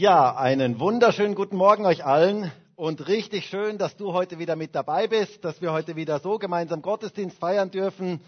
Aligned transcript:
Ja, 0.00 0.36
einen 0.36 0.78
wunderschönen 0.78 1.34
guten 1.34 1.56
Morgen 1.56 1.84
euch 1.84 2.04
allen 2.04 2.52
und 2.76 3.08
richtig 3.08 3.46
schön, 3.46 3.78
dass 3.78 3.96
du 3.96 4.12
heute 4.12 4.38
wieder 4.38 4.54
mit 4.54 4.76
dabei 4.76 5.08
bist, 5.08 5.44
dass 5.44 5.60
wir 5.60 5.72
heute 5.72 5.96
wieder 5.96 6.20
so 6.20 6.38
gemeinsam 6.38 6.82
Gottesdienst 6.82 7.36
feiern 7.36 7.72
dürfen. 7.72 8.20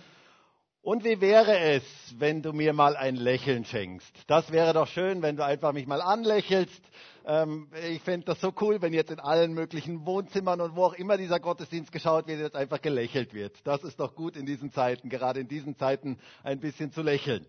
Und 0.83 1.05
wie 1.05 1.21
wäre 1.21 1.61
es, 1.61 1.85
wenn 2.19 2.43
du 2.43 2.53
mir 2.53 2.73
mal 2.73 2.97
ein 2.97 3.15
Lächeln 3.15 3.65
schenkst? 3.65 4.13
Das 4.27 4.51
wäre 4.51 4.73
doch 4.73 4.89
schön, 4.89 5.23
wenn 5.23 5.37
du 5.37 5.45
einfach 5.45 5.73
mich 5.73 5.87
mal 5.87 6.03
anlächelst. 6.03 6.83
Ähm, 7.25 7.69
ich 7.89 8.03
fände 8.03 8.27
das 8.27 8.41
so 8.41 8.53
cool, 8.61 8.83
wenn 8.83 8.93
jetzt 8.93 9.13
in 9.13 9.21
allen 9.21 9.53
möglichen 9.53 10.05
Wohnzimmern 10.07 10.61
und 10.61 10.75
wo 10.75 10.87
auch 10.87 10.95
immer 10.95 11.19
dieser 11.19 11.39
Gottesdienst 11.39 11.93
geschaut 11.93 12.27
wird, 12.27 12.41
jetzt 12.41 12.57
einfach 12.57 12.83
gelächelt 12.83 13.33
wird. 13.33 13.57
Das 13.63 13.85
ist 13.85 14.01
doch 14.01 14.17
gut 14.17 14.37
in 14.37 14.45
diesen 14.45 14.73
Zeiten, 14.73 15.09
gerade 15.09 15.39
in 15.39 15.47
diesen 15.47 15.77
Zeiten 15.77 16.19
ein 16.43 16.59
bisschen 16.59 16.91
zu 16.91 17.03
lächeln. 17.03 17.47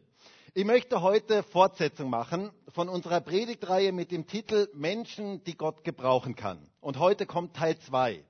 Ich 0.54 0.66
möchte 0.66 1.02
heute 1.02 1.44
Fortsetzung 1.44 2.10
machen 2.10 2.52
von 2.74 2.90
unserer 2.90 3.22
Predigtreihe 3.22 3.94
mit 3.94 4.12
dem 4.12 4.28
Titel 4.28 4.68
Menschen, 4.74 5.42
die 5.46 5.56
Gott 5.56 5.86
gebrauchen 5.86 6.36
kann. 6.36 6.60
Und 6.82 7.00
heute 7.00 7.26
kommt 7.26 7.56
Teil 7.56 7.80
2. 7.80 8.22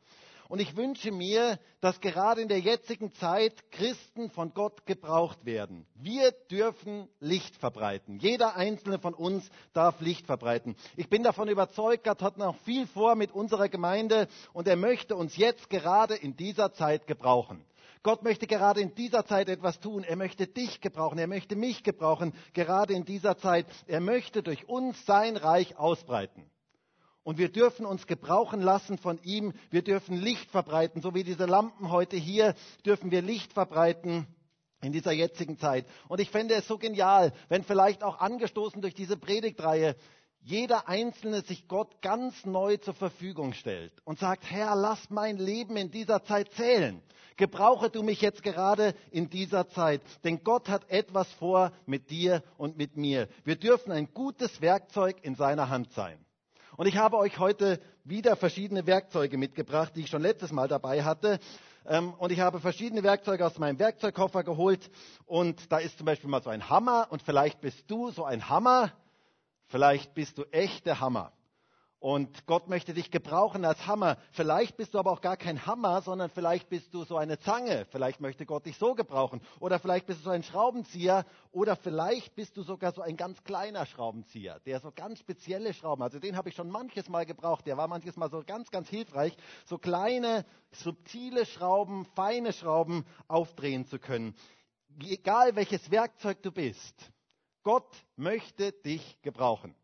Und 0.47 0.59
ich 0.59 0.75
wünsche 0.75 1.11
mir, 1.11 1.57
dass 1.79 1.99
gerade 1.99 2.41
in 2.41 2.47
der 2.47 2.59
jetzigen 2.59 3.11
Zeit 3.15 3.71
Christen 3.71 4.29
von 4.29 4.53
Gott 4.53 4.85
gebraucht 4.85 5.45
werden. 5.45 5.87
Wir 5.95 6.31
dürfen 6.51 7.07
Licht 7.19 7.55
verbreiten. 7.55 8.19
Jeder 8.19 8.55
einzelne 8.55 8.99
von 8.99 9.15
uns 9.15 9.49
darf 9.73 9.99
Licht 9.99 10.27
verbreiten. 10.27 10.75
Ich 10.97 11.09
bin 11.09 11.23
davon 11.23 11.47
überzeugt, 11.47 12.03
Gott 12.03 12.21
hat 12.21 12.37
noch 12.37 12.55
viel 12.57 12.85
vor 12.85 13.15
mit 13.15 13.31
unserer 13.31 13.67
Gemeinde 13.67 14.27
und 14.53 14.67
er 14.67 14.75
möchte 14.75 15.15
uns 15.15 15.37
jetzt 15.37 15.71
gerade 15.71 16.13
in 16.13 16.37
dieser 16.37 16.71
Zeit 16.71 17.07
gebrauchen. 17.07 17.65
Gott 18.03 18.23
möchte 18.23 18.47
gerade 18.47 18.81
in 18.81 18.95
dieser 18.95 19.25
Zeit 19.25 19.47
etwas 19.47 19.79
tun. 19.79 20.03
Er 20.03 20.15
möchte 20.15 20.47
dich 20.47 20.81
gebrauchen. 20.81 21.19
Er 21.19 21.27
möchte 21.27 21.55
mich 21.55 21.83
gebrauchen, 21.83 22.33
gerade 22.53 22.93
in 22.93 23.05
dieser 23.05 23.37
Zeit. 23.37 23.67
Er 23.87 23.99
möchte 23.99 24.41
durch 24.41 24.67
uns 24.67 25.05
sein 25.05 25.37
Reich 25.37 25.77
ausbreiten. 25.77 26.49
Und 27.23 27.37
wir 27.37 27.49
dürfen 27.49 27.85
uns 27.85 28.07
gebrauchen 28.07 28.61
lassen 28.61 28.97
von 28.97 29.19
ihm. 29.21 29.53
Wir 29.69 29.83
dürfen 29.83 30.17
Licht 30.17 30.49
verbreiten. 30.49 31.01
So 31.01 31.13
wie 31.13 31.23
diese 31.23 31.45
Lampen 31.45 31.91
heute 31.91 32.17
hier, 32.17 32.55
dürfen 32.83 33.11
wir 33.11 33.21
Licht 33.21 33.53
verbreiten 33.53 34.25
in 34.81 34.91
dieser 34.91 35.11
jetzigen 35.11 35.59
Zeit. 35.59 35.85
Und 36.07 36.19
ich 36.19 36.31
fände 36.31 36.55
es 36.55 36.67
so 36.67 36.79
genial, 36.79 37.33
wenn 37.49 37.63
vielleicht 37.63 38.03
auch 38.03 38.19
angestoßen 38.19 38.81
durch 38.81 38.95
diese 38.95 39.17
Predigtreihe 39.17 39.95
jeder 40.43 40.87
Einzelne 40.87 41.41
sich 41.41 41.67
Gott 41.67 42.01
ganz 42.01 42.45
neu 42.45 42.77
zur 42.77 42.93
Verfügung 42.93 43.53
stellt 43.53 43.93
und 44.05 44.19
sagt, 44.19 44.43
Herr, 44.49 44.75
lass 44.75 45.09
mein 45.09 45.37
Leben 45.37 45.77
in 45.77 45.91
dieser 45.91 46.23
Zeit 46.23 46.51
zählen. 46.53 47.01
Gebrauche 47.37 47.89
du 47.89 48.03
mich 48.03 48.21
jetzt 48.21 48.43
gerade 48.43 48.93
in 49.09 49.29
dieser 49.29 49.67
Zeit, 49.69 50.01
denn 50.23 50.43
Gott 50.43 50.69
hat 50.69 50.89
etwas 50.89 51.31
vor 51.33 51.71
mit 51.85 52.09
dir 52.09 52.43
und 52.57 52.77
mit 52.77 52.97
mir. 52.97 53.27
Wir 53.43 53.55
dürfen 53.55 53.91
ein 53.91 54.13
gutes 54.13 54.61
Werkzeug 54.61 55.17
in 55.23 55.35
seiner 55.35 55.69
Hand 55.69 55.91
sein. 55.93 56.17
Und 56.77 56.87
ich 56.87 56.97
habe 56.97 57.17
euch 57.17 57.37
heute 57.37 57.79
wieder 58.03 58.35
verschiedene 58.35 58.85
Werkzeuge 58.87 59.37
mitgebracht, 59.37 59.93
die 59.95 60.01
ich 60.01 60.09
schon 60.09 60.21
letztes 60.21 60.51
Mal 60.51 60.67
dabei 60.67 61.03
hatte. 61.03 61.39
Ähm, 61.85 62.13
und 62.13 62.31
ich 62.31 62.39
habe 62.39 62.59
verschiedene 62.59 63.03
Werkzeuge 63.03 63.45
aus 63.45 63.57
meinem 63.59 63.79
Werkzeugkoffer 63.79 64.43
geholt. 64.43 64.89
Und 65.25 65.71
da 65.71 65.77
ist 65.77 65.97
zum 65.97 66.05
Beispiel 66.05 66.29
mal 66.29 66.41
so 66.41 66.49
ein 66.49 66.69
Hammer. 66.69 67.07
Und 67.09 67.21
vielleicht 67.21 67.61
bist 67.61 67.89
du 67.89 68.09
so 68.11 68.23
ein 68.23 68.49
Hammer. 68.49 68.91
Vielleicht 69.71 70.13
bist 70.13 70.37
du 70.37 70.43
echt 70.51 70.85
der 70.85 70.99
Hammer. 70.99 71.31
Und 71.99 72.47
Gott 72.47 72.67
möchte 72.67 72.95
dich 72.95 73.11
gebrauchen 73.11 73.63
als 73.63 73.85
Hammer. 73.85 74.17
Vielleicht 74.31 74.75
bist 74.75 74.95
du 74.95 74.99
aber 74.99 75.11
auch 75.11 75.21
gar 75.21 75.37
kein 75.37 75.67
Hammer, 75.67 76.01
sondern 76.01 76.29
vielleicht 76.29 76.67
bist 76.67 76.93
du 76.93 77.03
so 77.03 77.15
eine 77.15 77.37
Zange. 77.39 77.85
Vielleicht 77.91 78.19
möchte 78.19 78.45
Gott 78.45 78.65
dich 78.65 78.77
so 78.77 78.95
gebrauchen. 78.95 79.39
Oder 79.59 79.79
vielleicht 79.79 80.07
bist 80.07 80.19
du 80.19 80.23
so 80.23 80.29
ein 80.31 80.41
Schraubenzieher. 80.41 81.25
Oder 81.51 81.75
vielleicht 81.75 82.35
bist 82.35 82.57
du 82.57 82.63
sogar 82.63 82.91
so 82.91 83.01
ein 83.01 83.15
ganz 83.17 83.43
kleiner 83.43 83.85
Schraubenzieher, 83.85 84.59
der 84.65 84.79
so 84.79 84.91
ganz 84.91 85.19
spezielle 85.19 85.73
Schrauben, 85.73 86.01
also 86.01 86.19
den 86.19 86.35
habe 86.35 86.49
ich 86.49 86.55
schon 86.55 86.71
manches 86.71 87.07
Mal 87.07 87.25
gebraucht. 87.25 87.67
Der 87.67 87.77
war 87.77 87.87
manches 87.87 88.17
Mal 88.17 88.31
so 88.31 88.43
ganz, 88.45 88.71
ganz 88.71 88.89
hilfreich, 88.89 89.37
so 89.65 89.77
kleine, 89.77 90.43
subtile 90.71 91.45
Schrauben, 91.45 92.05
feine 92.15 92.51
Schrauben 92.51 93.05
aufdrehen 93.27 93.85
zu 93.85 93.99
können. 93.99 94.35
Egal 95.07 95.55
welches 95.55 95.91
Werkzeug 95.91 96.41
du 96.41 96.51
bist, 96.51 97.11
Gott 97.63 97.89
möchte 98.15 98.71
dich 98.71 99.21
gebrauchen. 99.21 99.75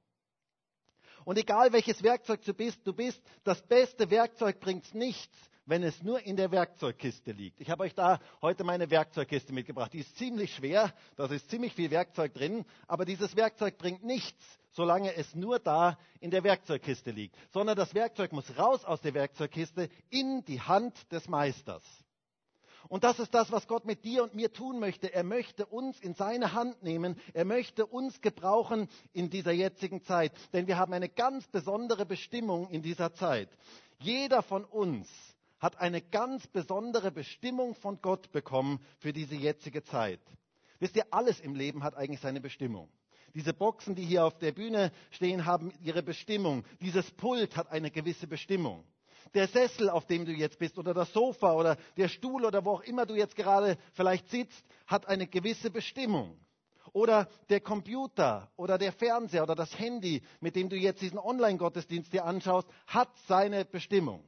Und 1.25 1.37
egal 1.37 1.73
welches 1.73 2.01
Werkzeug 2.03 2.43
du 2.45 2.53
bist, 2.53 2.79
du 2.85 2.93
bist, 2.93 3.21
das 3.43 3.61
beste 3.61 4.09
Werkzeug 4.09 4.59
bringt 4.59 4.95
nichts, 4.95 5.35
wenn 5.65 5.83
es 5.83 6.01
nur 6.01 6.21
in 6.21 6.37
der 6.37 6.51
Werkzeugkiste 6.51 7.33
liegt. 7.33 7.59
Ich 7.59 7.69
habe 7.69 7.83
euch 7.83 7.93
da 7.93 8.21
heute 8.41 8.63
meine 8.63 8.89
Werkzeugkiste 8.89 9.51
mitgebracht. 9.51 9.91
Die 9.91 9.99
ist 9.99 10.17
ziemlich 10.17 10.55
schwer, 10.55 10.93
da 11.17 11.25
ist 11.25 11.49
ziemlich 11.49 11.73
viel 11.73 11.91
Werkzeug 11.91 12.33
drin, 12.33 12.63
aber 12.87 13.03
dieses 13.03 13.35
Werkzeug 13.35 13.77
bringt 13.77 14.05
nichts, 14.05 14.41
solange 14.71 15.13
es 15.15 15.35
nur 15.35 15.59
da 15.59 15.99
in 16.21 16.31
der 16.31 16.45
Werkzeugkiste 16.45 17.11
liegt, 17.11 17.35
sondern 17.51 17.75
das 17.75 17.93
Werkzeug 17.93 18.31
muss 18.31 18.57
raus 18.57 18.85
aus 18.85 19.01
der 19.01 19.13
Werkzeugkiste 19.13 19.89
in 20.09 20.45
die 20.45 20.61
Hand 20.61 21.11
des 21.11 21.27
Meisters. 21.27 21.83
Und 22.89 23.03
das 23.03 23.19
ist 23.19 23.33
das, 23.33 23.51
was 23.51 23.67
Gott 23.67 23.85
mit 23.85 24.03
dir 24.03 24.23
und 24.23 24.35
mir 24.35 24.51
tun 24.51 24.79
möchte. 24.79 25.13
Er 25.13 25.23
möchte 25.23 25.65
uns 25.65 25.99
in 25.99 26.13
seine 26.13 26.53
Hand 26.53 26.83
nehmen. 26.83 27.19
Er 27.33 27.45
möchte 27.45 27.85
uns 27.85 28.21
gebrauchen 28.21 28.87
in 29.13 29.29
dieser 29.29 29.51
jetzigen 29.51 30.01
Zeit. 30.03 30.31
Denn 30.53 30.67
wir 30.67 30.77
haben 30.77 30.93
eine 30.93 31.09
ganz 31.09 31.47
besondere 31.47 32.05
Bestimmung 32.05 32.69
in 32.69 32.81
dieser 32.81 33.13
Zeit. 33.13 33.49
Jeder 33.99 34.41
von 34.41 34.63
uns 34.63 35.07
hat 35.59 35.79
eine 35.79 36.01
ganz 36.01 36.47
besondere 36.47 37.11
Bestimmung 37.11 37.75
von 37.75 37.99
Gott 38.01 38.31
bekommen 38.31 38.79
für 38.99 39.11
diese 39.11 39.35
jetzige 39.35 39.83
Zeit. 39.83 40.21
Wisst 40.79 40.95
ihr, 40.95 41.05
alles 41.11 41.39
im 41.39 41.55
Leben 41.55 41.83
hat 41.83 41.95
eigentlich 41.95 42.21
seine 42.21 42.41
Bestimmung. 42.41 42.89
Diese 43.33 43.53
Boxen, 43.53 43.95
die 43.95 44.05
hier 44.05 44.25
auf 44.25 44.37
der 44.37 44.51
Bühne 44.51 44.91
stehen, 45.11 45.45
haben 45.45 45.73
ihre 45.81 46.03
Bestimmung. 46.03 46.63
Dieses 46.81 47.09
Pult 47.11 47.57
hat 47.57 47.71
eine 47.71 47.91
gewisse 47.91 48.27
Bestimmung 48.27 48.85
der 49.33 49.47
Sessel, 49.47 49.89
auf 49.89 50.05
dem 50.05 50.25
du 50.25 50.31
jetzt 50.31 50.59
bist, 50.59 50.77
oder 50.77 50.93
das 50.93 51.11
Sofa 51.13 51.53
oder 51.53 51.77
der 51.95 52.07
Stuhl 52.07 52.45
oder 52.45 52.63
wo 52.65 52.71
auch 52.71 52.81
immer 52.81 53.05
du 53.05 53.15
jetzt 53.15 53.35
gerade 53.35 53.77
vielleicht 53.93 54.29
sitzt, 54.29 54.65
hat 54.85 55.07
eine 55.07 55.27
gewisse 55.27 55.69
Bestimmung. 55.69 56.39
Oder 56.93 57.27
der 57.49 57.59
Computer 57.59 58.51
oder 58.55 58.77
der 58.77 58.93
Fernseher 58.93 59.43
oder 59.43 59.55
das 59.55 59.77
Handy, 59.77 60.21
mit 60.39 60.55
dem 60.55 60.69
du 60.69 60.75
jetzt 60.75 61.01
diesen 61.01 61.19
Online-Gottesdienst 61.19 62.13
dir 62.13 62.25
anschaust, 62.25 62.67
hat 62.87 63.09
seine 63.27 63.65
Bestimmung. 63.65 64.23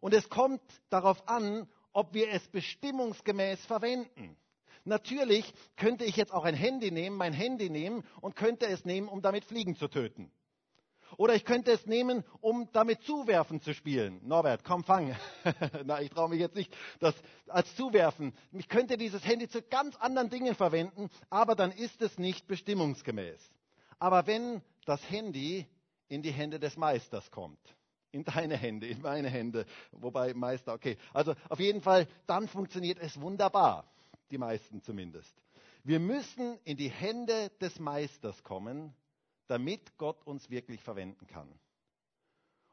Und 0.00 0.12
es 0.12 0.28
kommt 0.28 0.62
darauf 0.90 1.26
an, 1.28 1.66
ob 1.92 2.12
wir 2.12 2.30
es 2.30 2.46
bestimmungsgemäß 2.48 3.64
verwenden. 3.64 4.36
Natürlich 4.84 5.50
könnte 5.76 6.04
ich 6.04 6.16
jetzt 6.16 6.32
auch 6.32 6.44
ein 6.44 6.54
Handy 6.54 6.90
nehmen, 6.90 7.16
mein 7.16 7.32
Handy 7.32 7.70
nehmen 7.70 8.04
und 8.20 8.36
könnte 8.36 8.66
es 8.66 8.84
nehmen, 8.84 9.08
um 9.08 9.22
damit 9.22 9.44
Fliegen 9.44 9.76
zu 9.76 9.88
töten. 9.88 10.30
Oder 11.16 11.34
ich 11.34 11.44
könnte 11.44 11.72
es 11.72 11.86
nehmen, 11.86 12.24
um 12.40 12.68
damit 12.72 13.02
Zuwerfen 13.02 13.60
zu 13.60 13.74
spielen. 13.74 14.20
Norbert, 14.26 14.64
komm, 14.64 14.84
fang. 14.84 15.14
Na, 15.84 16.00
ich 16.00 16.10
traue 16.10 16.28
mich 16.28 16.40
jetzt 16.40 16.56
nicht, 16.56 16.74
das 17.00 17.14
als 17.48 17.74
Zuwerfen. 17.76 18.32
Ich 18.52 18.68
könnte 18.68 18.96
dieses 18.96 19.24
Handy 19.24 19.48
zu 19.48 19.62
ganz 19.62 19.96
anderen 19.96 20.30
Dingen 20.30 20.54
verwenden, 20.54 21.10
aber 21.30 21.54
dann 21.54 21.72
ist 21.72 22.02
es 22.02 22.18
nicht 22.18 22.46
bestimmungsgemäß. 22.46 23.40
Aber 23.98 24.26
wenn 24.26 24.60
das 24.86 25.00
Handy 25.10 25.66
in 26.08 26.22
die 26.22 26.32
Hände 26.32 26.58
des 26.58 26.76
Meisters 26.76 27.30
kommt, 27.30 27.60
in 28.10 28.24
deine 28.24 28.56
Hände, 28.56 28.86
in 28.86 29.02
meine 29.02 29.28
Hände, 29.28 29.66
wobei 29.92 30.34
Meister, 30.34 30.72
okay. 30.72 30.96
Also 31.12 31.34
auf 31.48 31.58
jeden 31.58 31.80
Fall, 31.80 32.06
dann 32.26 32.48
funktioniert 32.48 32.98
es 33.00 33.20
wunderbar. 33.20 33.84
Die 34.30 34.38
meisten 34.38 34.82
zumindest. 34.82 35.34
Wir 35.82 36.00
müssen 36.00 36.58
in 36.64 36.76
die 36.76 36.88
Hände 36.88 37.50
des 37.60 37.78
Meisters 37.78 38.42
kommen, 38.42 38.94
damit 39.46 39.96
Gott 39.98 40.26
uns 40.26 40.50
wirklich 40.50 40.82
verwenden 40.82 41.26
kann. 41.26 41.48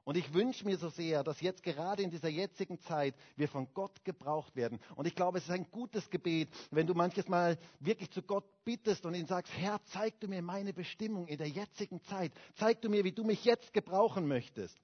Und 0.03 0.17
ich 0.17 0.33
wünsche 0.33 0.65
mir 0.65 0.77
so 0.77 0.89
sehr, 0.89 1.23
dass 1.23 1.41
jetzt 1.41 1.61
gerade 1.61 2.01
in 2.01 2.09
dieser 2.09 2.27
jetzigen 2.27 2.79
Zeit 2.81 3.13
wir 3.35 3.47
von 3.47 3.71
Gott 3.73 4.03
gebraucht 4.03 4.55
werden. 4.55 4.79
Und 4.95 5.05
ich 5.05 5.13
glaube, 5.13 5.37
es 5.37 5.43
ist 5.43 5.51
ein 5.51 5.69
gutes 5.69 6.09
Gebet, 6.09 6.49
wenn 6.71 6.87
du 6.87 6.95
manches 6.95 7.27
Mal 7.27 7.57
wirklich 7.79 8.09
zu 8.09 8.23
Gott 8.23 8.45
bittest 8.65 9.05
und 9.05 9.13
ihn 9.13 9.27
sagst, 9.27 9.53
Herr, 9.55 9.79
zeig 9.85 10.19
du 10.19 10.27
mir 10.27 10.41
meine 10.41 10.73
Bestimmung 10.73 11.27
in 11.27 11.37
der 11.37 11.49
jetzigen 11.49 12.01
Zeit. 12.03 12.31
Zeig 12.55 12.81
du 12.81 12.89
mir, 12.89 13.03
wie 13.03 13.11
du 13.11 13.23
mich 13.23 13.45
jetzt 13.45 13.73
gebrauchen 13.73 14.27
möchtest. 14.27 14.75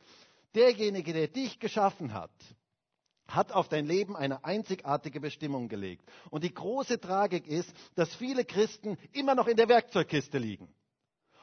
Derjenige, 0.54 1.14
der 1.14 1.28
dich 1.28 1.60
geschaffen 1.60 2.14
hat, 2.14 2.32
hat 3.28 3.52
auf 3.52 3.68
dein 3.70 3.88
Leben 3.88 4.16
eine 4.16 4.46
einzigartige 4.46 5.20
Bestimmung 5.20 5.68
gelegt. 5.68 6.08
Und 6.30 6.44
die 6.44 6.54
große 6.54 7.02
Tragik 7.02 7.48
ist, 7.48 7.74
dass 7.96 8.14
viele 8.16 8.46
Christen 8.46 8.98
immer 9.14 9.34
noch 9.34 9.48
in 9.48 9.58
der 9.58 9.68
Werkzeugkiste 9.68 10.38
liegen 10.38 10.70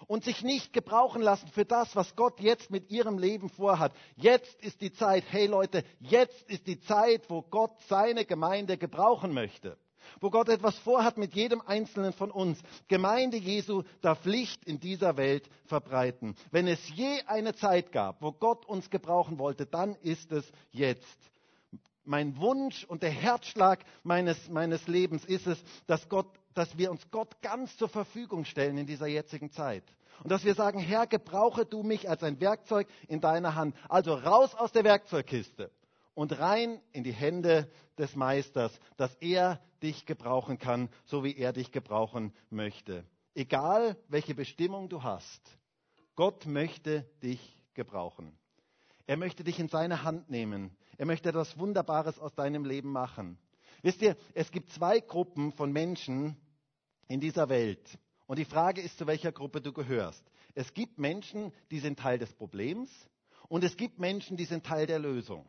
und 0.06 0.24
sich 0.24 0.42
nicht 0.42 0.72
gebrauchen 0.72 1.22
lassen 1.22 1.48
für 1.48 1.64
das, 1.64 1.94
was 1.96 2.16
Gott 2.16 2.40
jetzt 2.40 2.70
mit 2.70 2.90
ihrem 2.90 3.18
Leben 3.18 3.48
vorhat. 3.48 3.92
Jetzt 4.16 4.62
ist 4.62 4.80
die 4.80 4.92
Zeit, 4.92 5.24
hey 5.30 5.46
Leute, 5.46 5.84
jetzt 6.00 6.48
ist 6.50 6.66
die 6.66 6.80
Zeit, 6.80 7.28
wo 7.28 7.42
Gott 7.42 7.72
seine 7.88 8.24
Gemeinde 8.24 8.76
gebrauchen 8.76 9.32
möchte. 9.32 9.76
Wo 10.20 10.30
Gott 10.30 10.48
etwas 10.48 10.76
vorhat 10.78 11.16
mit 11.16 11.34
jedem 11.34 11.62
Einzelnen 11.62 12.12
von 12.12 12.30
uns. 12.30 12.60
Gemeinde 12.88 13.38
Jesu 13.38 13.82
darf 14.02 14.24
Licht 14.26 14.64
in 14.64 14.78
dieser 14.78 15.16
Welt 15.16 15.48
verbreiten. 15.64 16.36
Wenn 16.50 16.66
es 16.66 16.80
je 16.90 17.22
eine 17.26 17.54
Zeit 17.54 17.90
gab, 17.90 18.20
wo 18.20 18.32
Gott 18.32 18.66
uns 18.66 18.90
gebrauchen 18.90 19.38
wollte, 19.38 19.66
dann 19.66 19.94
ist 19.96 20.30
es 20.30 20.50
jetzt 20.70 21.18
mein 22.04 22.36
Wunsch 22.36 22.84
und 22.84 23.02
der 23.02 23.10
Herzschlag 23.10 23.84
meines, 24.02 24.48
meines 24.48 24.86
Lebens 24.86 25.24
ist 25.24 25.46
es, 25.46 25.62
dass 25.86 26.08
Gott 26.08 26.28
dass 26.54 26.78
wir 26.78 26.90
uns 26.90 27.10
Gott 27.10 27.40
ganz 27.42 27.76
zur 27.76 27.88
Verfügung 27.88 28.44
stellen 28.44 28.78
in 28.78 28.86
dieser 28.86 29.06
jetzigen 29.06 29.50
Zeit. 29.50 29.84
Und 30.22 30.30
dass 30.30 30.44
wir 30.44 30.54
sagen, 30.54 30.78
Herr, 30.78 31.06
gebrauche 31.06 31.66
du 31.66 31.82
mich 31.82 32.08
als 32.08 32.22
ein 32.22 32.40
Werkzeug 32.40 32.86
in 33.08 33.20
deiner 33.20 33.54
Hand. 33.54 33.76
Also 33.88 34.14
raus 34.14 34.54
aus 34.54 34.72
der 34.72 34.84
Werkzeugkiste 34.84 35.70
und 36.14 36.38
rein 36.38 36.80
in 36.92 37.02
die 37.04 37.12
Hände 37.12 37.70
des 37.98 38.14
Meisters, 38.14 38.72
dass 38.96 39.14
er 39.16 39.60
dich 39.82 40.06
gebrauchen 40.06 40.58
kann, 40.58 40.88
so 41.04 41.24
wie 41.24 41.36
er 41.36 41.52
dich 41.52 41.72
gebrauchen 41.72 42.32
möchte. 42.50 43.04
Egal, 43.34 43.96
welche 44.08 44.34
Bestimmung 44.34 44.88
du 44.88 45.02
hast, 45.02 45.42
Gott 46.14 46.46
möchte 46.46 47.02
dich 47.22 47.58
gebrauchen. 47.74 48.38
Er 49.06 49.16
möchte 49.16 49.44
dich 49.44 49.58
in 49.58 49.68
seine 49.68 50.04
Hand 50.04 50.30
nehmen. 50.30 50.76
Er 50.96 51.06
möchte 51.06 51.28
etwas 51.28 51.58
Wunderbares 51.58 52.18
aus 52.18 52.34
deinem 52.34 52.64
Leben 52.64 52.90
machen. 52.90 53.36
Wisst 53.82 54.00
ihr, 54.00 54.16
es 54.32 54.50
gibt 54.50 54.70
zwei 54.70 55.00
Gruppen 55.00 55.52
von 55.52 55.72
Menschen 55.72 56.36
in 57.08 57.20
dieser 57.20 57.48
Welt. 57.48 57.98
Und 58.26 58.38
die 58.38 58.44
Frage 58.44 58.80
ist, 58.80 58.98
zu 58.98 59.06
welcher 59.06 59.32
Gruppe 59.32 59.60
du 59.60 59.72
gehörst. 59.72 60.24
Es 60.54 60.72
gibt 60.72 60.98
Menschen, 60.98 61.52
die 61.70 61.80
sind 61.80 61.98
Teil 61.98 62.18
des 62.18 62.32
Problems 62.32 62.90
und 63.48 63.64
es 63.64 63.76
gibt 63.76 63.98
Menschen, 63.98 64.36
die 64.36 64.44
sind 64.44 64.64
Teil 64.64 64.86
der 64.86 64.98
Lösung. 64.98 65.46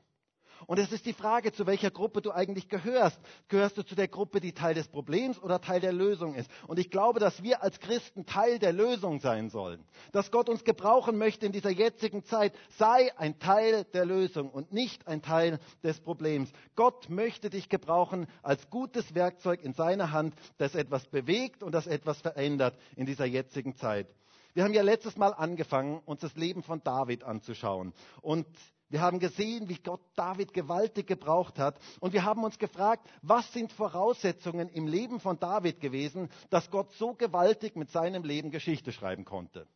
Und 0.68 0.80
es 0.80 0.92
ist 0.92 1.06
die 1.06 1.14
Frage, 1.14 1.52
zu 1.52 1.66
welcher 1.68 1.92
Gruppe 1.92 2.22
du 2.22 2.32
eigentlich 2.32 2.70
gehörst. 2.70 3.20
Gehörst 3.48 3.78
du 3.78 3.84
zu 3.84 3.96
der 3.96 4.08
Gruppe, 4.08 4.40
die 4.40 4.54
Teil 4.54 4.74
des 4.74 4.88
Problems 4.88 5.42
oder 5.42 5.62
Teil 5.62 5.80
der 5.80 5.94
Lösung 5.94 6.36
ist? 6.36 6.50
Und 6.68 6.80
ich 6.80 6.90
glaube, 6.90 7.20
dass 7.20 7.44
wir 7.44 7.62
als 7.64 7.80
Christen 7.80 8.26
Teil 8.26 8.60
der 8.60 8.74
Lösung 8.74 9.20
sein 9.20 9.50
sollen. 9.50 9.84
Dass 10.12 10.32
Gott 10.32 10.50
uns 10.50 10.64
gebrauchen 10.64 11.18
möchte 11.18 11.46
in 11.46 11.52
dieser 11.52 11.70
jetzigen 11.72 12.24
Zeit. 12.24 12.54
Sei 12.78 13.12
ein 13.18 13.40
Teil 13.40 13.86
der 13.94 14.06
Lösung 14.06 14.50
und 14.50 14.72
nicht 14.72 15.08
ein 15.08 15.22
Teil 15.22 15.60
des 15.84 16.00
Problems. 16.00 16.52
Gott 16.76 17.10
möchte 17.10 17.50
dich 17.50 17.70
gebrauchen 17.70 18.28
als 18.42 18.70
gutes 18.70 19.16
Werkzeug 19.16 19.64
in 19.64 19.74
seiner 19.74 20.12
Hand, 20.12 20.36
das 20.58 20.76
etwas 20.76 21.06
bewegt 21.06 21.64
und 21.64 21.74
das 21.74 21.88
etwas 21.88 22.22
verändert 22.22 22.78
in 22.96 23.06
dieser 23.06 23.26
jetzigen 23.26 23.76
Zeit. 23.76 24.08
Wir 24.56 24.64
haben 24.64 24.74
ja 24.74 24.84
letztes 24.84 25.18
Mal 25.18 25.34
angefangen, 25.34 26.00
uns 26.06 26.22
das 26.22 26.34
Leben 26.36 26.64
von 26.64 26.82
David 26.82 27.26
anzuschauen. 27.26 27.92
Und 28.22 28.48
wir 28.90 29.02
haben 29.02 29.20
gesehen, 29.20 29.68
wie 29.68 29.80
Gott 29.82 30.02
David 30.16 30.54
gewaltig 30.54 31.08
gebraucht 31.08 31.58
hat. 31.58 31.80
Und 32.00 32.14
wir 32.14 32.24
haben 32.24 32.44
uns 32.44 32.60
gefragt, 32.60 33.08
was 33.22 33.52
sind 33.52 33.72
Voraussetzungen 33.72 34.70
im 34.70 34.88
Leben 34.88 35.20
von 35.20 35.40
David 35.40 35.80
gewesen, 35.80 36.30
dass 36.50 36.70
Gott 36.70 36.92
so 36.94 37.14
gewaltig 37.14 37.76
mit 37.76 37.90
seinem 37.90 38.24
Leben 38.24 38.52
Geschichte 38.52 38.92
schreiben 38.92 39.26
konnte. 39.26 39.68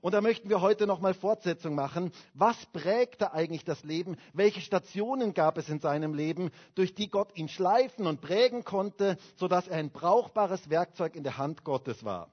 Und 0.00 0.12
da 0.14 0.20
möchten 0.20 0.48
wir 0.48 0.60
heute 0.60 0.86
nochmal 0.86 1.12
Fortsetzung 1.12 1.74
machen. 1.74 2.12
Was 2.34 2.56
prägte 2.66 3.32
eigentlich 3.34 3.64
das 3.64 3.84
Leben? 3.84 4.16
Welche 4.32 4.60
Stationen 4.60 5.34
gab 5.34 5.58
es 5.58 5.68
in 5.68 5.80
seinem 5.80 6.14
Leben, 6.14 6.50
durch 6.74 6.94
die 6.94 7.10
Gott 7.10 7.36
ihn 7.36 7.48
schleifen 7.48 8.06
und 8.06 8.20
prägen 8.20 8.64
konnte, 8.64 9.18
sodass 9.36 9.68
er 9.68 9.78
ein 9.78 9.90
brauchbares 9.90 10.70
Werkzeug 10.70 11.14
in 11.14 11.24
der 11.24 11.36
Hand 11.36 11.64
Gottes 11.64 12.04
war? 12.04 12.30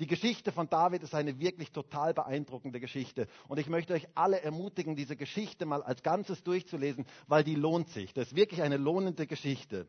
Die 0.00 0.06
Geschichte 0.06 0.50
von 0.50 0.68
David 0.68 1.02
ist 1.04 1.14
eine 1.14 1.38
wirklich 1.38 1.70
total 1.70 2.14
beeindruckende 2.14 2.80
Geschichte. 2.80 3.28
Und 3.46 3.58
ich 3.58 3.68
möchte 3.68 3.94
euch 3.94 4.08
alle 4.14 4.40
ermutigen, 4.40 4.96
diese 4.96 5.16
Geschichte 5.16 5.66
mal 5.66 5.82
als 5.82 6.02
Ganzes 6.02 6.42
durchzulesen, 6.42 7.06
weil 7.28 7.44
die 7.44 7.54
lohnt 7.54 7.88
sich. 7.90 8.12
Das 8.12 8.28
ist 8.28 8.36
wirklich 8.36 8.62
eine 8.62 8.76
lohnende 8.76 9.26
Geschichte. 9.26 9.86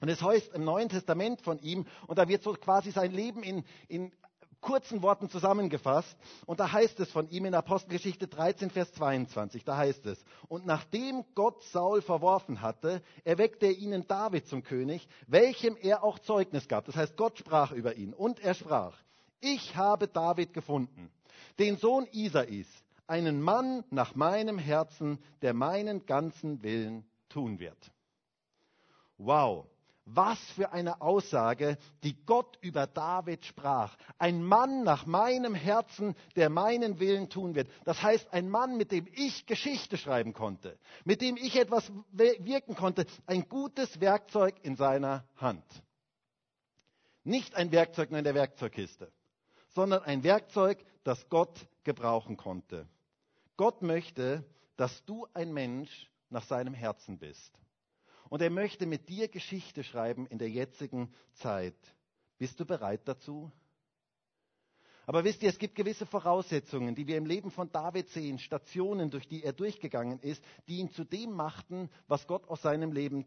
Und 0.00 0.08
es 0.08 0.22
heißt 0.22 0.54
im 0.54 0.64
Neuen 0.64 0.88
Testament 0.88 1.42
von 1.42 1.58
ihm, 1.58 1.86
und 2.06 2.18
da 2.18 2.28
wird 2.28 2.42
so 2.42 2.52
quasi 2.52 2.90
sein 2.90 3.12
Leben 3.12 3.42
in, 3.42 3.64
in 3.88 4.12
kurzen 4.60 5.02
Worten 5.02 5.28
zusammengefasst. 5.28 6.16
Und 6.46 6.60
da 6.60 6.72
heißt 6.72 6.98
es 7.00 7.10
von 7.10 7.28
ihm 7.28 7.44
in 7.44 7.54
Apostelgeschichte 7.54 8.26
13, 8.28 8.70
Vers 8.70 8.92
22, 8.92 9.64
da 9.64 9.76
heißt 9.76 10.06
es, 10.06 10.22
und 10.48 10.66
nachdem 10.66 11.24
Gott 11.34 11.62
Saul 11.64 12.02
verworfen 12.02 12.62
hatte, 12.62 13.02
erweckte 13.24 13.66
er 13.66 13.76
ihnen 13.76 14.06
David 14.06 14.46
zum 14.46 14.62
König, 14.62 15.08
welchem 15.26 15.76
er 15.76 16.02
auch 16.02 16.18
Zeugnis 16.18 16.68
gab. 16.68 16.86
Das 16.86 16.96
heißt, 16.96 17.16
Gott 17.16 17.38
sprach 17.38 17.72
über 17.72 17.96
ihn 17.96 18.12
und 18.12 18.40
er 18.40 18.54
sprach, 18.54 18.96
ich 19.40 19.76
habe 19.76 20.08
David 20.08 20.52
gefunden, 20.52 21.10
den 21.58 21.76
Sohn 21.76 22.06
Isais, 22.12 22.66
einen 23.06 23.40
Mann 23.40 23.84
nach 23.90 24.14
meinem 24.14 24.58
Herzen, 24.58 25.18
der 25.42 25.54
meinen 25.54 26.06
ganzen 26.06 26.62
Willen 26.62 27.04
tun 27.28 27.58
wird. 27.58 27.92
Wow, 29.18 29.66
was 30.04 30.38
für 30.52 30.72
eine 30.72 31.00
Aussage, 31.00 31.78
die 32.04 32.16
Gott 32.24 32.58
über 32.60 32.86
David 32.86 33.44
sprach. 33.44 33.96
Ein 34.18 34.42
Mann 34.42 34.84
nach 34.84 35.04
meinem 35.04 35.54
Herzen, 35.54 36.14
der 36.36 36.48
meinen 36.48 37.00
Willen 37.00 37.28
tun 37.28 37.54
wird. 37.54 37.68
Das 37.84 38.02
heißt, 38.02 38.32
ein 38.32 38.48
Mann, 38.48 38.76
mit 38.76 38.92
dem 38.92 39.06
ich 39.12 39.46
Geschichte 39.46 39.96
schreiben 39.96 40.32
konnte, 40.32 40.78
mit 41.04 41.20
dem 41.20 41.36
ich 41.36 41.56
etwas 41.56 41.90
wirken 42.12 42.76
konnte, 42.76 43.06
ein 43.26 43.48
gutes 43.48 44.00
Werkzeug 44.00 44.54
in 44.62 44.76
seiner 44.76 45.24
Hand. 45.36 45.64
Nicht 47.24 47.56
ein 47.56 47.72
Werkzeug 47.72 48.10
nur 48.10 48.18
in 48.18 48.24
der 48.24 48.34
Werkzeugkiste 48.36 49.10
sondern 49.76 50.02
ein 50.04 50.24
Werkzeug, 50.24 50.82
das 51.04 51.28
Gott 51.28 51.68
gebrauchen 51.84 52.38
konnte. 52.38 52.88
Gott 53.58 53.82
möchte, 53.82 54.42
dass 54.78 55.04
du 55.04 55.26
ein 55.34 55.52
Mensch 55.52 56.10
nach 56.30 56.44
seinem 56.44 56.72
Herzen 56.72 57.18
bist. 57.18 57.52
Und 58.30 58.40
er 58.40 58.48
möchte 58.48 58.86
mit 58.86 59.10
dir 59.10 59.28
Geschichte 59.28 59.84
schreiben 59.84 60.26
in 60.28 60.38
der 60.38 60.48
jetzigen 60.48 61.12
Zeit. 61.34 61.76
Bist 62.38 62.58
du 62.58 62.64
bereit 62.64 63.02
dazu? 63.04 63.52
Aber 65.08 65.22
wisst 65.22 65.44
ihr, 65.44 65.48
es 65.48 65.58
gibt 65.58 65.76
gewisse 65.76 66.04
Voraussetzungen, 66.04 66.96
die 66.96 67.06
wir 67.06 67.16
im 67.16 67.26
Leben 67.26 67.52
von 67.52 67.70
David 67.70 68.08
sehen, 68.08 68.40
Stationen, 68.40 69.08
durch 69.08 69.28
die 69.28 69.44
er 69.44 69.52
durchgegangen 69.52 70.18
ist, 70.18 70.42
die 70.66 70.78
ihn 70.78 70.90
zu 70.90 71.04
dem 71.04 71.30
machten, 71.30 71.88
was 72.08 72.26
Gott 72.26 72.48
aus 72.48 72.62
seinem 72.62 72.90
Leben 72.90 73.24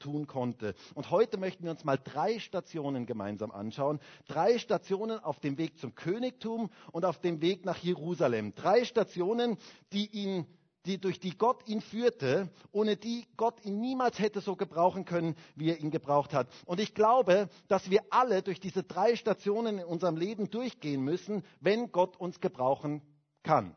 tun 0.00 0.26
konnte. 0.26 0.74
Und 0.94 1.12
heute 1.12 1.38
möchten 1.38 1.62
wir 1.62 1.70
uns 1.70 1.84
mal 1.84 1.98
drei 1.98 2.40
Stationen 2.40 3.06
gemeinsam 3.06 3.52
anschauen. 3.52 4.00
Drei 4.26 4.58
Stationen 4.58 5.20
auf 5.20 5.38
dem 5.38 5.56
Weg 5.56 5.78
zum 5.78 5.94
Königtum 5.94 6.68
und 6.90 7.04
auf 7.04 7.20
dem 7.20 7.40
Weg 7.40 7.64
nach 7.64 7.78
Jerusalem. 7.78 8.52
Drei 8.56 8.84
Stationen, 8.84 9.56
die 9.92 10.06
ihn 10.06 10.46
die, 10.86 10.98
durch 10.98 11.20
die 11.20 11.36
Gott 11.36 11.68
ihn 11.68 11.80
führte, 11.80 12.48
ohne 12.72 12.96
die 12.96 13.26
Gott 13.36 13.64
ihn 13.64 13.80
niemals 13.80 14.18
hätte 14.18 14.40
so 14.40 14.56
gebrauchen 14.56 15.04
können, 15.04 15.36
wie 15.56 15.70
er 15.70 15.78
ihn 15.78 15.90
gebraucht 15.90 16.32
hat. 16.32 16.48
Und 16.66 16.80
ich 16.80 16.94
glaube, 16.94 17.48
dass 17.68 17.90
wir 17.90 18.02
alle 18.10 18.42
durch 18.42 18.60
diese 18.60 18.82
drei 18.82 19.16
Stationen 19.16 19.78
in 19.78 19.84
unserem 19.84 20.16
Leben 20.16 20.50
durchgehen 20.50 21.02
müssen, 21.02 21.44
wenn 21.60 21.92
Gott 21.92 22.16
uns 22.16 22.40
gebrauchen 22.40 23.02
kann. 23.42 23.74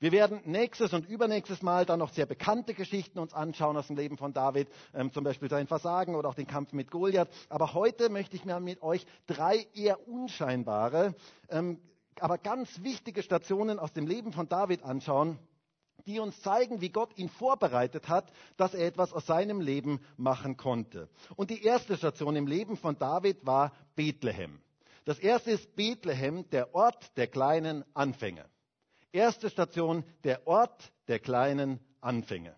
Wir 0.00 0.12
werden 0.12 0.40
nächstes 0.44 0.92
und 0.92 1.08
übernächstes 1.08 1.60
Mal 1.60 1.84
dann 1.84 1.98
noch 1.98 2.12
sehr 2.12 2.26
bekannte 2.26 2.72
Geschichten 2.72 3.18
uns 3.18 3.34
anschauen 3.34 3.76
aus 3.76 3.88
dem 3.88 3.96
Leben 3.96 4.16
von 4.16 4.32
David, 4.32 4.68
ähm, 4.94 5.12
zum 5.12 5.24
Beispiel 5.24 5.50
sein 5.50 5.66
Versagen 5.66 6.14
oder 6.14 6.28
auch 6.28 6.34
den 6.34 6.46
Kampf 6.46 6.72
mit 6.72 6.92
Goliath. 6.92 7.28
Aber 7.48 7.74
heute 7.74 8.08
möchte 8.08 8.36
ich 8.36 8.44
mir 8.44 8.60
mit 8.60 8.80
euch 8.80 9.04
drei 9.26 9.66
eher 9.74 10.06
unscheinbare, 10.06 11.16
ähm, 11.48 11.80
aber 12.20 12.38
ganz 12.38 12.82
wichtige 12.84 13.24
Stationen 13.24 13.80
aus 13.80 13.92
dem 13.92 14.06
Leben 14.06 14.32
von 14.32 14.48
David 14.48 14.84
anschauen, 14.84 15.36
die 16.08 16.18
uns 16.18 16.40
zeigen, 16.40 16.80
wie 16.80 16.88
Gott 16.88 17.16
ihn 17.16 17.28
vorbereitet 17.28 18.08
hat, 18.08 18.32
dass 18.56 18.74
er 18.74 18.86
etwas 18.86 19.12
aus 19.12 19.26
seinem 19.26 19.60
Leben 19.60 20.00
machen 20.16 20.56
konnte. 20.56 21.08
Und 21.36 21.50
die 21.50 21.62
erste 21.62 21.96
Station 21.96 22.34
im 22.34 22.46
Leben 22.46 22.76
von 22.76 22.98
David 22.98 23.44
war 23.44 23.72
Bethlehem. 23.94 24.58
Das 25.04 25.18
erste 25.18 25.50
ist 25.50 25.76
Bethlehem, 25.76 26.48
der 26.50 26.74
Ort 26.74 27.16
der 27.16 27.26
kleinen 27.26 27.84
Anfänge. 27.94 28.46
Erste 29.12 29.50
Station, 29.50 30.02
der 30.24 30.46
Ort 30.46 30.92
der 31.08 31.18
kleinen 31.18 31.78
Anfänge. 32.00 32.56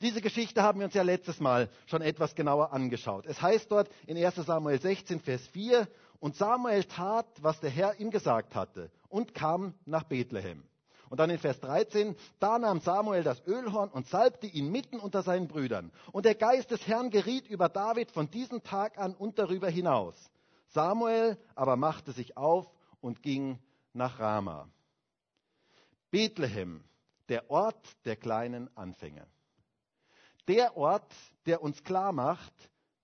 Diese 0.00 0.20
Geschichte 0.20 0.62
haben 0.62 0.78
wir 0.78 0.86
uns 0.86 0.94
ja 0.94 1.02
letztes 1.02 1.40
Mal 1.40 1.68
schon 1.86 2.02
etwas 2.02 2.34
genauer 2.34 2.72
angeschaut. 2.72 3.26
Es 3.26 3.42
heißt 3.42 3.70
dort 3.70 3.90
in 4.06 4.16
1 4.16 4.36
Samuel 4.36 4.80
16, 4.80 5.20
Vers 5.20 5.46
4, 5.48 5.88
und 6.20 6.36
Samuel 6.36 6.84
tat, 6.84 7.26
was 7.40 7.60
der 7.60 7.70
Herr 7.70 7.98
ihm 7.98 8.10
gesagt 8.10 8.54
hatte, 8.54 8.90
und 9.08 9.34
kam 9.34 9.74
nach 9.84 10.04
Bethlehem. 10.04 10.69
Und 11.10 11.18
dann 11.18 11.28
in 11.28 11.38
Vers 11.38 11.58
13, 11.58 12.14
da 12.38 12.56
nahm 12.60 12.78
Samuel 12.80 13.24
das 13.24 13.44
Ölhorn 13.44 13.90
und 13.90 14.06
salbte 14.06 14.46
ihn 14.46 14.70
mitten 14.70 15.00
unter 15.00 15.22
seinen 15.24 15.48
Brüdern. 15.48 15.90
Und 16.12 16.24
der 16.24 16.36
Geist 16.36 16.70
des 16.70 16.86
Herrn 16.86 17.10
geriet 17.10 17.48
über 17.48 17.68
David 17.68 18.12
von 18.12 18.30
diesem 18.30 18.62
Tag 18.62 18.96
an 18.96 19.16
und 19.16 19.36
darüber 19.36 19.68
hinaus. 19.68 20.14
Samuel 20.68 21.36
aber 21.56 21.74
machte 21.74 22.12
sich 22.12 22.36
auf 22.36 22.64
und 23.00 23.24
ging 23.24 23.58
nach 23.92 24.20
Rama. 24.20 24.68
Bethlehem, 26.12 26.84
der 27.28 27.50
Ort 27.50 27.84
der 28.04 28.14
kleinen 28.14 28.70
Anfänge. 28.76 29.26
Der 30.46 30.76
Ort, 30.76 31.12
der 31.44 31.60
uns 31.60 31.82
klar 31.82 32.12
macht, 32.12 32.54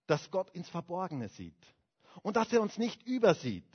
dass 0.06 0.30
Gott 0.30 0.50
ins 0.50 0.68
Verborgene 0.68 1.28
sieht 1.30 1.74
und 2.22 2.36
dass 2.36 2.52
er 2.52 2.62
uns 2.62 2.78
nicht 2.78 3.02
übersieht. 3.04 3.66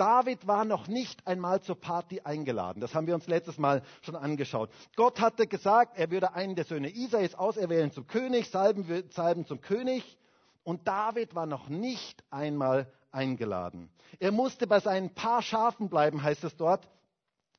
David 0.00 0.46
war 0.46 0.64
noch 0.64 0.88
nicht 0.88 1.26
einmal 1.26 1.60
zur 1.60 1.78
Party 1.78 2.22
eingeladen. 2.22 2.80
Das 2.80 2.94
haben 2.94 3.06
wir 3.06 3.14
uns 3.14 3.26
letztes 3.26 3.58
Mal 3.58 3.82
schon 4.00 4.16
angeschaut. 4.16 4.70
Gott 4.96 5.20
hatte 5.20 5.46
gesagt, 5.46 5.98
er 5.98 6.10
würde 6.10 6.32
einen 6.32 6.54
der 6.54 6.64
Söhne 6.64 6.88
Isais 6.88 7.34
auserwählen 7.34 7.92
zum 7.92 8.06
König, 8.06 8.48
salben, 8.48 9.04
salben 9.10 9.44
zum 9.44 9.60
König. 9.60 10.16
Und 10.62 10.88
David 10.88 11.34
war 11.34 11.44
noch 11.44 11.68
nicht 11.68 12.24
einmal 12.30 12.90
eingeladen. 13.12 13.90
Er 14.18 14.32
musste 14.32 14.66
bei 14.66 14.80
seinen 14.80 15.12
paar 15.12 15.42
Schafen 15.42 15.90
bleiben, 15.90 16.22
heißt 16.22 16.44
es 16.44 16.56
dort. 16.56 16.88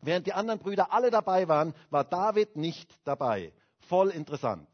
Während 0.02 0.26
die 0.26 0.34
anderen 0.34 0.60
Brüder 0.60 0.92
alle 0.92 1.12
dabei 1.12 1.48
waren, 1.48 1.76
war 1.92 2.06
David 2.06 2.56
nicht 2.56 2.92
dabei. 3.04 3.54
Voll 3.82 4.10
interessant. 4.10 4.68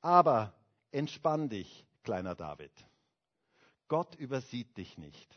Aber 0.00 0.52
entspann 0.90 1.48
dich, 1.48 1.86
kleiner 2.02 2.34
David. 2.34 2.72
Gott 3.86 4.16
übersieht 4.16 4.76
dich 4.76 4.98
nicht. 4.98 5.32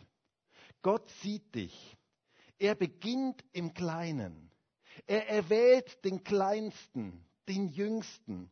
Gott 0.84 1.10
sieht 1.22 1.56
dich. 1.56 1.98
Er 2.60 2.76
beginnt 2.76 3.44
im 3.52 3.74
Kleinen. 3.74 4.52
Er 5.08 5.28
erwählt 5.28 6.04
den 6.06 6.24
Kleinsten, 6.24 7.26
den 7.48 7.70
Jüngsten, 7.70 8.52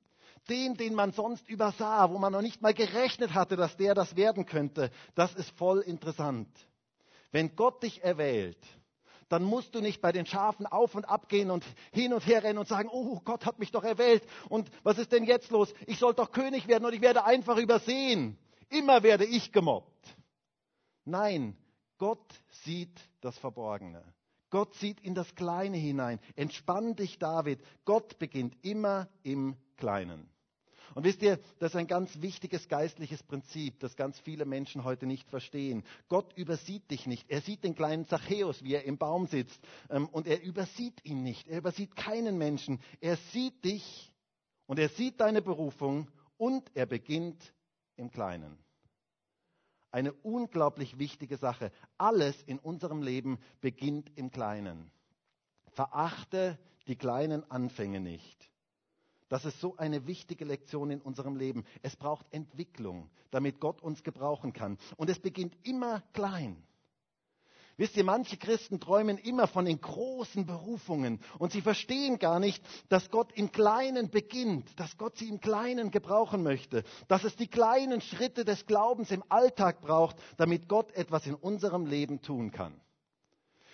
den, 0.49 0.75
den 0.75 0.95
man 0.95 1.11
sonst 1.11 1.47
übersah, 1.47 2.09
wo 2.09 2.17
man 2.17 2.33
noch 2.33 2.41
nicht 2.41 2.61
mal 2.61 2.73
gerechnet 2.73 3.33
hatte, 3.33 3.55
dass 3.55 3.77
der 3.77 3.93
das 3.93 4.15
werden 4.15 4.45
könnte. 4.45 4.89
Das 5.13 5.35
ist 5.35 5.51
voll 5.51 5.81
interessant. 5.81 6.49
Wenn 7.31 7.55
Gott 7.55 7.83
dich 7.83 8.03
erwählt, 8.03 8.57
dann 9.29 9.43
musst 9.43 9.75
du 9.75 9.81
nicht 9.81 10.01
bei 10.01 10.11
den 10.11 10.25
Schafen 10.25 10.65
auf 10.65 10.95
und 10.95 11.05
ab 11.05 11.29
gehen 11.29 11.51
und 11.51 11.63
hin 11.93 12.13
und 12.13 12.25
her 12.25 12.43
rennen 12.43 12.59
und 12.59 12.67
sagen, 12.67 12.89
oh, 12.91 13.21
Gott 13.23 13.45
hat 13.45 13.59
mich 13.59 13.71
doch 13.71 13.83
erwählt 13.83 14.23
und 14.49 14.69
was 14.83 14.97
ist 14.97 15.11
denn 15.11 15.23
jetzt 15.23 15.51
los? 15.51 15.73
Ich 15.85 15.99
soll 15.99 16.13
doch 16.13 16.31
König 16.31 16.67
werden 16.67 16.85
und 16.85 16.93
ich 16.93 17.01
werde 17.01 17.23
einfach 17.23 17.57
übersehen. 17.57 18.37
Immer 18.69 19.03
werde 19.03 19.25
ich 19.25 19.53
gemobbt. 19.53 20.17
Nein, 21.05 21.55
Gott 22.01 22.33
sieht 22.63 22.99
das 23.21 23.37
Verborgene. 23.37 24.03
Gott 24.49 24.73
sieht 24.73 24.99
in 25.01 25.13
das 25.13 25.35
Kleine 25.35 25.77
hinein. 25.77 26.19
Entspann 26.35 26.95
dich, 26.95 27.19
David. 27.19 27.59
Gott 27.85 28.17
beginnt 28.17 28.57
immer 28.63 29.07
im 29.21 29.55
Kleinen. 29.77 30.27
Und 30.95 31.03
wisst 31.03 31.21
ihr, 31.21 31.37
das 31.59 31.73
ist 31.73 31.75
ein 31.75 31.85
ganz 31.85 32.19
wichtiges 32.19 32.67
geistliches 32.67 33.21
Prinzip, 33.21 33.79
das 33.81 33.95
ganz 33.95 34.19
viele 34.19 34.45
Menschen 34.45 34.83
heute 34.83 35.05
nicht 35.05 35.29
verstehen. 35.29 35.83
Gott 36.09 36.35
übersieht 36.35 36.89
dich 36.89 37.05
nicht. 37.05 37.29
Er 37.29 37.41
sieht 37.41 37.63
den 37.63 37.75
kleinen 37.75 38.07
Zachäus, 38.07 38.63
wie 38.63 38.73
er 38.73 38.85
im 38.85 38.97
Baum 38.97 39.27
sitzt. 39.27 39.61
Ähm, 39.91 40.07
und 40.07 40.25
er 40.25 40.41
übersieht 40.41 41.05
ihn 41.05 41.21
nicht. 41.21 41.47
Er 41.47 41.59
übersieht 41.59 41.95
keinen 41.95 42.35
Menschen. 42.39 42.81
Er 42.99 43.17
sieht 43.31 43.63
dich 43.63 44.11
und 44.65 44.79
er 44.79 44.89
sieht 44.89 45.19
deine 45.19 45.43
Berufung 45.43 46.09
und 46.37 46.67
er 46.73 46.87
beginnt 46.87 47.53
im 47.95 48.09
Kleinen. 48.09 48.57
Eine 49.91 50.13
unglaublich 50.13 50.97
wichtige 50.99 51.37
Sache. 51.37 51.71
Alles 51.97 52.41
in 52.43 52.59
unserem 52.59 53.01
Leben 53.01 53.39
beginnt 53.59 54.11
im 54.15 54.31
Kleinen. 54.31 54.91
Verachte 55.73 56.57
die 56.87 56.95
kleinen 56.95 57.49
Anfänge 57.51 57.99
nicht. 57.99 58.49
Das 59.29 59.45
ist 59.45 59.61
so 59.61 59.77
eine 59.77 60.07
wichtige 60.07 60.43
Lektion 60.43 60.91
in 60.91 61.01
unserem 61.01 61.37
Leben. 61.37 61.63
Es 61.81 61.95
braucht 61.95 62.25
Entwicklung, 62.33 63.09
damit 63.29 63.61
Gott 63.61 63.81
uns 63.81 64.03
gebrauchen 64.03 64.51
kann. 64.51 64.77
Und 64.97 65.09
es 65.09 65.19
beginnt 65.19 65.55
immer 65.63 66.01
klein. 66.11 66.61
Wisst 67.81 67.97
ihr, 67.97 68.03
manche 68.03 68.37
Christen 68.37 68.79
träumen 68.79 69.17
immer 69.17 69.47
von 69.47 69.65
den 69.65 69.81
großen 69.81 70.45
Berufungen 70.45 71.19
und 71.39 71.51
sie 71.51 71.63
verstehen 71.63 72.19
gar 72.19 72.39
nicht, 72.39 72.63
dass 72.89 73.09
Gott 73.09 73.31
im 73.33 73.51
Kleinen 73.51 74.11
beginnt, 74.11 74.79
dass 74.79 74.99
Gott 74.99 75.17
sie 75.17 75.27
im 75.27 75.41
Kleinen 75.41 75.89
gebrauchen 75.89 76.43
möchte, 76.43 76.83
dass 77.07 77.23
es 77.23 77.35
die 77.37 77.47
kleinen 77.47 77.99
Schritte 77.99 78.45
des 78.45 78.67
Glaubens 78.67 79.09
im 79.09 79.23
Alltag 79.29 79.81
braucht, 79.81 80.15
damit 80.37 80.69
Gott 80.69 80.91
etwas 80.91 81.25
in 81.25 81.33
unserem 81.33 81.87
Leben 81.87 82.21
tun 82.21 82.51
kann. 82.51 82.79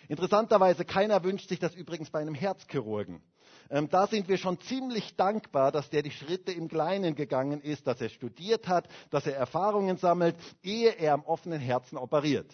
Interessanterweise, 0.08 0.86
keiner 0.86 1.26
wünscht 1.26 1.50
sich 1.50 1.60
das 1.60 1.76
übrigens 1.76 2.10
bei 2.10 2.20
einem 2.20 2.34
Herzchirurgen. 2.34 3.22
Ähm, 3.70 3.90
da 3.90 4.08
sind 4.08 4.30
wir 4.30 4.38
schon 4.38 4.58
ziemlich 4.62 5.18
dankbar, 5.18 5.74
dass 5.74 5.90
der 5.90 6.02
die 6.02 6.12
Schritte 6.12 6.54
im 6.54 6.70
Kleinen 6.70 7.16
gegangen 7.16 7.60
ist, 7.60 7.86
dass 7.88 8.00
er 8.00 8.08
studiert 8.08 8.70
hat, 8.70 8.88
dass 9.10 9.28
er 9.28 9.36
Erfahrungen 9.36 9.98
sammelt, 9.98 10.38
ehe 10.64 10.92
er 10.92 11.14
am 11.14 11.26
offenen 11.26 11.60
Herzen 11.60 11.98
operiert. 11.98 12.50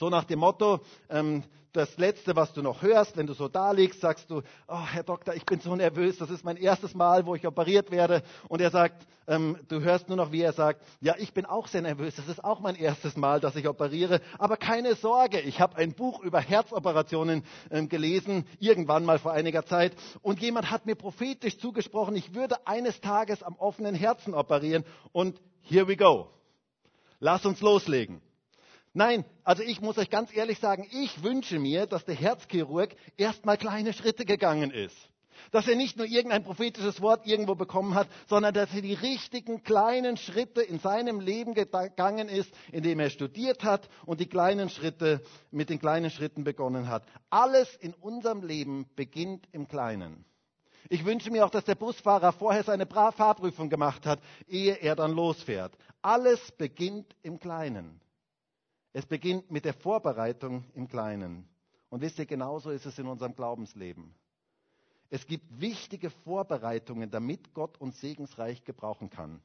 So 0.00 0.08
nach 0.08 0.24
dem 0.24 0.38
Motto, 0.38 0.80
ähm, 1.10 1.42
das 1.74 1.98
Letzte, 1.98 2.34
was 2.34 2.54
du 2.54 2.62
noch 2.62 2.80
hörst, 2.80 3.18
wenn 3.18 3.26
du 3.26 3.34
so 3.34 3.48
da 3.48 3.72
liegst, 3.72 4.00
sagst 4.00 4.30
du, 4.30 4.40
oh, 4.66 4.86
Herr 4.90 5.02
Doktor, 5.02 5.34
ich 5.34 5.44
bin 5.44 5.60
so 5.60 5.76
nervös, 5.76 6.16
das 6.16 6.30
ist 6.30 6.42
mein 6.42 6.56
erstes 6.56 6.94
Mal, 6.94 7.26
wo 7.26 7.34
ich 7.34 7.46
operiert 7.46 7.90
werde. 7.90 8.22
Und 8.48 8.62
er 8.62 8.70
sagt, 8.70 9.06
ähm, 9.28 9.58
du 9.68 9.82
hörst 9.82 10.08
nur 10.08 10.16
noch, 10.16 10.32
wie 10.32 10.40
er 10.40 10.54
sagt, 10.54 10.80
ja, 11.02 11.16
ich 11.18 11.34
bin 11.34 11.44
auch 11.44 11.66
sehr 11.66 11.82
nervös, 11.82 12.14
das 12.14 12.28
ist 12.28 12.42
auch 12.42 12.60
mein 12.60 12.76
erstes 12.76 13.14
Mal, 13.18 13.40
dass 13.40 13.56
ich 13.56 13.68
operiere. 13.68 14.22
Aber 14.38 14.56
keine 14.56 14.94
Sorge, 14.94 15.38
ich 15.38 15.60
habe 15.60 15.76
ein 15.76 15.92
Buch 15.92 16.20
über 16.22 16.40
Herzoperationen 16.40 17.44
ähm, 17.70 17.90
gelesen, 17.90 18.46
irgendwann 18.58 19.04
mal 19.04 19.18
vor 19.18 19.32
einiger 19.32 19.66
Zeit. 19.66 19.92
Und 20.22 20.40
jemand 20.40 20.70
hat 20.70 20.86
mir 20.86 20.94
prophetisch 20.94 21.58
zugesprochen, 21.58 22.16
ich 22.16 22.34
würde 22.34 22.66
eines 22.66 23.02
Tages 23.02 23.42
am 23.42 23.54
offenen 23.56 23.94
Herzen 23.94 24.32
operieren. 24.32 24.86
Und 25.12 25.38
here 25.60 25.86
we 25.86 25.98
go. 25.98 26.30
Lass 27.18 27.44
uns 27.44 27.60
loslegen. 27.60 28.22
Nein, 28.92 29.24
also 29.44 29.62
ich 29.62 29.80
muss 29.80 29.98
euch 29.98 30.10
ganz 30.10 30.34
ehrlich 30.34 30.58
sagen, 30.58 30.84
ich 30.90 31.22
wünsche 31.22 31.60
mir, 31.60 31.86
dass 31.86 32.04
der 32.04 32.16
Herzchirurg 32.16 32.90
erstmal 33.16 33.56
kleine 33.56 33.92
Schritte 33.92 34.24
gegangen 34.24 34.72
ist. 34.72 34.96
Dass 35.52 35.68
er 35.68 35.76
nicht 35.76 35.96
nur 35.96 36.06
irgendein 36.06 36.42
prophetisches 36.42 37.00
Wort 37.00 37.24
irgendwo 37.26 37.54
bekommen 37.54 37.94
hat, 37.94 38.08
sondern 38.28 38.52
dass 38.52 38.74
er 38.74 38.82
die 38.82 38.94
richtigen 38.94 39.62
kleinen 39.62 40.16
Schritte 40.16 40.60
in 40.60 40.80
seinem 40.80 41.20
Leben 41.20 41.54
gegangen 41.54 42.28
ist, 42.28 42.52
indem 42.72 42.98
er 42.98 43.10
studiert 43.10 43.62
hat 43.62 43.88
und 44.06 44.20
die 44.20 44.28
kleinen 44.28 44.68
Schritte 44.68 45.22
mit 45.52 45.70
den 45.70 45.78
kleinen 45.78 46.10
Schritten 46.10 46.42
begonnen 46.42 46.88
hat. 46.88 47.06
Alles 47.30 47.74
in 47.76 47.94
unserem 47.94 48.42
Leben 48.42 48.86
beginnt 48.96 49.46
im 49.52 49.68
Kleinen. 49.68 50.24
Ich 50.88 51.04
wünsche 51.04 51.30
mir 51.30 51.46
auch, 51.46 51.50
dass 51.50 51.64
der 51.64 51.76
Busfahrer 51.76 52.32
vorher 52.32 52.64
seine 52.64 52.86
Fahrprüfung 52.86 53.70
gemacht 53.70 54.04
hat, 54.04 54.20
ehe 54.48 54.74
er 54.74 54.96
dann 54.96 55.12
losfährt. 55.12 55.74
Alles 56.02 56.52
beginnt 56.52 57.14
im 57.22 57.38
Kleinen. 57.38 58.00
Es 58.92 59.06
beginnt 59.06 59.50
mit 59.50 59.64
der 59.64 59.74
Vorbereitung 59.74 60.64
im 60.74 60.88
Kleinen. 60.88 61.48
Und 61.90 62.00
wisst 62.00 62.18
ihr, 62.18 62.26
genauso 62.26 62.70
ist 62.70 62.86
es 62.86 62.98
in 62.98 63.06
unserem 63.06 63.34
Glaubensleben. 63.34 64.14
Es 65.10 65.26
gibt 65.26 65.60
wichtige 65.60 66.10
Vorbereitungen, 66.10 67.10
damit 67.10 67.52
Gott 67.52 67.80
uns 67.80 68.00
segensreich 68.00 68.64
gebrauchen 68.64 69.10
kann. 69.10 69.40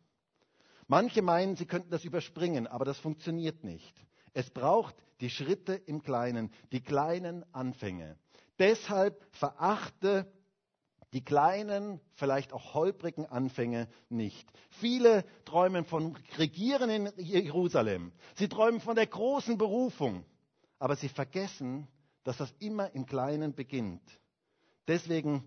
Manche 0.88 1.24
meinen, 1.24 1.56
sie 1.56 1.66
könnten 1.66 1.90
das 1.90 2.06
überspringen, 2.06 2.68
aber 2.68 2.86
das 2.86 3.00
funktioniert 3.00 3.64
nicht. 3.64 3.96
Es 4.34 4.52
braucht 4.52 4.96
die 5.22 5.30
Schritte 5.30 5.74
im 5.74 6.04
Kleinen, 6.04 6.52
die 6.72 6.82
kleinen 6.82 7.44
Anfänge. 7.54 8.18
Deshalb 8.60 9.26
verachte 9.32 10.32
die 11.16 11.24
kleinen, 11.24 12.02
vielleicht 12.16 12.52
auch 12.52 12.74
holprigen 12.74 13.26
Anfänge 13.26 13.88
nicht. 14.10 14.52
Viele 14.70 15.24
träumen 15.46 15.86
von 15.86 16.18
Regieren 16.38 16.90
in 16.90 17.10
Jerusalem. 17.18 18.12
Sie 18.36 18.50
träumen 18.50 18.82
von 18.82 18.98
der 18.98 19.08
großen 19.08 19.58
Berufung. 19.58 20.26
Aber 20.78 20.98
sie 20.98 21.08
vergessen, 21.08 21.88
dass 22.26 22.36
das 22.36 22.54
immer 22.60 22.94
im 22.94 23.06
Kleinen 23.06 23.56
beginnt. 23.56 24.02
Deswegen 24.90 25.46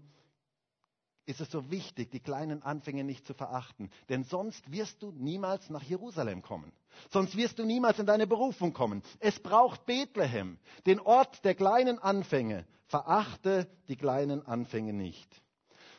ist 1.27 1.43
es 1.43 1.51
so 1.51 1.71
wichtig, 1.71 2.11
die 2.13 2.21
kleinen 2.21 2.63
Anfänge 2.63 3.05
nicht 3.05 3.27
zu 3.27 3.35
verachten. 3.35 3.91
Denn 4.09 4.25
sonst 4.25 4.73
wirst 4.73 5.03
du 5.03 5.13
niemals 5.13 5.69
nach 5.69 5.83
Jerusalem 5.83 6.41
kommen. 6.41 6.73
Sonst 7.11 7.37
wirst 7.37 7.59
du 7.59 7.67
niemals 7.67 7.99
in 7.99 8.07
deine 8.07 8.27
Berufung 8.27 8.73
kommen. 8.73 9.03
Es 9.21 9.39
braucht 9.39 9.85
Bethlehem, 9.85 10.59
den 10.87 10.99
Ort 10.99 11.45
der 11.45 11.55
kleinen 11.55 11.99
Anfänge. 11.99 12.67
Verachte 12.87 13.69
die 13.89 13.97
kleinen 13.97 14.47
Anfänge 14.47 14.95
nicht. 14.95 15.43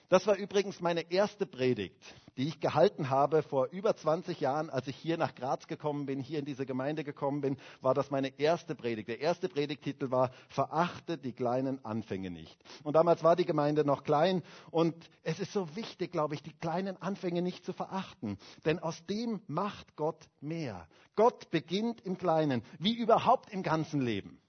Das 0.10 0.26
war 0.26 0.38
übrigens 0.38 0.82
meine 0.82 1.12
erste 1.12 1.46
Predigt, 1.46 1.96
die 2.36 2.48
ich 2.48 2.60
gehalten 2.60 3.12
habe 3.12 3.44
vor 3.44 3.68
über 3.68 3.96
20 3.96 4.40
Jahren, 4.40 4.72
als 4.72 4.88
ich 4.88 4.96
hier 4.96 5.18
nach 5.18 5.36
Graz 5.36 5.68
gekommen 5.68 6.08
bin, 6.08 6.20
hier 6.20 6.40
in 6.40 6.46
diese 6.46 6.66
Gemeinde 6.66 7.04
gekommen 7.04 7.42
bin, 7.42 7.58
war 7.82 7.94
das 7.94 8.10
meine 8.10 8.40
erste 8.40 8.74
Predigt. 8.74 9.08
Der 9.08 9.20
erste 9.20 9.48
Predigtitel 9.50 10.10
war 10.10 10.32
Verachte 10.48 11.20
die 11.20 11.32
kleinen 11.32 11.86
Anfänge 11.86 12.32
nicht. 12.32 12.58
Und 12.84 12.94
damals 12.94 13.24
war 13.24 13.36
die 13.36 13.46
Gemeinde 13.46 13.86
noch 13.86 14.04
klein 14.04 14.42
und 14.72 14.96
es 15.22 15.40
ist 15.40 15.54
so 15.54 15.76
wichtig, 15.76 16.12
glaube 16.12 16.34
ich, 16.34 16.42
die 16.42 16.54
kleinen 16.54 17.00
Anfänge 17.00 17.44
nicht 17.44 17.64
zu 17.64 17.72
verachten, 17.72 18.40
denn 18.66 18.80
aus 18.80 19.06
dem 19.06 19.42
macht 19.46 19.96
Gott 19.96 20.28
mehr. 20.42 20.88
Gott 21.16 21.52
beginnt 21.52 22.02
im 22.02 22.18
Kleinen, 22.18 22.64
wie 22.80 22.96
überhaupt 22.96 23.52
im 23.52 23.62
ganzen 23.62 24.02
Leben. 24.02 24.42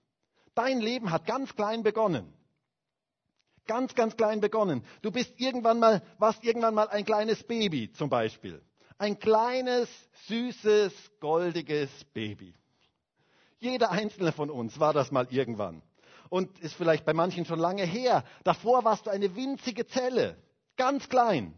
Dein 0.55 0.81
Leben 0.81 1.11
hat 1.11 1.27
ganz 1.27 1.55
klein 1.55 1.83
begonnen. 1.83 2.33
Ganz, 3.71 3.95
ganz 3.95 4.17
klein 4.17 4.41
begonnen. 4.41 4.83
Du 5.01 5.13
bist 5.13 5.33
irgendwann 5.39 5.79
mal, 5.79 6.03
warst 6.19 6.43
irgendwann 6.43 6.75
mal 6.75 6.89
ein 6.89 7.05
kleines 7.05 7.45
Baby 7.45 7.93
zum 7.93 8.11
Beispiel. 8.11 8.61
Ein 8.99 9.21
kleines, 9.21 9.89
süßes, 10.27 10.93
goldiges 11.21 11.89
Baby. 12.13 12.53
Jeder 13.61 13.93
einzelne 13.93 14.33
von 14.33 14.51
uns 14.51 14.81
war 14.81 14.93
das 14.93 15.13
mal 15.13 15.29
irgendwann. 15.31 15.83
Und 16.31 16.59
ist 16.59 16.75
vielleicht 16.75 17.05
bei 17.05 17.15
manchen 17.15 17.45
schon 17.45 17.61
lange 17.61 17.85
her. 17.85 18.25
Davor 18.43 18.83
warst 18.83 19.07
du 19.07 19.11
eine 19.11 19.37
winzige 19.37 19.87
Zelle. 19.87 20.37
Ganz 20.77 21.09
klein. 21.09 21.55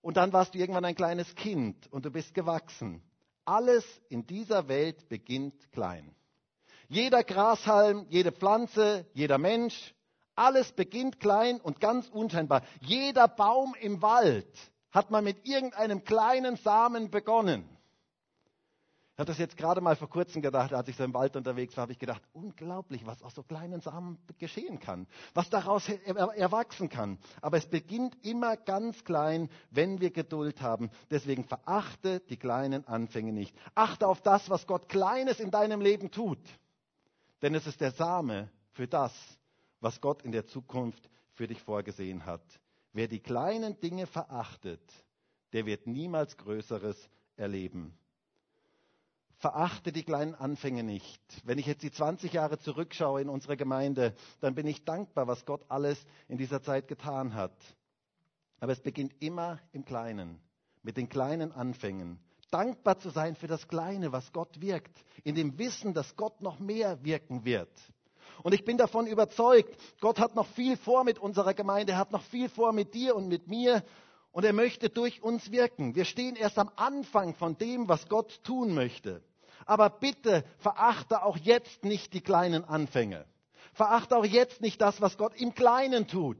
Und 0.00 0.16
dann 0.16 0.32
warst 0.32 0.54
du 0.54 0.58
irgendwann 0.58 0.86
ein 0.86 0.96
kleines 0.96 1.32
Kind 1.36 1.86
und 1.92 2.04
du 2.04 2.10
bist 2.10 2.34
gewachsen. 2.34 3.00
Alles 3.44 3.84
in 4.08 4.26
dieser 4.26 4.66
Welt 4.66 5.08
beginnt 5.08 5.70
klein. 5.70 6.16
Jeder 6.88 7.22
Grashalm, 7.22 8.06
jede 8.10 8.32
Pflanze, 8.32 9.06
jeder 9.14 9.38
Mensch, 9.38 9.94
alles 10.36 10.72
beginnt 10.72 11.18
klein 11.18 11.60
und 11.60 11.80
ganz 11.80 12.08
unscheinbar. 12.08 12.62
Jeder 12.80 13.26
Baum 13.26 13.74
im 13.80 14.02
Wald 14.02 14.46
hat 14.92 15.10
mal 15.10 15.22
mit 15.22 15.46
irgendeinem 15.46 16.04
kleinen 16.04 16.56
Samen 16.56 17.10
begonnen. 17.10 17.68
Ich 19.16 19.18
habe 19.18 19.28
das 19.28 19.38
jetzt 19.38 19.56
gerade 19.56 19.80
mal 19.80 19.96
vor 19.96 20.10
kurzem 20.10 20.42
gedacht, 20.42 20.74
als 20.74 20.88
ich 20.88 20.96
so 20.96 21.02
im 21.02 21.14
Wald 21.14 21.36
unterwegs 21.36 21.74
war, 21.74 21.82
habe 21.82 21.92
ich 21.92 21.98
gedacht, 21.98 22.20
unglaublich, 22.34 23.06
was 23.06 23.22
aus 23.22 23.34
so 23.34 23.42
kleinen 23.42 23.80
Samen 23.80 24.18
geschehen 24.36 24.78
kann, 24.78 25.06
was 25.32 25.48
daraus 25.48 25.88
erwachsen 25.88 26.90
kann. 26.90 27.18
Aber 27.40 27.56
es 27.56 27.64
beginnt 27.64 28.14
immer 28.26 28.58
ganz 28.58 29.04
klein, 29.04 29.48
wenn 29.70 30.02
wir 30.02 30.10
Geduld 30.10 30.60
haben. 30.60 30.90
Deswegen 31.10 31.44
verachte 31.44 32.20
die 32.28 32.36
kleinen 32.36 32.86
Anfänge 32.86 33.32
nicht. 33.32 33.56
Achte 33.74 34.06
auf 34.06 34.20
das, 34.20 34.50
was 34.50 34.66
Gott 34.66 34.90
Kleines 34.90 35.40
in 35.40 35.50
deinem 35.50 35.80
Leben 35.80 36.10
tut. 36.10 36.38
Denn 37.40 37.54
es 37.54 37.66
ist 37.66 37.80
der 37.80 37.92
Same 37.92 38.50
für 38.72 38.86
das, 38.86 39.14
was 39.80 40.00
Gott 40.00 40.22
in 40.22 40.32
der 40.32 40.46
Zukunft 40.46 41.08
für 41.32 41.46
dich 41.46 41.62
vorgesehen 41.62 42.26
hat. 42.26 42.44
Wer 42.92 43.08
die 43.08 43.20
kleinen 43.20 43.78
Dinge 43.80 44.06
verachtet, 44.06 44.82
der 45.52 45.66
wird 45.66 45.86
niemals 45.86 46.36
Größeres 46.36 47.10
erleben 47.36 47.96
verachte 49.38 49.92
die 49.92 50.02
kleinen 50.02 50.34
Anfänge 50.34 50.82
nicht. 50.82 51.22
Wenn 51.44 51.58
ich 51.58 51.66
jetzt 51.66 51.82
die 51.82 51.90
20 51.90 52.32
Jahre 52.32 52.58
zurückschaue 52.58 53.20
in 53.20 53.28
unserer 53.28 53.56
Gemeinde, 53.56 54.14
dann 54.40 54.54
bin 54.54 54.66
ich 54.66 54.84
dankbar, 54.84 55.26
was 55.26 55.44
Gott 55.44 55.64
alles 55.68 56.02
in 56.28 56.38
dieser 56.38 56.62
Zeit 56.62 56.88
getan 56.88 57.34
hat. 57.34 57.56
Aber 58.60 58.72
es 58.72 58.80
beginnt 58.80 59.14
immer 59.20 59.60
im 59.72 59.84
Kleinen, 59.84 60.40
mit 60.82 60.96
den 60.96 61.08
kleinen 61.08 61.52
Anfängen. 61.52 62.18
Dankbar 62.50 62.98
zu 62.98 63.10
sein 63.10 63.36
für 63.36 63.48
das 63.48 63.68
Kleine, 63.68 64.12
was 64.12 64.32
Gott 64.32 64.60
wirkt, 64.60 65.04
in 65.24 65.34
dem 65.34 65.58
Wissen, 65.58 65.92
dass 65.92 66.16
Gott 66.16 66.40
noch 66.40 66.58
mehr 66.58 67.04
wirken 67.04 67.44
wird. 67.44 67.70
Und 68.42 68.54
ich 68.54 68.64
bin 68.64 68.76
davon 68.76 69.06
überzeugt, 69.06 69.74
Gott 70.00 70.18
hat 70.18 70.34
noch 70.34 70.46
viel 70.46 70.76
vor 70.76 71.04
mit 71.04 71.18
unserer 71.18 71.54
Gemeinde, 71.54 71.92
er 71.92 71.98
hat 71.98 72.12
noch 72.12 72.22
viel 72.22 72.48
vor 72.48 72.72
mit 72.72 72.94
dir 72.94 73.16
und 73.16 73.28
mit 73.28 73.48
mir. 73.48 73.82
Und 74.32 74.44
er 74.44 74.52
möchte 74.52 74.90
durch 74.90 75.22
uns 75.22 75.50
wirken. 75.50 75.94
Wir 75.94 76.04
stehen 76.04 76.36
erst 76.36 76.58
am 76.58 76.70
Anfang 76.76 77.34
von 77.34 77.56
dem, 77.56 77.88
was 77.88 78.08
Gott 78.08 78.42
tun 78.44 78.74
möchte. 78.74 79.22
Aber 79.64 79.88
bitte 79.88 80.44
verachte 80.58 81.22
auch 81.22 81.36
jetzt 81.36 81.84
nicht 81.84 82.12
die 82.12 82.20
kleinen 82.20 82.64
Anfänge. 82.64 83.24
Verachte 83.72 84.16
auch 84.16 84.24
jetzt 84.24 84.60
nicht 84.60 84.80
das, 84.80 85.00
was 85.00 85.18
Gott 85.18 85.34
im 85.40 85.54
Kleinen 85.54 86.06
tut, 86.06 86.38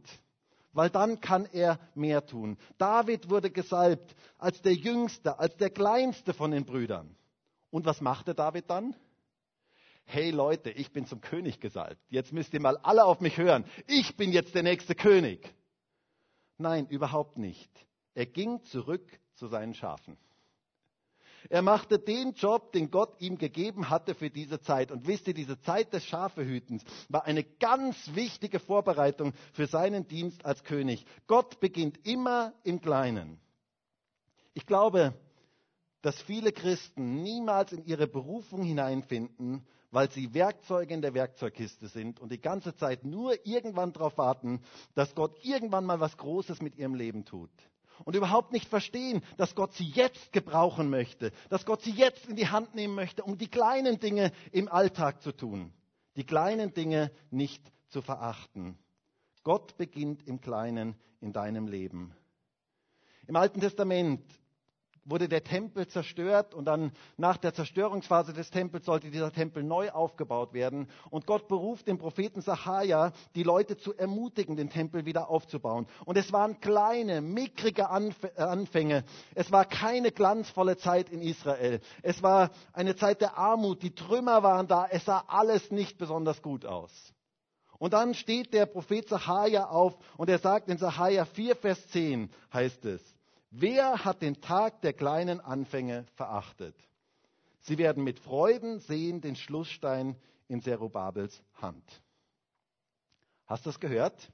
weil 0.72 0.90
dann 0.90 1.20
kann 1.20 1.46
er 1.52 1.78
mehr 1.94 2.24
tun. 2.24 2.56
David 2.78 3.28
wurde 3.28 3.50
gesalbt 3.50 4.14
als 4.38 4.62
der 4.62 4.74
Jüngste, 4.74 5.38
als 5.38 5.56
der 5.56 5.70
Kleinste 5.70 6.32
von 6.32 6.50
den 6.50 6.64
Brüdern. 6.64 7.16
Und 7.70 7.84
was 7.84 8.00
machte 8.00 8.34
David 8.34 8.70
dann? 8.70 8.94
Hey 10.08 10.30
Leute, 10.30 10.70
ich 10.70 10.92
bin 10.92 11.04
zum 11.06 11.20
König 11.20 11.60
gesalbt. 11.60 12.00
Jetzt 12.08 12.32
müsst 12.32 12.54
ihr 12.54 12.60
mal 12.60 12.76
alle 12.78 13.04
auf 13.04 13.20
mich 13.20 13.36
hören. 13.38 13.64
Ich 13.88 14.16
bin 14.16 14.32
jetzt 14.32 14.54
der 14.54 14.62
nächste 14.62 14.94
König. 14.94 15.52
Nein, 16.58 16.86
überhaupt 16.86 17.38
nicht. 17.38 17.70
Er 18.14 18.26
ging 18.26 18.62
zurück 18.62 19.04
zu 19.34 19.48
seinen 19.48 19.74
Schafen. 19.74 20.16
Er 21.50 21.62
machte 21.62 21.98
den 21.98 22.32
Job, 22.32 22.72
den 22.72 22.90
Gott 22.90 23.20
ihm 23.20 23.36
gegeben 23.36 23.90
hatte 23.90 24.14
für 24.14 24.30
diese 24.30 24.60
Zeit. 24.60 24.90
Und 24.90 25.06
wisst 25.06 25.28
ihr, 25.28 25.34
diese 25.34 25.60
Zeit 25.60 25.92
des 25.92 26.04
Schafehütens 26.04 26.84
war 27.08 27.24
eine 27.24 27.44
ganz 27.44 27.96
wichtige 28.14 28.58
Vorbereitung 28.58 29.32
für 29.52 29.66
seinen 29.66 30.06
Dienst 30.06 30.44
als 30.44 30.64
König. 30.64 31.04
Gott 31.26 31.60
beginnt 31.60 32.06
immer 32.06 32.52
im 32.64 32.80
Kleinen. 32.80 33.40
Ich 34.54 34.66
glaube, 34.66 35.14
dass 36.02 36.20
viele 36.22 36.52
Christen 36.52 37.22
niemals 37.22 37.72
in 37.72 37.84
ihre 37.84 38.06
Berufung 38.06 38.62
hineinfinden, 38.62 39.66
weil 39.90 40.10
sie 40.10 40.34
Werkzeuge 40.34 40.94
in 40.94 41.02
der 41.02 41.14
Werkzeugkiste 41.14 41.88
sind 41.88 42.20
und 42.20 42.32
die 42.32 42.40
ganze 42.40 42.74
Zeit 42.74 43.04
nur 43.04 43.34
irgendwann 43.46 43.92
darauf 43.92 44.18
warten, 44.18 44.60
dass 44.94 45.14
Gott 45.14 45.36
irgendwann 45.42 45.84
mal 45.84 46.00
was 46.00 46.16
Großes 46.16 46.60
mit 46.62 46.76
ihrem 46.76 46.94
Leben 46.94 47.24
tut 47.24 47.50
und 48.04 48.14
überhaupt 48.16 48.52
nicht 48.52 48.68
verstehen, 48.68 49.22
dass 49.36 49.54
Gott 49.54 49.72
sie 49.74 49.88
jetzt 49.88 50.32
gebrauchen 50.32 50.90
möchte, 50.90 51.32
dass 51.48 51.64
Gott 51.64 51.82
sie 51.82 51.92
jetzt 51.92 52.26
in 52.26 52.36
die 52.36 52.48
Hand 52.48 52.74
nehmen 52.74 52.94
möchte, 52.94 53.22
um 53.22 53.38
die 53.38 53.48
kleinen 53.48 53.98
Dinge 53.98 54.32
im 54.52 54.68
Alltag 54.68 55.22
zu 55.22 55.32
tun, 55.32 55.72
die 56.16 56.24
kleinen 56.24 56.74
Dinge 56.74 57.10
nicht 57.30 57.62
zu 57.88 58.02
verachten. 58.02 58.78
Gott 59.44 59.76
beginnt 59.76 60.26
im 60.26 60.40
Kleinen 60.40 60.96
in 61.20 61.32
deinem 61.32 61.68
Leben. 61.68 62.12
Im 63.26 63.36
Alten 63.36 63.60
Testament 63.60 64.22
wurde 65.06 65.28
der 65.28 65.44
Tempel 65.44 65.86
zerstört 65.86 66.52
und 66.52 66.66
dann 66.66 66.92
nach 67.16 67.36
der 67.36 67.54
Zerstörungsphase 67.54 68.32
des 68.32 68.50
Tempels 68.50 68.84
sollte 68.84 69.10
dieser 69.10 69.32
Tempel 69.32 69.62
neu 69.62 69.90
aufgebaut 69.90 70.52
werden. 70.52 70.88
Und 71.10 71.26
Gott 71.26 71.48
beruft 71.48 71.86
den 71.86 71.98
Propheten 71.98 72.42
Sacharja, 72.42 73.12
die 73.34 73.44
Leute 73.44 73.76
zu 73.76 73.94
ermutigen, 73.94 74.56
den 74.56 74.68
Tempel 74.68 75.06
wieder 75.06 75.30
aufzubauen. 75.30 75.86
Und 76.04 76.18
es 76.18 76.32
waren 76.32 76.60
kleine, 76.60 77.20
mickrige 77.20 77.88
Anfänge. 77.88 79.04
Es 79.34 79.50
war 79.52 79.64
keine 79.64 80.10
glanzvolle 80.10 80.76
Zeit 80.76 81.08
in 81.08 81.22
Israel. 81.22 81.80
Es 82.02 82.22
war 82.22 82.50
eine 82.72 82.96
Zeit 82.96 83.20
der 83.20 83.38
Armut. 83.38 83.82
Die 83.82 83.94
Trümmer 83.94 84.42
waren 84.42 84.66
da. 84.66 84.86
Es 84.90 85.04
sah 85.04 85.24
alles 85.28 85.70
nicht 85.70 85.98
besonders 85.98 86.42
gut 86.42 86.66
aus. 86.66 86.92
Und 87.78 87.92
dann 87.92 88.14
steht 88.14 88.54
der 88.54 88.66
Prophet 88.66 89.08
Sacharja 89.08 89.66
auf 89.66 89.96
und 90.16 90.30
er 90.30 90.38
sagt 90.38 90.68
in 90.68 90.78
Sacharja 90.78 91.26
4, 91.26 91.56
Vers 91.56 91.86
10 91.88 92.30
heißt 92.52 92.84
es, 92.86 93.15
Wer 93.50 94.04
hat 94.04 94.22
den 94.22 94.40
Tag 94.40 94.80
der 94.82 94.92
kleinen 94.92 95.40
Anfänge 95.40 96.06
verachtet? 96.14 96.76
Sie 97.60 97.78
werden 97.78 98.04
mit 98.04 98.18
Freuden 98.20 98.80
sehen 98.80 99.20
den 99.20 99.36
Schlussstein 99.36 100.16
in 100.48 100.62
Zerubabels 100.62 101.42
Hand. 101.54 102.02
Hast 103.46 103.66
du 103.66 103.70
das 103.70 103.80
gehört? 103.80 104.32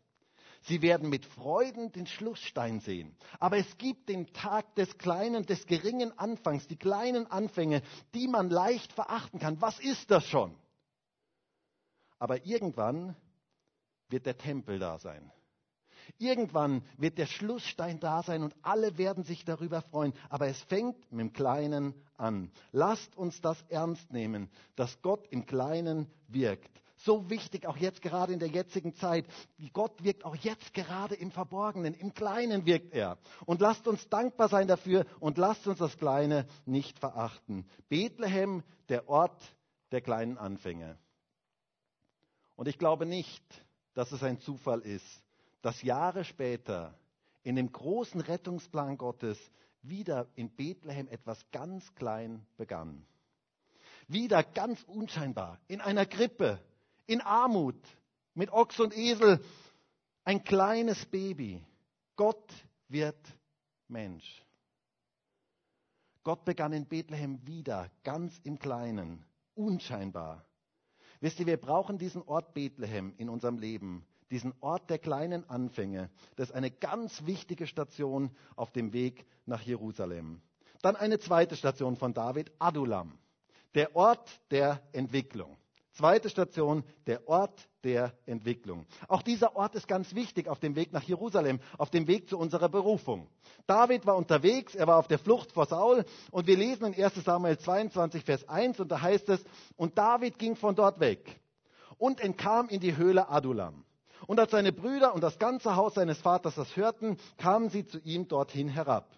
Sie 0.62 0.80
werden 0.80 1.08
mit 1.08 1.26
Freuden 1.26 1.90
den 1.92 2.06
Schlussstein 2.06 2.80
sehen. 2.80 3.16
Aber 3.40 3.56
es 3.56 3.78
gibt 3.78 4.08
den 4.08 4.32
Tag 4.32 4.74
des 4.76 4.96
kleinen, 4.96 5.44
des 5.44 5.66
geringen 5.66 6.16
Anfangs, 6.18 6.68
die 6.68 6.76
kleinen 6.76 7.26
Anfänge, 7.26 7.82
die 8.14 8.28
man 8.28 8.48
leicht 8.48 8.92
verachten 8.92 9.40
kann. 9.40 9.60
Was 9.60 9.80
ist 9.80 10.10
das 10.10 10.24
schon? 10.26 10.56
Aber 12.18 12.46
irgendwann 12.46 13.16
wird 14.08 14.26
der 14.26 14.38
Tempel 14.38 14.78
da 14.78 14.98
sein. 14.98 15.32
Irgendwann 16.18 16.82
wird 16.96 17.18
der 17.18 17.26
Schlussstein 17.26 17.98
da 18.00 18.22
sein 18.22 18.42
und 18.42 18.54
alle 18.62 18.98
werden 18.98 19.24
sich 19.24 19.44
darüber 19.44 19.82
freuen. 19.82 20.12
Aber 20.28 20.46
es 20.46 20.60
fängt 20.62 21.10
mit 21.10 21.20
dem 21.20 21.32
Kleinen 21.32 21.94
an. 22.16 22.50
Lasst 22.70 23.16
uns 23.16 23.40
das 23.40 23.60
ernst 23.68 24.12
nehmen, 24.12 24.48
dass 24.76 25.02
Gott 25.02 25.26
im 25.28 25.46
Kleinen 25.46 26.06
wirkt. 26.28 26.82
So 27.04 27.28
wichtig 27.28 27.66
auch 27.66 27.76
jetzt 27.76 28.00
gerade 28.00 28.32
in 28.32 28.38
der 28.38 28.48
jetzigen 28.48 28.94
Zeit. 28.94 29.26
Gott 29.72 30.04
wirkt 30.04 30.24
auch 30.24 30.36
jetzt 30.36 30.72
gerade 30.72 31.16
im 31.16 31.32
Verborgenen. 31.32 31.94
Im 31.94 32.14
Kleinen 32.14 32.64
wirkt 32.64 32.94
er. 32.94 33.18
Und 33.44 33.60
lasst 33.60 33.88
uns 33.88 34.08
dankbar 34.08 34.48
sein 34.48 34.68
dafür 34.68 35.04
und 35.18 35.36
lasst 35.36 35.66
uns 35.66 35.78
das 35.78 35.98
Kleine 35.98 36.46
nicht 36.64 37.00
verachten. 37.00 37.66
Bethlehem, 37.88 38.62
der 38.88 39.08
Ort 39.08 39.42
der 39.90 40.00
kleinen 40.00 40.38
Anfänge. 40.38 40.96
Und 42.54 42.68
ich 42.68 42.78
glaube 42.78 43.06
nicht, 43.06 43.42
dass 43.94 44.12
es 44.12 44.22
ein 44.22 44.38
Zufall 44.38 44.80
ist, 44.80 45.24
dass 45.62 45.82
Jahre 45.82 46.24
später 46.24 46.94
in 47.42 47.56
dem 47.56 47.72
großen 47.72 48.20
Rettungsplan 48.20 48.98
Gottes 48.98 49.38
wieder 49.82 50.28
in 50.34 50.50
Bethlehem 50.50 51.08
etwas 51.08 51.44
ganz 51.50 51.94
klein 51.94 52.44
begann. 52.56 53.04
Wieder 54.08 54.42
ganz 54.42 54.82
unscheinbar, 54.84 55.58
in 55.68 55.80
einer 55.80 56.06
Krippe, 56.06 56.60
in 57.06 57.20
Armut, 57.20 57.80
mit 58.34 58.50
Ochs 58.52 58.78
und 58.80 58.96
Esel, 58.96 59.42
ein 60.24 60.44
kleines 60.44 61.06
Baby. 61.06 61.64
Gott 62.16 62.52
wird 62.88 63.18
Mensch. 63.88 64.44
Gott 66.24 66.44
begann 66.44 66.72
in 66.72 66.86
Bethlehem 66.86 67.44
wieder, 67.46 67.90
ganz 68.04 68.38
im 68.44 68.58
Kleinen, 68.58 69.24
unscheinbar. 69.54 70.44
Wisst 71.20 71.40
ihr, 71.40 71.46
wir 71.46 71.56
brauchen 71.56 71.98
diesen 71.98 72.22
Ort 72.22 72.54
Bethlehem 72.54 73.14
in 73.16 73.28
unserem 73.28 73.58
Leben, 73.58 74.06
diesen 74.32 74.54
Ort 74.60 74.90
der 74.90 74.98
kleinen 74.98 75.48
Anfänge. 75.48 76.10
Das 76.36 76.48
ist 76.48 76.54
eine 76.54 76.70
ganz 76.70 77.26
wichtige 77.26 77.66
Station 77.66 78.30
auf 78.56 78.72
dem 78.72 78.92
Weg 78.92 79.26
nach 79.46 79.60
Jerusalem. 79.60 80.40
Dann 80.80 80.96
eine 80.96 81.20
zweite 81.20 81.54
Station 81.54 81.96
von 81.96 82.14
David, 82.14 82.50
Adulam, 82.58 83.18
der 83.74 83.94
Ort 83.94 84.28
der 84.50 84.82
Entwicklung. 84.92 85.56
Zweite 85.92 86.30
Station, 86.30 86.84
der 87.06 87.28
Ort 87.28 87.68
der 87.84 88.14
Entwicklung. 88.24 88.86
Auch 89.08 89.20
dieser 89.20 89.54
Ort 89.56 89.74
ist 89.74 89.86
ganz 89.86 90.14
wichtig 90.14 90.48
auf 90.48 90.58
dem 90.58 90.74
Weg 90.74 90.94
nach 90.94 91.02
Jerusalem, 91.02 91.60
auf 91.76 91.90
dem 91.90 92.06
Weg 92.06 92.30
zu 92.30 92.38
unserer 92.38 92.70
Berufung. 92.70 93.28
David 93.66 94.06
war 94.06 94.16
unterwegs, 94.16 94.74
er 94.74 94.86
war 94.86 94.96
auf 94.96 95.08
der 95.08 95.18
Flucht 95.18 95.52
vor 95.52 95.66
Saul 95.66 96.06
und 96.30 96.46
wir 96.46 96.56
lesen 96.56 96.94
in 96.94 97.04
1 97.04 97.22
Samuel 97.22 97.58
22, 97.58 98.24
Vers 98.24 98.48
1 98.48 98.80
und 98.80 98.88
da 98.88 99.02
heißt 99.02 99.28
es, 99.28 99.44
und 99.76 99.98
David 99.98 100.38
ging 100.38 100.56
von 100.56 100.74
dort 100.74 100.98
weg 100.98 101.38
und 101.98 102.20
entkam 102.20 102.70
in 102.70 102.80
die 102.80 102.96
Höhle 102.96 103.28
Adulam. 103.28 103.84
Und 104.26 104.38
als 104.38 104.50
seine 104.50 104.72
Brüder 104.72 105.14
und 105.14 105.22
das 105.22 105.38
ganze 105.38 105.76
Haus 105.76 105.94
seines 105.94 106.18
Vaters 106.18 106.54
das 106.54 106.76
hörten, 106.76 107.18
kamen 107.38 107.70
sie 107.70 107.86
zu 107.86 107.98
ihm 107.98 108.28
dorthin 108.28 108.68
herab. 108.68 109.08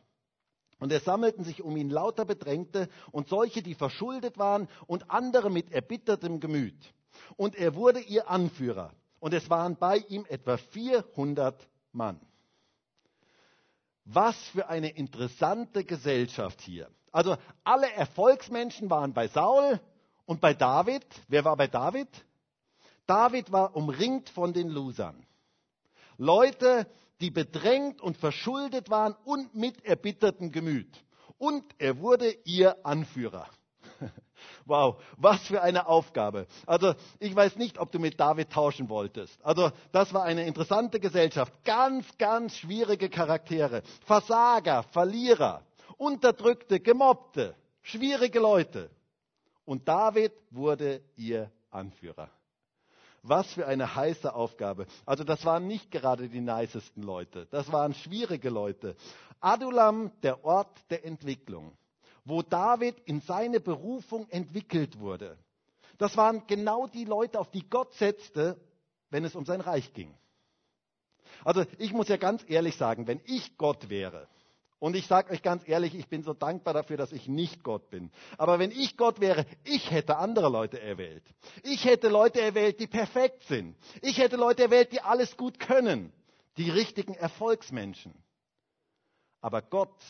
Und 0.78 0.92
es 0.92 1.04
sammelten 1.04 1.44
sich 1.44 1.62
um 1.62 1.76
ihn 1.76 1.90
lauter 1.90 2.24
Bedrängte 2.24 2.88
und 3.12 3.28
solche, 3.28 3.62
die 3.62 3.74
verschuldet 3.74 4.38
waren 4.38 4.68
und 4.86 5.10
andere 5.10 5.50
mit 5.50 5.72
erbittertem 5.72 6.40
Gemüt. 6.40 6.76
Und 7.36 7.54
er 7.54 7.74
wurde 7.74 8.00
ihr 8.00 8.28
Anführer. 8.28 8.92
Und 9.20 9.32
es 9.32 9.48
waren 9.48 9.76
bei 9.76 9.98
ihm 10.08 10.26
etwa 10.28 10.56
400 10.56 11.68
Mann. 11.92 12.20
Was 14.04 14.36
für 14.48 14.68
eine 14.68 14.90
interessante 14.90 15.84
Gesellschaft 15.84 16.60
hier. 16.60 16.90
Also 17.10 17.36
alle 17.62 17.90
Erfolgsmenschen 17.92 18.90
waren 18.90 19.14
bei 19.14 19.28
Saul 19.28 19.80
und 20.26 20.40
bei 20.40 20.52
David. 20.52 21.06
Wer 21.28 21.44
war 21.44 21.56
bei 21.56 21.68
David? 21.68 22.08
David 23.06 23.52
war 23.52 23.76
umringt 23.76 24.30
von 24.30 24.52
den 24.52 24.68
Losern. 24.68 25.26
Leute, 26.16 26.86
die 27.20 27.30
bedrängt 27.30 28.00
und 28.00 28.16
verschuldet 28.16 28.90
waren 28.90 29.14
und 29.24 29.54
mit 29.54 29.84
erbittertem 29.84 30.52
Gemüt. 30.52 31.04
Und 31.38 31.64
er 31.78 31.98
wurde 31.98 32.30
ihr 32.44 32.84
Anführer. 32.84 33.48
Wow, 34.66 35.02
was 35.16 35.42
für 35.46 35.62
eine 35.62 35.86
Aufgabe. 35.86 36.46
Also 36.66 36.94
ich 37.18 37.34
weiß 37.34 37.56
nicht, 37.56 37.78
ob 37.78 37.92
du 37.92 37.98
mit 37.98 38.18
David 38.18 38.50
tauschen 38.50 38.88
wolltest. 38.88 39.42
Also 39.44 39.70
das 39.92 40.12
war 40.14 40.24
eine 40.24 40.46
interessante 40.46 41.00
Gesellschaft. 41.00 41.52
Ganz, 41.64 42.06
ganz 42.18 42.56
schwierige 42.56 43.10
Charaktere. 43.10 43.82
Versager, 44.06 44.82
Verlierer, 44.84 45.62
Unterdrückte, 45.96 46.80
Gemobbte, 46.80 47.56
schwierige 47.82 48.38
Leute. 48.38 48.90
Und 49.64 49.86
David 49.86 50.32
wurde 50.50 51.02
ihr 51.16 51.50
Anführer. 51.70 52.30
Was 53.26 53.50
für 53.54 53.66
eine 53.66 53.96
heiße 53.96 54.34
Aufgabe. 54.34 54.86
Also 55.06 55.24
das 55.24 55.46
waren 55.46 55.66
nicht 55.66 55.90
gerade 55.90 56.28
die 56.28 56.42
nicesten 56.42 57.02
Leute. 57.02 57.46
Das 57.50 57.72
waren 57.72 57.94
schwierige 57.94 58.50
Leute. 58.50 58.96
Adulam, 59.40 60.12
der 60.22 60.44
Ort 60.44 60.78
der 60.90 61.06
Entwicklung, 61.06 61.72
wo 62.26 62.42
David 62.42 62.96
in 63.06 63.22
seine 63.22 63.60
Berufung 63.60 64.28
entwickelt 64.28 64.98
wurde. 65.00 65.38
Das 65.96 66.18
waren 66.18 66.46
genau 66.46 66.86
die 66.86 67.06
Leute, 67.06 67.40
auf 67.40 67.50
die 67.50 67.66
Gott 67.66 67.94
setzte, 67.94 68.60
wenn 69.08 69.24
es 69.24 69.34
um 69.34 69.46
sein 69.46 69.62
Reich 69.62 69.94
ging. 69.94 70.14
Also 71.44 71.64
ich 71.78 71.94
muss 71.94 72.08
ja 72.08 72.18
ganz 72.18 72.44
ehrlich 72.46 72.76
sagen, 72.76 73.06
wenn 73.06 73.22
ich 73.24 73.56
Gott 73.56 73.88
wäre, 73.88 74.28
und 74.84 74.96
ich 74.96 75.06
sage 75.06 75.32
euch 75.32 75.40
ganz 75.40 75.66
ehrlich, 75.66 75.94
ich 75.94 76.08
bin 76.08 76.22
so 76.22 76.34
dankbar 76.34 76.74
dafür, 76.74 76.98
dass 76.98 77.10
ich 77.10 77.26
nicht 77.26 77.64
Gott 77.64 77.88
bin. 77.88 78.10
Aber 78.36 78.58
wenn 78.58 78.70
ich 78.70 78.98
Gott 78.98 79.18
wäre, 79.18 79.46
ich 79.64 79.90
hätte 79.90 80.18
andere 80.18 80.50
Leute 80.50 80.78
erwählt. 80.78 81.22
Ich 81.62 81.86
hätte 81.86 82.08
Leute 82.08 82.42
erwählt, 82.42 82.80
die 82.80 82.86
perfekt 82.86 83.44
sind. 83.44 83.78
Ich 84.02 84.18
hätte 84.18 84.36
Leute 84.36 84.64
erwählt, 84.64 84.92
die 84.92 85.00
alles 85.00 85.38
gut 85.38 85.58
können. 85.58 86.12
Die 86.58 86.68
richtigen 86.68 87.14
Erfolgsmenschen. 87.14 88.12
Aber 89.40 89.62
Gott 89.62 90.04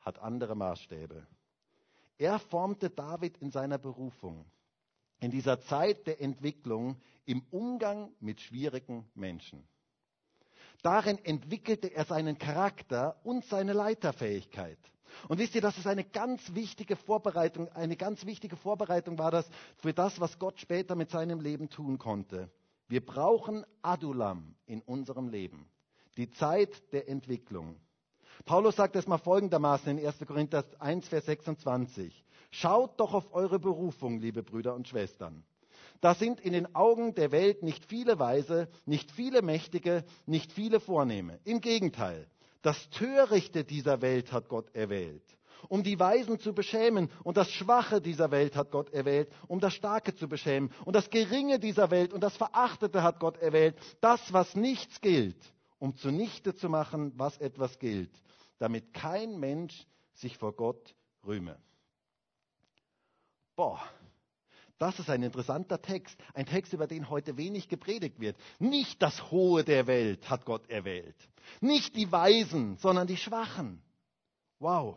hat 0.00 0.18
andere 0.18 0.56
Maßstäbe. 0.56 1.24
Er 2.18 2.40
formte 2.40 2.90
David 2.90 3.38
in 3.38 3.52
seiner 3.52 3.78
Berufung, 3.78 4.44
in 5.20 5.30
dieser 5.30 5.60
Zeit 5.60 6.08
der 6.08 6.20
Entwicklung 6.20 7.00
im 7.26 7.44
Umgang 7.52 8.12
mit 8.18 8.40
schwierigen 8.40 9.08
Menschen. 9.14 9.68
Darin 10.82 11.18
entwickelte 11.24 11.94
er 11.94 12.04
seinen 12.04 12.38
Charakter 12.38 13.20
und 13.24 13.44
seine 13.44 13.72
Leiterfähigkeit. 13.72 14.78
Und 15.28 15.38
wisst 15.38 15.54
ihr, 15.54 15.60
das 15.60 15.76
ist 15.76 15.86
eine 15.86 16.04
ganz 16.04 16.54
wichtige 16.54 16.96
Vorbereitung, 16.96 17.68
eine 17.70 17.96
ganz 17.96 18.24
wichtige 18.26 18.56
Vorbereitung 18.56 19.18
war 19.18 19.30
das 19.30 19.48
für 19.78 19.92
das, 19.92 20.20
was 20.20 20.38
Gott 20.38 20.60
später 20.60 20.94
mit 20.94 21.10
seinem 21.10 21.40
Leben 21.40 21.68
tun 21.68 21.98
konnte. 21.98 22.50
Wir 22.88 23.04
brauchen 23.04 23.64
Adulam 23.82 24.54
in 24.66 24.82
unserem 24.82 25.28
Leben. 25.28 25.68
Die 26.16 26.30
Zeit 26.30 26.92
der 26.92 27.08
Entwicklung. 27.08 27.76
Paulus 28.44 28.76
sagt 28.76 28.96
es 28.96 29.06
mal 29.06 29.18
folgendermaßen 29.18 29.98
in 29.98 30.04
1. 30.06 30.18
Korinther 30.26 30.64
1, 30.78 31.08
Vers 31.08 31.26
26. 31.26 32.24
Schaut 32.50 32.98
doch 32.98 33.14
auf 33.14 33.32
eure 33.32 33.58
Berufung, 33.58 34.18
liebe 34.18 34.42
Brüder 34.42 34.74
und 34.74 34.88
Schwestern. 34.88 35.44
Da 36.00 36.14
sind 36.14 36.40
in 36.40 36.54
den 36.54 36.74
Augen 36.74 37.14
der 37.14 37.30
Welt 37.30 37.62
nicht 37.62 37.84
viele 37.84 38.18
Weise, 38.18 38.68
nicht 38.86 39.10
viele 39.10 39.42
Mächtige, 39.42 40.04
nicht 40.26 40.52
viele 40.52 40.80
Vornehme. 40.80 41.38
Im 41.44 41.60
Gegenteil, 41.60 42.26
das 42.62 42.88
Törichte 42.90 43.64
dieser 43.64 44.00
Welt 44.00 44.32
hat 44.32 44.48
Gott 44.48 44.74
erwählt, 44.74 45.22
um 45.68 45.82
die 45.82 45.98
Weisen 45.98 46.38
zu 46.38 46.54
beschämen, 46.54 47.10
und 47.22 47.36
das 47.36 47.50
Schwache 47.50 48.00
dieser 48.00 48.30
Welt 48.30 48.56
hat 48.56 48.70
Gott 48.70 48.90
erwählt, 48.90 49.30
um 49.46 49.60
das 49.60 49.74
Starke 49.74 50.14
zu 50.14 50.26
beschämen, 50.26 50.72
und 50.86 50.96
das 50.96 51.10
Geringe 51.10 51.58
dieser 51.58 51.90
Welt 51.90 52.14
und 52.14 52.22
das 52.22 52.36
Verachtete 52.36 53.02
hat 53.02 53.20
Gott 53.20 53.36
erwählt, 53.38 53.76
das, 54.00 54.32
was 54.32 54.54
nichts 54.54 55.02
gilt, 55.02 55.36
um 55.78 55.96
zunichte 55.96 56.54
zu 56.54 56.70
machen, 56.70 57.12
was 57.16 57.36
etwas 57.38 57.78
gilt, 57.78 58.12
damit 58.58 58.94
kein 58.94 59.38
Mensch 59.38 59.86
sich 60.14 60.38
vor 60.38 60.52
Gott 60.52 60.94
rühme. 61.26 61.58
Boah, 63.54 63.82
das 64.80 64.98
ist 64.98 65.10
ein 65.10 65.22
interessanter 65.22 65.80
Text, 65.80 66.18
ein 66.34 66.46
Text, 66.46 66.72
über 66.72 66.86
den 66.86 67.10
heute 67.10 67.36
wenig 67.36 67.68
gepredigt 67.68 68.18
wird. 68.18 68.36
Nicht 68.58 69.00
das 69.02 69.30
Hohe 69.30 69.62
der 69.62 69.86
Welt 69.86 70.28
hat 70.28 70.46
Gott 70.46 70.68
erwählt, 70.68 71.16
nicht 71.60 71.94
die 71.94 72.10
Weisen, 72.10 72.76
sondern 72.78 73.06
die 73.06 73.18
Schwachen. 73.18 73.82
Wow, 74.58 74.96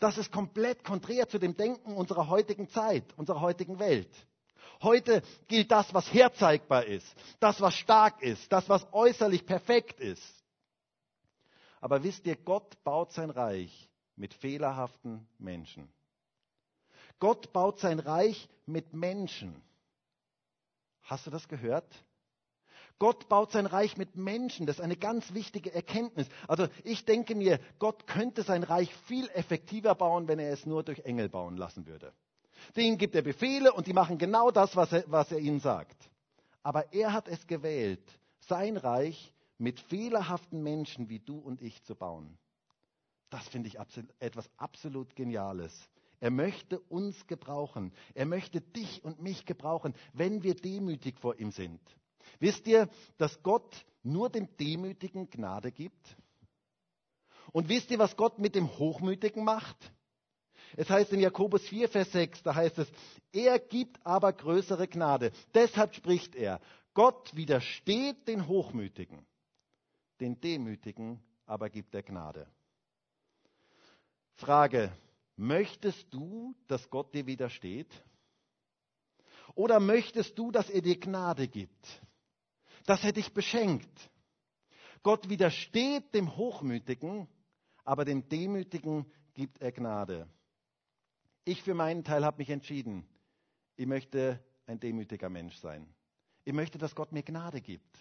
das 0.00 0.18
ist 0.18 0.32
komplett 0.32 0.84
konträr 0.84 1.28
zu 1.28 1.38
dem 1.38 1.56
Denken 1.56 1.94
unserer 1.94 2.28
heutigen 2.28 2.68
Zeit, 2.68 3.04
unserer 3.16 3.40
heutigen 3.40 3.78
Welt. 3.78 4.10
Heute 4.82 5.22
gilt 5.46 5.70
das, 5.70 5.94
was 5.94 6.12
herzeigbar 6.12 6.84
ist, 6.84 7.06
das, 7.40 7.60
was 7.60 7.74
stark 7.74 8.20
ist, 8.22 8.52
das, 8.52 8.68
was 8.68 8.86
äußerlich 8.92 9.46
perfekt 9.46 10.00
ist. 10.00 10.44
Aber 11.80 12.02
wisst 12.02 12.26
ihr, 12.26 12.36
Gott 12.36 12.82
baut 12.82 13.12
sein 13.12 13.30
Reich 13.30 13.88
mit 14.16 14.34
fehlerhaften 14.34 15.28
Menschen. 15.38 15.88
Gott 17.18 17.52
baut 17.52 17.80
sein 17.80 17.98
Reich 17.98 18.48
mit 18.66 18.92
Menschen. 18.92 19.62
Hast 21.02 21.26
du 21.26 21.30
das 21.30 21.48
gehört? 21.48 22.04
Gott 22.98 23.28
baut 23.28 23.52
sein 23.52 23.66
Reich 23.66 23.96
mit 23.96 24.16
Menschen. 24.16 24.66
Das 24.66 24.76
ist 24.76 24.82
eine 24.82 24.96
ganz 24.96 25.32
wichtige 25.32 25.72
Erkenntnis. 25.72 26.28
Also 26.48 26.68
ich 26.82 27.04
denke 27.04 27.34
mir, 27.34 27.60
Gott 27.78 28.06
könnte 28.06 28.42
sein 28.42 28.64
Reich 28.64 28.92
viel 29.06 29.28
effektiver 29.30 29.94
bauen, 29.94 30.26
wenn 30.26 30.38
er 30.38 30.52
es 30.52 30.66
nur 30.66 30.82
durch 30.82 31.00
Engel 31.00 31.28
bauen 31.28 31.56
lassen 31.56 31.86
würde. 31.86 32.12
Denen 32.76 32.98
gibt 32.98 33.14
er 33.14 33.22
Befehle 33.22 33.72
und 33.72 33.86
die 33.86 33.92
machen 33.92 34.18
genau 34.18 34.50
das, 34.50 34.74
was 34.74 34.92
er, 34.92 35.04
was 35.06 35.30
er 35.30 35.38
ihnen 35.38 35.60
sagt. 35.60 36.10
Aber 36.64 36.92
er 36.92 37.12
hat 37.12 37.28
es 37.28 37.46
gewählt, 37.46 38.02
sein 38.40 38.76
Reich 38.76 39.32
mit 39.58 39.78
fehlerhaften 39.80 40.62
Menschen 40.62 41.08
wie 41.08 41.20
du 41.20 41.38
und 41.38 41.62
ich 41.62 41.82
zu 41.84 41.94
bauen. 41.94 42.36
Das 43.30 43.46
finde 43.48 43.68
ich 43.68 43.78
absolut, 43.78 44.12
etwas 44.18 44.50
absolut 44.56 45.14
Geniales. 45.14 45.88
Er 46.20 46.30
möchte 46.30 46.80
uns 46.80 47.26
gebrauchen. 47.26 47.92
Er 48.14 48.26
möchte 48.26 48.60
dich 48.60 49.04
und 49.04 49.20
mich 49.20 49.46
gebrauchen, 49.46 49.94
wenn 50.12 50.42
wir 50.42 50.54
demütig 50.54 51.18
vor 51.18 51.38
ihm 51.38 51.50
sind. 51.50 51.80
Wisst 52.40 52.66
ihr, 52.66 52.88
dass 53.16 53.42
Gott 53.42 53.84
nur 54.02 54.28
dem 54.28 54.48
Demütigen 54.56 55.30
Gnade 55.30 55.72
gibt? 55.72 56.16
Und 57.52 57.68
wisst 57.68 57.90
ihr, 57.90 57.98
was 57.98 58.16
Gott 58.16 58.38
mit 58.38 58.54
dem 58.54 58.68
Hochmütigen 58.78 59.44
macht? 59.44 59.92
Es 60.76 60.90
heißt 60.90 61.12
in 61.12 61.20
Jakobus 61.20 61.62
4, 61.68 61.88
Vers 61.88 62.12
6, 62.12 62.42
da 62.42 62.54
heißt 62.54 62.78
es, 62.78 62.88
er 63.32 63.58
gibt 63.58 64.04
aber 64.04 64.32
größere 64.32 64.86
Gnade. 64.86 65.32
Deshalb 65.54 65.94
spricht 65.94 66.34
er, 66.34 66.60
Gott 66.92 67.34
widersteht 67.34 68.28
den 68.28 68.46
Hochmütigen, 68.46 69.24
den 70.20 70.40
Demütigen 70.40 71.22
aber 71.46 71.70
gibt 71.70 71.94
er 71.94 72.02
Gnade. 72.02 72.46
Frage, 74.34 74.92
Möchtest 75.38 76.12
du, 76.12 76.56
dass 76.66 76.90
Gott 76.90 77.14
dir 77.14 77.24
widersteht? 77.26 77.88
Oder 79.54 79.78
möchtest 79.78 80.36
du, 80.36 80.50
dass 80.50 80.68
er 80.68 80.82
dir 80.82 80.98
Gnade 80.98 81.46
gibt? 81.46 82.02
Dass 82.86 83.04
er 83.04 83.12
dich 83.12 83.32
beschenkt? 83.32 84.10
Gott 85.04 85.28
widersteht 85.28 86.12
dem 86.12 86.36
Hochmütigen, 86.36 87.28
aber 87.84 88.04
dem 88.04 88.28
Demütigen 88.28 89.06
gibt 89.32 89.60
er 89.60 89.70
Gnade. 89.70 90.28
Ich 91.44 91.62
für 91.62 91.74
meinen 91.74 92.02
Teil 92.02 92.24
habe 92.24 92.38
mich 92.38 92.50
entschieden, 92.50 93.06
ich 93.76 93.86
möchte 93.86 94.44
ein 94.66 94.80
demütiger 94.80 95.28
Mensch 95.28 95.56
sein. 95.58 95.94
Ich 96.44 96.52
möchte, 96.52 96.78
dass 96.78 96.96
Gott 96.96 97.12
mir 97.12 97.22
Gnade 97.22 97.60
gibt. 97.60 97.96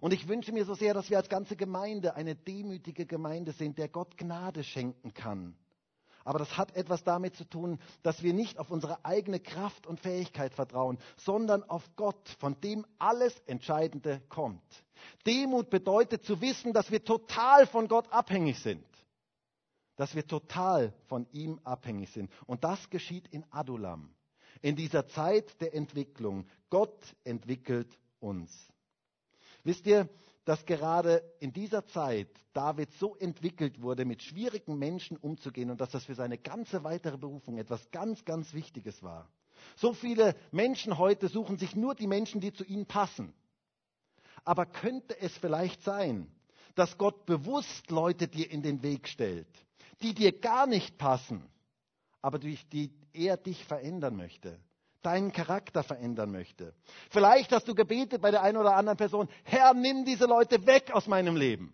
Und 0.00 0.12
ich 0.12 0.26
wünsche 0.26 0.50
mir 0.50 0.64
so 0.64 0.74
sehr, 0.74 0.92
dass 0.92 1.08
wir 1.08 1.18
als 1.18 1.28
ganze 1.28 1.54
Gemeinde 1.54 2.16
eine 2.16 2.34
demütige 2.34 3.06
Gemeinde 3.06 3.52
sind, 3.52 3.78
der 3.78 3.88
Gott 3.88 4.16
Gnade 4.16 4.64
schenken 4.64 5.14
kann. 5.14 5.56
Aber 6.24 6.38
das 6.38 6.56
hat 6.56 6.76
etwas 6.76 7.02
damit 7.02 7.34
zu 7.36 7.44
tun, 7.44 7.78
dass 8.02 8.22
wir 8.22 8.34
nicht 8.34 8.58
auf 8.58 8.70
unsere 8.70 9.04
eigene 9.04 9.40
Kraft 9.40 9.86
und 9.86 10.00
Fähigkeit 10.00 10.54
vertrauen, 10.54 10.98
sondern 11.16 11.62
auf 11.62 11.84
Gott, 11.96 12.28
von 12.38 12.60
dem 12.60 12.86
alles 12.98 13.38
Entscheidende 13.46 14.20
kommt. 14.28 14.62
Demut 15.26 15.70
bedeutet 15.70 16.24
zu 16.24 16.40
wissen, 16.40 16.72
dass 16.72 16.90
wir 16.90 17.04
total 17.04 17.66
von 17.66 17.88
Gott 17.88 18.12
abhängig 18.12 18.58
sind. 18.58 18.84
Dass 19.96 20.14
wir 20.14 20.26
total 20.26 20.92
von 21.06 21.26
ihm 21.32 21.58
abhängig 21.64 22.10
sind. 22.10 22.30
Und 22.46 22.64
das 22.64 22.90
geschieht 22.90 23.28
in 23.28 23.44
Adulam. 23.50 24.14
In 24.62 24.76
dieser 24.76 25.06
Zeit 25.08 25.60
der 25.60 25.74
Entwicklung. 25.74 26.46
Gott 26.68 27.16
entwickelt 27.24 27.98
uns. 28.18 28.50
Wisst 29.64 29.86
ihr, 29.86 30.08
dass 30.50 30.66
gerade 30.66 31.22
in 31.38 31.52
dieser 31.52 31.86
Zeit 31.86 32.26
David 32.54 32.90
so 32.94 33.14
entwickelt 33.14 33.80
wurde, 33.82 34.04
mit 34.04 34.20
schwierigen 34.20 34.76
Menschen 34.80 35.16
umzugehen 35.16 35.70
und 35.70 35.80
dass 35.80 35.90
das 35.92 36.06
für 36.06 36.16
seine 36.16 36.38
ganze 36.38 36.82
weitere 36.82 37.16
Berufung 37.18 37.56
etwas 37.56 37.88
ganz, 37.92 38.24
ganz 38.24 38.52
Wichtiges 38.52 39.00
war. 39.00 39.30
So 39.76 39.92
viele 39.92 40.34
Menschen 40.50 40.98
heute 40.98 41.28
suchen 41.28 41.56
sich 41.56 41.76
nur 41.76 41.94
die 41.94 42.08
Menschen, 42.08 42.40
die 42.40 42.52
zu 42.52 42.64
ihnen 42.64 42.86
passen. 42.86 43.32
Aber 44.44 44.66
könnte 44.66 45.16
es 45.20 45.32
vielleicht 45.38 45.84
sein, 45.84 46.26
dass 46.74 46.98
Gott 46.98 47.26
bewusst 47.26 47.88
Leute 47.92 48.26
dir 48.26 48.50
in 48.50 48.62
den 48.62 48.82
Weg 48.82 49.06
stellt, 49.06 49.46
die 50.02 50.14
dir 50.14 50.36
gar 50.36 50.66
nicht 50.66 50.98
passen, 50.98 51.48
aber 52.22 52.40
durch 52.40 52.68
die 52.70 52.90
er 53.12 53.36
dich 53.36 53.64
verändern 53.64 54.16
möchte, 54.16 54.58
deinen 55.02 55.32
Charakter 55.32 55.82
verändern 55.82 56.30
möchte. 56.30 56.74
Vielleicht 57.10 57.52
hast 57.52 57.68
du 57.68 57.74
gebetet 57.74 58.22
bei 58.22 58.30
der 58.30 58.42
einen 58.42 58.58
oder 58.58 58.76
anderen 58.76 58.96
Person, 58.96 59.28
Herr, 59.44 59.74
nimm 59.74 60.04
diese 60.04 60.26
Leute 60.26 60.66
weg 60.66 60.90
aus 60.92 61.06
meinem 61.06 61.36
Leben. 61.36 61.72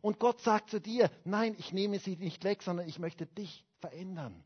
Und 0.00 0.18
Gott 0.18 0.40
sagt 0.40 0.70
zu 0.70 0.80
dir, 0.80 1.10
nein, 1.24 1.54
ich 1.58 1.72
nehme 1.72 1.98
sie 1.98 2.16
nicht 2.16 2.44
weg, 2.44 2.62
sondern 2.62 2.88
ich 2.88 2.98
möchte 2.98 3.26
dich 3.26 3.64
verändern. 3.80 4.44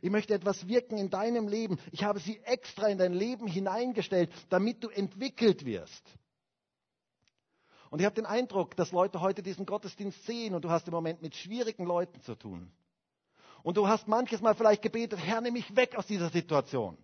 Ich 0.00 0.10
möchte 0.10 0.32
etwas 0.32 0.68
wirken 0.68 0.96
in 0.96 1.10
deinem 1.10 1.48
Leben. 1.48 1.78
Ich 1.90 2.04
habe 2.04 2.18
sie 2.20 2.38
extra 2.44 2.88
in 2.88 2.98
dein 2.98 3.12
Leben 3.12 3.46
hineingestellt, 3.46 4.30
damit 4.48 4.82
du 4.82 4.88
entwickelt 4.88 5.64
wirst. 5.66 6.02
Und 7.90 7.98
ich 7.98 8.06
habe 8.06 8.14
den 8.14 8.24
Eindruck, 8.24 8.74
dass 8.76 8.90
Leute 8.92 9.20
heute 9.20 9.42
diesen 9.42 9.66
Gottesdienst 9.66 10.24
sehen 10.24 10.54
und 10.54 10.64
du 10.64 10.70
hast 10.70 10.86
im 10.88 10.94
Moment 10.94 11.20
mit 11.20 11.36
schwierigen 11.36 11.84
Leuten 11.84 12.22
zu 12.22 12.34
tun. 12.34 12.72
Und 13.62 13.76
du 13.76 13.88
hast 13.88 14.08
manches 14.08 14.40
Mal 14.40 14.54
vielleicht 14.54 14.82
gebetet, 14.82 15.18
Herr, 15.22 15.40
nimm 15.40 15.54
mich 15.54 15.76
weg 15.76 15.96
aus 15.96 16.06
dieser 16.06 16.30
Situation. 16.30 16.96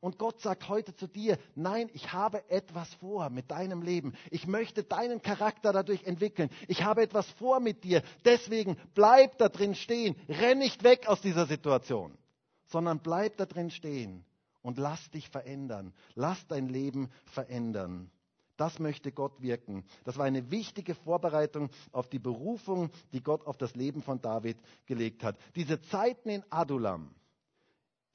Und 0.00 0.18
Gott 0.18 0.42
sagt 0.42 0.68
heute 0.68 0.94
zu 0.94 1.06
dir, 1.06 1.38
nein, 1.54 1.88
ich 1.94 2.12
habe 2.12 2.48
etwas 2.50 2.92
vor 2.96 3.30
mit 3.30 3.50
deinem 3.50 3.80
Leben. 3.80 4.12
Ich 4.30 4.46
möchte 4.46 4.84
deinen 4.84 5.22
Charakter 5.22 5.72
dadurch 5.72 6.04
entwickeln. 6.04 6.50
Ich 6.68 6.84
habe 6.84 7.00
etwas 7.00 7.26
vor 7.38 7.58
mit 7.58 7.84
dir. 7.84 8.02
Deswegen 8.22 8.76
bleib 8.94 9.38
da 9.38 9.48
drin 9.48 9.74
stehen. 9.74 10.14
Renn 10.28 10.58
nicht 10.58 10.84
weg 10.84 11.06
aus 11.08 11.22
dieser 11.22 11.46
Situation, 11.46 12.18
sondern 12.66 12.98
bleib 13.00 13.38
da 13.38 13.46
drin 13.46 13.70
stehen 13.70 14.26
und 14.60 14.76
lass 14.76 15.10
dich 15.10 15.30
verändern. 15.30 15.94
Lass 16.14 16.46
dein 16.48 16.68
Leben 16.68 17.10
verändern. 17.32 18.10
Das 18.56 18.78
möchte 18.78 19.10
Gott 19.12 19.40
wirken. 19.42 19.84
Das 20.04 20.16
war 20.16 20.24
eine 20.24 20.50
wichtige 20.50 20.94
Vorbereitung 20.94 21.70
auf 21.92 22.08
die 22.08 22.18
Berufung, 22.18 22.90
die 23.12 23.22
Gott 23.22 23.46
auf 23.46 23.56
das 23.56 23.74
Leben 23.74 24.02
von 24.02 24.20
David 24.20 24.56
gelegt 24.86 25.24
hat. 25.24 25.36
Diese 25.56 25.80
Zeiten 25.82 26.28
in 26.28 26.44
Adulam 26.50 27.14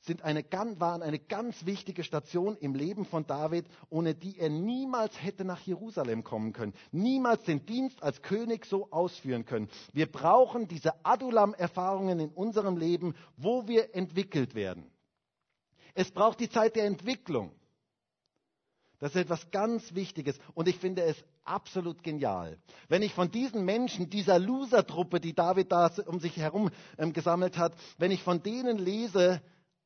sind 0.02 0.22
eine, 0.24 0.44
waren 0.80 1.02
eine 1.02 1.20
ganz 1.20 1.66
wichtige 1.66 2.04
Station 2.04 2.56
im 2.58 2.74
Leben 2.74 3.06
von 3.06 3.28
David, 3.28 3.66
ohne 3.90 4.16
die 4.16 4.40
er 4.40 4.50
niemals 4.50 5.22
hätte 5.22 5.44
nach 5.44 5.60
Jerusalem 5.62 6.24
kommen 6.24 6.54
können, 6.54 6.74
niemals 6.92 7.44
den 7.44 7.66
Dienst 7.66 8.02
als 8.02 8.22
König 8.22 8.66
so 8.66 8.90
ausführen 8.92 9.46
können. 9.46 9.70
Wir 9.92 10.10
brauchen 10.10 10.68
diese 10.68 11.06
Adulam-Erfahrungen 11.06 12.20
in 12.20 12.30
unserem 12.30 12.78
Leben, 12.78 13.14
wo 13.36 13.68
wir 13.68 13.94
entwickelt 13.94 14.56
werden. 14.56 14.90
Es 15.96 16.12
braucht 16.12 16.40
die 16.40 16.50
Zeit 16.50 16.76
der 16.76 16.86
Entwicklung. 16.86 17.52
Das 19.00 19.12
ist 19.12 19.22
etwas 19.22 19.50
ganz 19.52 19.96
Wichtiges 19.96 20.38
und 20.54 20.68
ich 20.68 20.78
finde 20.78 21.04
es 21.04 21.16
absolut 21.46 22.04
genial. 22.04 22.58
Wenn 22.90 23.02
ich 23.02 23.14
von 23.14 23.32
diesen 23.32 23.64
Menschen, 23.64 24.10
dieser 24.10 24.40
Loser-Truppe, 24.40 25.22
die 25.22 25.34
David 25.34 25.72
da 25.72 25.90
um 26.06 26.20
sich 26.20 26.36
herum 26.36 26.70
ähm, 26.98 27.14
gesammelt 27.14 27.58
hat, 27.58 27.74
wenn 27.98 28.12
ich 28.12 28.22
von 28.22 28.44
denen 28.44 28.78
lese, 28.78 29.42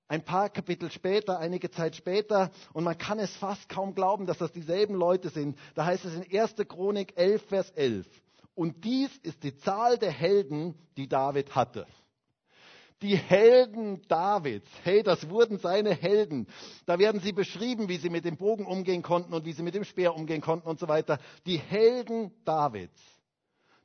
ein 0.08 0.26
paar 0.26 0.50
Kapitel 0.50 0.92
später, 0.92 1.40
einige 1.40 1.70
Zeit 1.70 1.96
später, 1.96 2.52
und 2.74 2.84
man 2.84 2.98
kann 2.98 3.20
es 3.20 3.36
fast 3.36 3.70
kaum 3.70 3.94
glauben, 3.94 4.26
dass 4.26 4.40
das 4.40 4.52
dieselben 4.52 4.96
Leute 4.96 5.30
sind, 5.30 5.58
da 5.76 5.86
heißt 5.86 6.06
es 6.06 6.16
in 6.16 6.40
1. 6.40 6.56
Chronik 6.68 7.14
11, 7.16 7.46
Vers 7.46 7.70
11, 7.72 8.08
und 8.56 8.84
dies 8.84 9.16
ist 9.18 9.44
die 9.44 9.56
Zahl 9.58 9.98
der 9.98 10.12
Helden, 10.12 10.76
die 10.98 11.08
David 11.08 11.56
hatte 11.56 11.86
die 13.04 13.18
Helden 13.18 14.02
Davids. 14.08 14.68
Hey, 14.84 15.04
das 15.04 15.30
wurden 15.30 15.60
seine 15.60 15.94
Helden. 15.94 16.48
Da 16.86 16.98
werden 16.98 17.22
sie 17.22 17.34
beschrieben, 17.34 17.90
wie 17.90 17.98
sie 17.98 18.10
mit 18.10 18.26
dem 18.26 18.38
Bogen 18.38 18.66
umgehen 18.66 19.04
konnten 19.04 19.34
und 19.34 19.46
wie 19.46 19.52
sie 19.52 19.62
mit 19.62 19.76
dem 19.76 19.84
Speer 19.84 20.16
umgehen 20.16 20.42
konnten 20.42 20.68
und 20.68 20.80
so 20.80 20.88
weiter. 20.88 21.20
Die 21.46 21.58
Helden 21.58 22.32
Davids. 22.46 23.02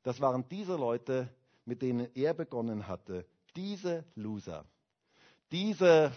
Das 0.04 0.20
waren 0.20 0.48
diese 0.48 0.76
Leute, 0.76 1.28
mit 1.64 1.83
denen 1.83 2.09
er 2.14 2.33
begonnen 2.33 2.87
hatte. 2.87 3.26
Diese 3.57 4.04
Loser. 4.14 4.64
Diese 5.50 6.12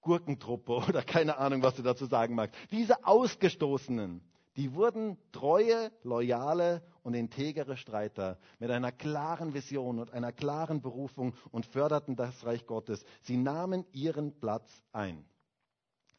Gurkentruppe 0.00 0.72
oder 0.88 1.02
keine 1.02 1.38
Ahnung, 1.38 1.62
was 1.62 1.76
du 1.76 1.82
dazu 1.82 2.06
sagen 2.06 2.34
magst. 2.34 2.56
Diese 2.72 3.06
Ausgestoßenen 3.06 4.20
die 4.56 4.72
wurden 4.74 5.18
treue, 5.32 5.90
loyale 6.02 6.82
und 7.04 7.14
integere 7.14 7.76
Streiter 7.76 8.38
mit 8.58 8.70
einer 8.70 8.90
klaren 8.90 9.54
Vision 9.54 10.00
und 10.00 10.12
einer 10.12 10.32
klaren 10.32 10.80
Berufung 10.80 11.34
und 11.52 11.66
förderten 11.66 12.16
das 12.16 12.44
Reich 12.44 12.66
Gottes. 12.66 13.04
Sie 13.22 13.36
nahmen 13.36 13.84
ihren 13.92 14.32
Platz 14.40 14.68
ein. 14.90 15.24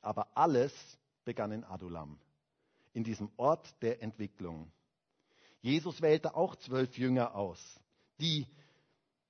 Aber 0.02 0.38
alles 0.38 0.72
begann 1.26 1.52
in 1.52 1.64
Adulam, 1.64 2.20
in 2.94 3.04
diesem 3.04 3.32
Ort 3.36 3.76
der 3.82 4.02
Entwicklung. 4.04 4.72
Jesus 5.62 6.02
wählte 6.04 6.36
auch 6.36 6.56
zwölf 6.56 6.96
Jünger 6.98 7.34
aus, 7.36 7.60
die 8.22 8.46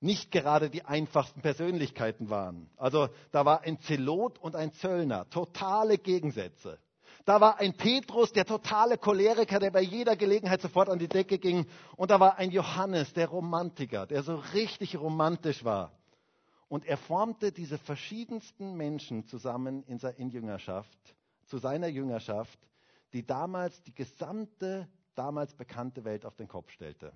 nicht 0.02 0.32
gerade 0.32 0.70
die 0.70 0.84
einfachsten 0.84 1.42
Persönlichkeiten 1.42 2.30
waren. 2.30 2.70
Also 2.76 3.08
da 3.32 3.46
war 3.46 3.62
ein 3.62 3.80
Zelot 3.80 4.38
und 4.40 4.58
ein 4.58 4.74
Zöllner, 4.74 5.30
totale 5.30 5.98
Gegensätze. 5.98 6.80
Da 7.26 7.42
war 7.42 7.60
ein 7.60 7.74
Petrus, 7.74 8.32
der 8.32 8.46
totale 8.46 9.00
Choleriker, 9.00 9.60
der 9.60 9.72
bei 9.72 9.82
jeder 9.82 10.16
Gelegenheit 10.16 10.62
sofort 10.62 10.90
an 10.90 11.00
die 11.00 11.08
Decke 11.08 11.40
ging. 11.40 11.66
Und 11.98 12.12
da 12.12 12.20
war 12.20 12.38
ein 12.38 12.52
Johannes, 12.52 13.14
der 13.14 13.28
Romantiker, 13.28 14.06
der 14.06 14.22
so 14.22 14.36
richtig 14.54 14.96
romantisch 14.96 15.64
war. 15.64 15.92
Und 16.68 16.86
er 16.86 16.98
formte 16.98 17.52
diese 17.52 17.80
verschiedensten 17.80 18.76
Menschen 18.76 19.26
zusammen 19.26 19.84
in, 19.88 19.98
in 20.18 20.30
Jüngerschaft, 20.30 20.98
zu 21.46 21.58
seiner 21.58 21.88
Jüngerschaft, 21.88 22.60
die 23.14 23.26
damals 23.26 23.82
die 23.84 23.94
gesamte, 23.94 24.88
damals 25.16 25.54
bekannte 25.56 26.04
Welt 26.04 26.26
auf 26.26 26.36
den 26.36 26.48
Kopf 26.48 26.70
stellte. 26.72 27.12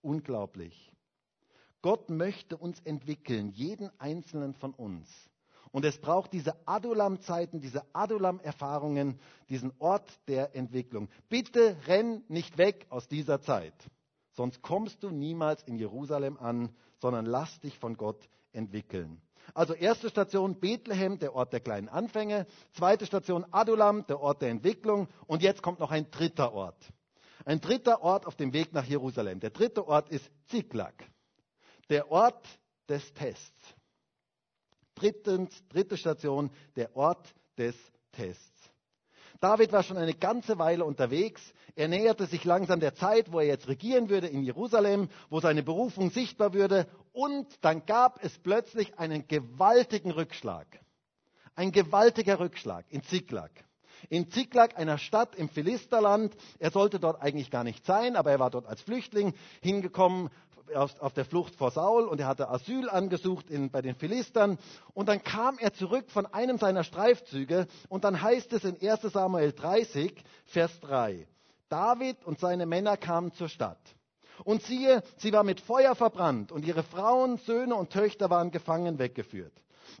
Unglaublich. 0.00 0.90
Gott 1.82 2.08
möchte 2.08 2.56
uns 2.56 2.80
entwickeln, 2.80 3.50
jeden 3.50 3.90
einzelnen 3.98 4.54
von 4.54 4.72
uns. 4.72 5.08
Und 5.72 5.86
es 5.86 5.98
braucht 5.98 6.32
diese 6.34 6.54
Adulam-Zeiten, 6.66 7.60
diese 7.60 7.82
Adulam-Erfahrungen, 7.94 9.18
diesen 9.48 9.72
Ort 9.78 10.08
der 10.28 10.54
Entwicklung. 10.54 11.08
Bitte 11.28 11.76
renn 11.86 12.22
nicht 12.28 12.58
weg 12.58 12.86
aus 12.90 13.08
dieser 13.08 13.40
Zeit. 13.40 13.74
Sonst 14.32 14.62
kommst 14.62 15.02
du 15.02 15.10
niemals 15.10 15.62
in 15.62 15.76
Jerusalem 15.76 16.36
an, 16.38 16.70
sondern 17.00 17.26
lass 17.26 17.58
dich 17.60 17.78
von 17.78 17.96
Gott 17.96 18.28
entwickeln. 18.52 19.20
Also 19.54 19.74
erste 19.74 20.08
Station 20.08 20.60
Bethlehem, 20.60 21.18
der 21.18 21.34
Ort 21.34 21.52
der 21.52 21.60
kleinen 21.60 21.88
Anfänge. 21.88 22.46
Zweite 22.72 23.06
Station 23.06 23.44
Adulam, 23.50 24.06
der 24.06 24.20
Ort 24.20 24.42
der 24.42 24.50
Entwicklung. 24.50 25.08
Und 25.26 25.42
jetzt 25.42 25.62
kommt 25.62 25.80
noch 25.80 25.90
ein 25.90 26.10
dritter 26.10 26.52
Ort. 26.52 26.92
Ein 27.44 27.60
dritter 27.60 28.02
Ort 28.02 28.26
auf 28.26 28.36
dem 28.36 28.52
Weg 28.52 28.72
nach 28.72 28.84
Jerusalem. 28.84 29.40
Der 29.40 29.50
dritte 29.50 29.86
Ort 29.88 30.10
ist 30.10 30.30
Ziklag, 30.48 30.94
der 31.90 32.10
Ort 32.10 32.46
des 32.88 33.12
Tests. 33.14 33.74
Drittens, 34.94 35.50
dritte 35.68 35.96
Station, 35.96 36.50
der 36.76 36.96
Ort 36.96 37.34
des 37.58 37.76
Tests. 38.12 38.52
David 39.40 39.72
war 39.72 39.82
schon 39.82 39.96
eine 39.96 40.14
ganze 40.14 40.58
Weile 40.58 40.84
unterwegs. 40.84 41.42
Er 41.74 41.88
näherte 41.88 42.26
sich 42.26 42.44
langsam 42.44 42.78
der 42.78 42.94
Zeit, 42.94 43.32
wo 43.32 43.40
er 43.40 43.46
jetzt 43.46 43.66
regieren 43.66 44.08
würde 44.08 44.28
in 44.28 44.42
Jerusalem, 44.44 45.08
wo 45.30 45.40
seine 45.40 45.64
Berufung 45.64 46.10
sichtbar 46.10 46.52
würde. 46.54 46.86
Und 47.12 47.48
dann 47.64 47.84
gab 47.84 48.22
es 48.22 48.38
plötzlich 48.38 48.98
einen 49.00 49.26
gewaltigen 49.26 50.12
Rückschlag. 50.12 50.66
Ein 51.56 51.72
gewaltiger 51.72 52.38
Rückschlag 52.38 52.84
in 52.88 53.02
Ziklag. 53.02 53.50
In 54.08 54.30
Ziklag, 54.30 54.76
einer 54.76 54.98
Stadt 54.98 55.34
im 55.34 55.48
Philisterland. 55.48 56.36
Er 56.60 56.70
sollte 56.70 57.00
dort 57.00 57.20
eigentlich 57.20 57.50
gar 57.50 57.64
nicht 57.64 57.84
sein, 57.84 58.14
aber 58.14 58.30
er 58.30 58.38
war 58.38 58.50
dort 58.50 58.66
als 58.66 58.80
Flüchtling 58.82 59.34
hingekommen, 59.60 60.30
auf, 60.74 61.12
der 61.12 61.24
Flucht 61.24 61.54
vor 61.56 61.70
Saul 61.70 62.04
und 62.04 62.20
er 62.20 62.26
hatte 62.26 62.48
Asyl 62.48 62.88
angesucht 62.88 63.50
in, 63.50 63.70
bei 63.70 63.82
den 63.82 63.94
Philistern. 63.94 64.58
Und 64.94 65.08
dann 65.08 65.22
kam 65.22 65.58
er 65.58 65.72
zurück 65.72 66.10
von 66.10 66.26
einem 66.26 66.58
seiner 66.58 66.84
Streifzüge 66.84 67.66
und 67.88 68.04
dann 68.04 68.20
heißt 68.20 68.52
es 68.52 68.64
in 68.64 68.76
1 68.80 69.02
Samuel 69.12 69.52
30, 69.52 70.12
Vers 70.46 70.80
3, 70.80 71.26
David 71.68 72.24
und 72.24 72.38
seine 72.38 72.66
Männer 72.66 72.96
kamen 72.96 73.32
zur 73.32 73.48
Stadt. 73.48 73.80
Und 74.44 74.62
siehe, 74.62 75.02
sie 75.18 75.32
war 75.32 75.44
mit 75.44 75.60
Feuer 75.60 75.94
verbrannt 75.94 76.52
und 76.52 76.64
ihre 76.64 76.82
Frauen, 76.82 77.38
Söhne 77.38 77.74
und 77.74 77.90
Töchter 77.90 78.30
waren 78.30 78.50
gefangen 78.50 78.98
weggeführt. 78.98 79.52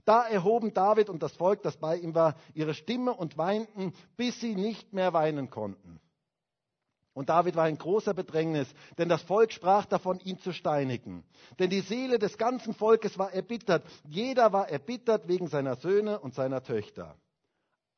Da 0.04 0.26
erhoben 0.26 0.74
David 0.74 1.08
und 1.08 1.22
das 1.22 1.32
Volk, 1.32 1.62
das 1.62 1.76
bei 1.76 1.96
ihm 1.96 2.14
war, 2.14 2.34
ihre 2.54 2.74
Stimme 2.74 3.12
und 3.14 3.38
weinten, 3.38 3.92
bis 4.16 4.40
sie 4.40 4.54
nicht 4.54 4.92
mehr 4.92 5.12
weinen 5.12 5.50
konnten. 5.50 6.00
Und 7.14 7.28
David 7.28 7.56
war 7.56 7.68
in 7.68 7.76
großer 7.76 8.14
Bedrängnis, 8.14 8.72
denn 8.96 9.08
das 9.08 9.22
Volk 9.22 9.52
sprach 9.52 9.84
davon, 9.84 10.18
ihn 10.20 10.38
zu 10.38 10.52
steinigen. 10.52 11.24
Denn 11.58 11.68
die 11.68 11.80
Seele 11.80 12.18
des 12.18 12.38
ganzen 12.38 12.74
Volkes 12.74 13.18
war 13.18 13.32
erbittert. 13.32 13.84
Jeder 14.04 14.52
war 14.52 14.68
erbittert 14.70 15.28
wegen 15.28 15.48
seiner 15.48 15.76
Söhne 15.76 16.20
und 16.20 16.34
seiner 16.34 16.62
Töchter. 16.62 17.16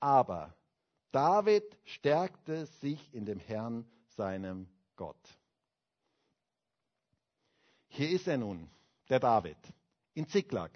Aber 0.01 0.55
David 1.13 1.65
stärkte 1.85 2.67
sich 2.67 3.15
in 3.15 3.25
dem 3.25 3.39
Herrn, 3.39 3.87
seinem 4.17 4.69
Gott. 4.97 5.17
Hier 7.87 8.11
ist 8.11 8.27
er 8.27 8.39
nun, 8.39 8.69
der 9.09 9.21
David, 9.21 9.57
in 10.15 10.27
Ziklag 10.27 10.73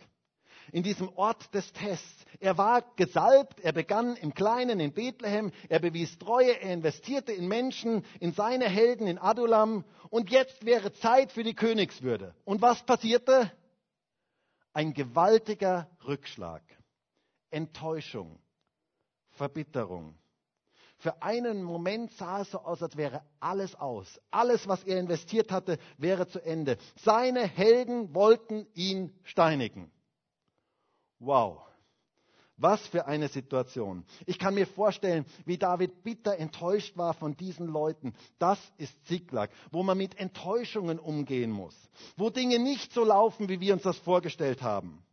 in 0.72 0.82
diesem 0.82 1.08
Ort 1.10 1.54
des 1.54 1.72
Tests. 1.72 2.24
Er 2.40 2.58
war 2.58 2.82
gesalbt, 2.96 3.60
er 3.60 3.72
begann 3.72 4.16
im 4.16 4.34
Kleinen 4.34 4.80
in 4.80 4.92
Bethlehem, 4.92 5.52
er 5.68 5.80
bewies 5.80 6.18
Treue, 6.18 6.60
er 6.60 6.72
investierte 6.72 7.32
in 7.32 7.48
Menschen, 7.48 8.04
in 8.20 8.32
seine 8.32 8.68
Helden 8.68 9.06
in 9.06 9.18
Adulam 9.18 9.84
und 10.10 10.30
jetzt 10.30 10.64
wäre 10.64 10.92
Zeit 10.92 11.32
für 11.32 11.44
die 11.44 11.54
Königswürde. 11.54 12.34
Und 12.44 12.62
was 12.62 12.84
passierte? 12.84 13.50
ein 14.78 14.94
gewaltiger 14.94 15.90
Rückschlag, 16.06 16.62
Enttäuschung, 17.50 18.38
Verbitterung. 19.30 20.16
Für 20.98 21.20
einen 21.20 21.64
Moment 21.64 22.12
sah 22.12 22.42
es 22.42 22.52
so 22.52 22.58
aus, 22.58 22.80
als 22.80 22.96
wäre 22.96 23.24
alles 23.40 23.74
aus. 23.74 24.20
Alles, 24.30 24.68
was 24.68 24.84
er 24.84 25.00
investiert 25.00 25.50
hatte, 25.50 25.78
wäre 25.96 26.28
zu 26.28 26.40
Ende. 26.40 26.78
Seine 26.94 27.44
Helden 27.44 28.14
wollten 28.14 28.68
ihn 28.74 29.12
steinigen. 29.24 29.90
Wow. 31.18 31.62
Was 32.60 32.84
für 32.88 33.06
eine 33.06 33.28
Situation. 33.28 34.04
Ich 34.26 34.38
kann 34.38 34.54
mir 34.54 34.66
vorstellen, 34.66 35.24
wie 35.44 35.58
David 35.58 36.02
bitter 36.02 36.36
enttäuscht 36.38 36.96
war 36.96 37.14
von 37.14 37.36
diesen 37.36 37.68
Leuten. 37.68 38.14
Das 38.40 38.58
ist 38.78 39.06
Ziklag, 39.06 39.50
wo 39.70 39.84
man 39.84 39.96
mit 39.96 40.18
Enttäuschungen 40.18 40.98
umgehen 40.98 41.52
muss, 41.52 41.76
wo 42.16 42.30
Dinge 42.30 42.58
nicht 42.58 42.92
so 42.92 43.04
laufen, 43.04 43.48
wie 43.48 43.60
wir 43.60 43.74
uns 43.74 43.84
das 43.84 43.96
vorgestellt 43.98 44.62
haben. 44.62 45.04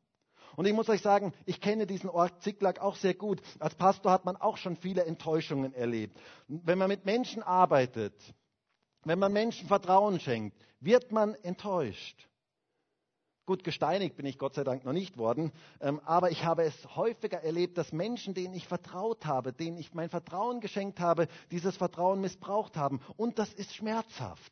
Und 0.55 0.65
ich 0.65 0.73
muss 0.73 0.89
euch 0.89 1.01
sagen, 1.01 1.33
ich 1.45 1.61
kenne 1.61 1.85
diesen 1.85 2.09
Ort 2.09 2.41
Ziklag 2.41 2.79
auch 2.79 2.95
sehr 2.95 3.13
gut. 3.13 3.41
Als 3.59 3.75
Pastor 3.75 4.11
hat 4.11 4.25
man 4.25 4.37
auch 4.37 4.57
schon 4.57 4.75
viele 4.75 5.05
Enttäuschungen 5.05 5.73
erlebt. 5.73 6.19
Wenn 6.47 6.79
man 6.79 6.87
mit 6.87 7.05
Menschen 7.05 7.43
arbeitet, 7.43 8.15
wenn 9.03 9.19
man 9.19 9.33
Menschen 9.33 9.67
Vertrauen 9.67 10.19
schenkt, 10.19 10.57
wird 10.79 11.11
man 11.11 11.35
enttäuscht. 11.35 12.27
Gut, 13.45 13.63
gesteinigt 13.63 14.15
bin 14.17 14.25
ich 14.25 14.39
Gott 14.39 14.55
sei 14.55 14.63
Dank 14.63 14.85
noch 14.85 14.93
nicht 14.93 15.19
worden, 15.19 15.51
ähm, 15.79 16.01
aber 16.03 16.31
ich 16.31 16.43
habe 16.43 16.63
es 16.63 16.73
häufiger 16.95 17.43
erlebt, 17.43 17.77
dass 17.77 17.91
Menschen, 17.91 18.33
denen 18.33 18.55
ich 18.55 18.67
vertraut 18.67 19.27
habe, 19.27 19.53
denen 19.53 19.77
ich 19.77 19.93
mein 19.93 20.09
Vertrauen 20.09 20.61
geschenkt 20.61 20.99
habe, 20.99 21.27
dieses 21.51 21.77
Vertrauen 21.77 22.21
missbraucht 22.21 22.75
haben. 22.75 23.01
Und 23.17 23.37
das 23.37 23.53
ist 23.53 23.75
schmerzhaft. 23.75 24.51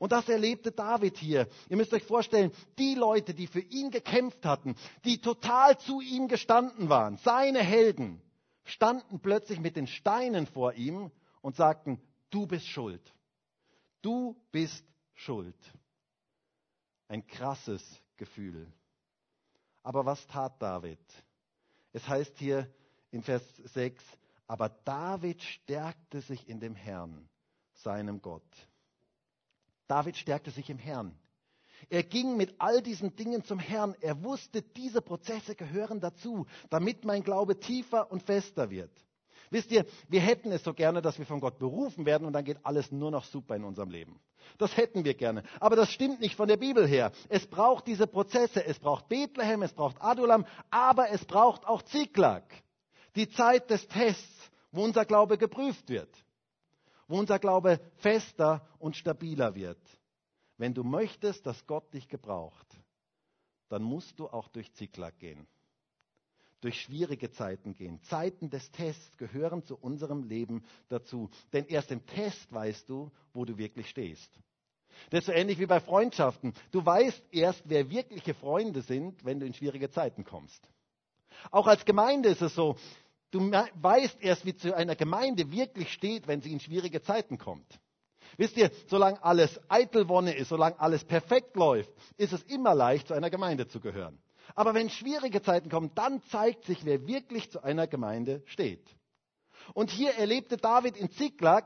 Und 0.00 0.10
das 0.10 0.28
erlebte 0.28 0.72
David 0.72 1.16
hier. 1.16 1.46
Ihr 1.68 1.76
müsst 1.76 1.92
euch 1.92 2.02
vorstellen, 2.02 2.50
die 2.76 2.96
Leute, 2.96 3.34
die 3.34 3.46
für 3.46 3.60
ihn 3.60 3.92
gekämpft 3.92 4.44
hatten, 4.44 4.74
die 5.04 5.20
total 5.20 5.78
zu 5.78 6.00
ihm 6.00 6.26
gestanden 6.26 6.88
waren, 6.88 7.18
seine 7.18 7.60
Helden, 7.60 8.20
standen 8.64 9.20
plötzlich 9.20 9.60
mit 9.60 9.76
den 9.76 9.86
Steinen 9.86 10.48
vor 10.48 10.72
ihm 10.74 11.12
und 11.40 11.54
sagten, 11.54 12.00
du 12.30 12.48
bist 12.48 12.66
schuld. 12.66 13.14
Du 14.02 14.36
bist 14.50 14.84
schuld. 15.14 15.56
Ein 17.08 17.26
krasses 17.26 17.82
Gefühl. 18.16 18.72
Aber 19.82 20.04
was 20.04 20.26
tat 20.26 20.60
David? 20.60 21.00
Es 21.92 22.06
heißt 22.08 22.36
hier 22.38 22.68
in 23.10 23.22
Vers 23.22 23.42
6, 23.56 24.02
aber 24.46 24.68
David 24.68 25.42
stärkte 25.42 26.20
sich 26.20 26.48
in 26.48 26.60
dem 26.60 26.74
Herrn, 26.74 27.28
seinem 27.74 28.20
Gott. 28.20 28.42
David 29.86 30.16
stärkte 30.16 30.50
sich 30.50 30.68
im 30.70 30.78
Herrn. 30.78 31.16
Er 31.88 32.02
ging 32.02 32.36
mit 32.36 32.54
all 32.58 32.82
diesen 32.82 33.14
Dingen 33.16 33.44
zum 33.44 33.58
Herrn. 33.58 33.94
Er 34.00 34.22
wusste, 34.24 34.62
diese 34.62 35.02
Prozesse 35.02 35.54
gehören 35.54 36.00
dazu, 36.00 36.46
damit 36.70 37.04
mein 37.04 37.22
Glaube 37.22 37.60
tiefer 37.60 38.10
und 38.10 38.22
fester 38.22 38.70
wird. 38.70 38.92
Wisst 39.50 39.70
ihr, 39.70 39.84
wir 40.08 40.20
hätten 40.20 40.52
es 40.52 40.64
so 40.64 40.74
gerne, 40.74 41.02
dass 41.02 41.18
wir 41.18 41.26
von 41.26 41.40
Gott 41.40 41.58
berufen 41.58 42.06
werden 42.06 42.26
und 42.26 42.32
dann 42.32 42.44
geht 42.44 42.58
alles 42.64 42.90
nur 42.90 43.10
noch 43.10 43.24
super 43.24 43.56
in 43.56 43.64
unserem 43.64 43.90
Leben. 43.90 44.20
Das 44.58 44.76
hätten 44.76 45.04
wir 45.04 45.14
gerne. 45.14 45.42
Aber 45.60 45.76
das 45.76 45.90
stimmt 45.90 46.20
nicht 46.20 46.36
von 46.36 46.48
der 46.48 46.56
Bibel 46.56 46.86
her. 46.86 47.12
Es 47.28 47.46
braucht 47.46 47.86
diese 47.86 48.06
Prozesse. 48.06 48.64
Es 48.64 48.78
braucht 48.78 49.08
Bethlehem, 49.08 49.62
es 49.62 49.72
braucht 49.72 50.00
Adulam, 50.00 50.46
aber 50.70 51.10
es 51.10 51.24
braucht 51.24 51.66
auch 51.66 51.82
Ziklag. 51.82 52.44
Die 53.16 53.28
Zeit 53.28 53.70
des 53.70 53.86
Tests, 53.88 54.50
wo 54.72 54.84
unser 54.84 55.04
Glaube 55.04 55.38
geprüft 55.38 55.88
wird 55.88 56.10
wo 57.08 57.18
unser 57.18 57.38
Glaube 57.38 57.80
fester 57.96 58.66
und 58.78 58.96
stabiler 58.96 59.54
wird. 59.54 59.80
Wenn 60.58 60.74
du 60.74 60.82
möchtest, 60.82 61.46
dass 61.46 61.66
Gott 61.66 61.92
dich 61.92 62.08
gebraucht, 62.08 62.66
dann 63.68 63.82
musst 63.82 64.18
du 64.18 64.28
auch 64.28 64.48
durch 64.48 64.72
Ziklag 64.74 65.18
gehen, 65.18 65.46
durch 66.66 66.82
schwierige 66.82 67.30
Zeiten 67.30 67.74
gehen. 67.74 68.02
Zeiten 68.02 68.50
des 68.50 68.72
Tests 68.72 69.16
gehören 69.18 69.62
zu 69.62 69.76
unserem 69.76 70.24
Leben 70.24 70.64
dazu. 70.88 71.30
Denn 71.52 71.64
erst 71.66 71.92
im 71.92 72.04
Test 72.06 72.52
weißt 72.52 72.88
du, 72.88 73.12
wo 73.32 73.44
du 73.44 73.56
wirklich 73.56 73.88
stehst. 73.88 74.28
Das 75.10 75.20
ist 75.20 75.26
so 75.26 75.32
ähnlich 75.32 75.60
wie 75.60 75.66
bei 75.66 75.78
Freundschaften. 75.78 76.54
Du 76.72 76.84
weißt 76.84 77.22
erst, 77.30 77.62
wer 77.66 77.88
wirkliche 77.88 78.34
Freunde 78.34 78.82
sind, 78.82 79.24
wenn 79.24 79.38
du 79.38 79.46
in 79.46 79.54
schwierige 79.54 79.90
Zeiten 79.90 80.24
kommst. 80.24 80.60
Auch 81.52 81.68
als 81.68 81.84
Gemeinde 81.84 82.30
ist 82.30 82.42
es 82.42 82.54
so, 82.56 82.76
Du 83.32 83.50
weißt 83.50 84.18
erst, 84.20 84.46
wie 84.46 84.56
zu 84.56 84.74
einer 84.74 84.94
Gemeinde 84.96 85.50
wirklich 85.50 85.92
steht, 85.92 86.26
wenn 86.26 86.40
sie 86.40 86.52
in 86.52 86.60
schwierige 86.60 87.02
Zeiten 87.02 87.38
kommt. 87.38 87.66
Wisst 88.38 88.56
ihr, 88.56 88.70
solange 88.88 89.22
alles 89.22 89.60
Eitelwonne 89.68 90.34
ist, 90.34 90.48
solange 90.48 90.78
alles 90.80 91.04
perfekt 91.04 91.54
läuft, 91.56 91.92
ist 92.16 92.32
es 92.32 92.42
immer 92.44 92.74
leicht, 92.74 93.08
zu 93.08 93.14
einer 93.14 93.28
Gemeinde 93.28 93.68
zu 93.68 93.80
gehören. 93.80 94.18
Aber 94.54 94.74
wenn 94.74 94.90
schwierige 94.90 95.42
Zeiten 95.42 95.68
kommen, 95.68 95.90
dann 95.94 96.22
zeigt 96.24 96.64
sich, 96.64 96.84
wer 96.84 97.06
wirklich 97.06 97.50
zu 97.50 97.62
einer 97.62 97.86
Gemeinde 97.86 98.42
steht. 98.46 98.84
Und 99.74 99.90
hier 99.90 100.14
erlebte 100.14 100.56
David 100.56 100.96
in 100.96 101.10
Ziklag 101.10 101.64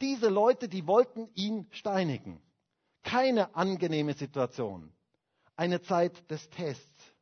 diese 0.00 0.28
Leute, 0.28 0.68
die 0.68 0.86
wollten 0.86 1.28
ihn 1.34 1.66
steinigen. 1.70 2.40
Keine 3.02 3.54
angenehme 3.54 4.14
Situation. 4.14 4.92
Eine 5.56 5.82
Zeit 5.82 6.30
des 6.30 6.48
Tests. 6.50 7.12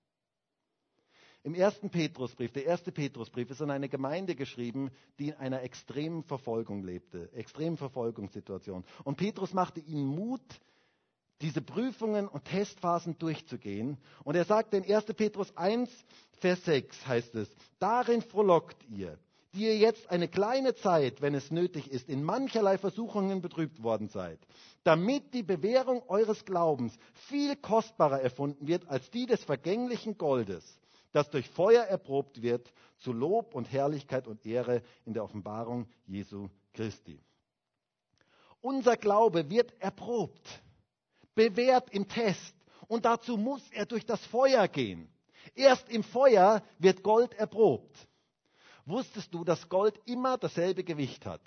Im 1.42 1.54
ersten 1.54 1.88
Petrusbrief, 1.88 2.52
der 2.52 2.66
erste 2.66 2.92
Petrusbrief 2.92 3.50
ist 3.50 3.62
an 3.62 3.70
eine 3.70 3.88
Gemeinde 3.88 4.34
geschrieben, 4.34 4.90
die 5.18 5.28
in 5.28 5.34
einer 5.34 5.62
extremen 5.62 6.22
Verfolgung 6.22 6.82
lebte, 6.82 7.32
extremen 7.32 7.78
Verfolgungssituation. 7.78 8.84
Und 9.04 9.16
Petrus 9.16 9.54
machte 9.54 9.80
ihnen 9.80 10.04
Mut, 10.04 10.42
diese 11.40 11.62
Prüfungen 11.62 12.28
und 12.28 12.44
Testphasen 12.44 13.18
durchzugehen. 13.18 13.96
Und 14.24 14.36
er 14.36 14.44
sagt 14.44 14.74
in 14.74 14.84
1. 14.84 15.06
Petrus 15.06 15.56
1, 15.56 15.90
Vers 16.40 16.64
6 16.64 17.06
heißt 17.06 17.34
es, 17.34 17.48
darin 17.78 18.22
frohlockt 18.22 18.82
ihr, 18.88 19.18
die 19.52 19.64
ihr 19.64 19.76
jetzt 19.76 20.10
eine 20.10 20.28
kleine 20.28 20.74
Zeit, 20.74 21.20
wenn 21.20 21.34
es 21.34 21.50
nötig 21.50 21.90
ist, 21.90 22.08
in 22.08 22.22
mancherlei 22.22 22.78
Versuchungen 22.78 23.40
betrübt 23.40 23.82
worden 23.82 24.08
seid, 24.08 24.38
damit 24.84 25.34
die 25.34 25.42
Bewährung 25.42 26.02
eures 26.08 26.44
Glaubens 26.44 26.96
viel 27.28 27.56
kostbarer 27.56 28.20
erfunden 28.20 28.68
wird 28.68 28.88
als 28.88 29.10
die 29.10 29.26
des 29.26 29.42
vergänglichen 29.42 30.16
Goldes, 30.16 30.78
das 31.12 31.30
durch 31.30 31.48
Feuer 31.50 31.82
erprobt 31.82 32.42
wird, 32.42 32.72
zu 32.98 33.12
Lob 33.12 33.54
und 33.54 33.72
Herrlichkeit 33.72 34.28
und 34.28 34.44
Ehre 34.46 34.82
in 35.04 35.14
der 35.14 35.24
Offenbarung 35.24 35.88
Jesu 36.06 36.48
Christi. 36.74 37.18
Unser 38.60 38.96
Glaube 38.96 39.48
wird 39.48 39.72
erprobt, 39.80 40.62
bewährt 41.34 41.90
im 41.90 42.08
Test 42.08 42.54
und 42.88 43.04
dazu 43.04 43.36
muss 43.36 43.62
er 43.70 43.86
durch 43.86 44.04
das 44.04 44.24
Feuer 44.26 44.68
gehen. 44.68 45.08
Erst 45.54 45.88
im 45.88 46.02
Feuer 46.02 46.62
wird 46.78 47.02
Gold 47.02 47.34
erprobt. 47.34 48.08
Wusstest 48.84 49.32
du, 49.34 49.44
dass 49.44 49.68
Gold 49.68 50.00
immer 50.06 50.38
dasselbe 50.38 50.84
Gewicht 50.84 51.26
hat? 51.26 51.42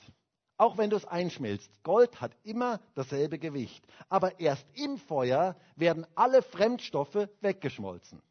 Auch 0.58 0.78
wenn 0.78 0.90
du 0.90 0.96
es 0.96 1.06
einschmilzt. 1.06 1.70
Gold 1.84 2.22
hat 2.22 2.32
immer 2.44 2.80
dasselbe 2.96 3.40
Gewicht. 3.40 3.86
Aber 4.08 4.40
erst 4.40 4.66
im 4.76 4.98
Feuer 4.98 5.56
werden 5.76 6.06
alle 6.16 6.42
Fremdstoffe 6.42 7.28
weggeschmolzen. 7.42 8.22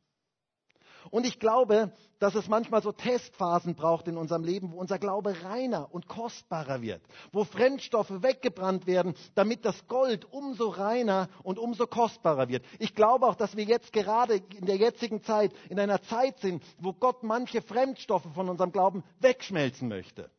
Und 1.10 1.26
ich 1.26 1.38
glaube, 1.38 1.92
dass 2.18 2.34
es 2.34 2.48
manchmal 2.48 2.82
so 2.82 2.92
Testphasen 2.92 3.74
braucht 3.74 4.06
in 4.06 4.16
unserem 4.16 4.44
Leben, 4.44 4.72
wo 4.72 4.78
unser 4.78 4.98
Glaube 4.98 5.34
reiner 5.42 5.88
und 5.92 6.06
kostbarer 6.06 6.80
wird, 6.82 7.02
wo 7.32 7.44
Fremdstoffe 7.44 8.22
weggebrannt 8.22 8.86
werden, 8.86 9.14
damit 9.34 9.64
das 9.64 9.86
Gold 9.88 10.32
umso 10.32 10.68
reiner 10.68 11.28
und 11.42 11.58
umso 11.58 11.86
kostbarer 11.86 12.48
wird. 12.48 12.64
Ich 12.78 12.94
glaube 12.94 13.26
auch, 13.26 13.34
dass 13.34 13.56
wir 13.56 13.64
jetzt 13.64 13.92
gerade 13.92 14.36
in 14.56 14.66
der 14.66 14.76
jetzigen 14.76 15.22
Zeit 15.22 15.52
in 15.68 15.80
einer 15.80 16.00
Zeit 16.02 16.38
sind, 16.38 16.62
wo 16.78 16.92
Gott 16.92 17.22
manche 17.22 17.62
Fremdstoffe 17.62 18.32
von 18.34 18.48
unserem 18.48 18.72
Glauben 18.72 19.02
wegschmelzen 19.20 19.88
möchte. 19.88 20.30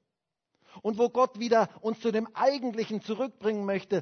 Und 0.82 0.98
wo 0.98 1.10
Gott 1.10 1.38
wieder 1.38 1.70
uns 1.82 2.00
zu 2.00 2.12
dem 2.12 2.28
Eigentlichen 2.34 3.02
zurückbringen 3.02 3.66
möchte, 3.66 4.02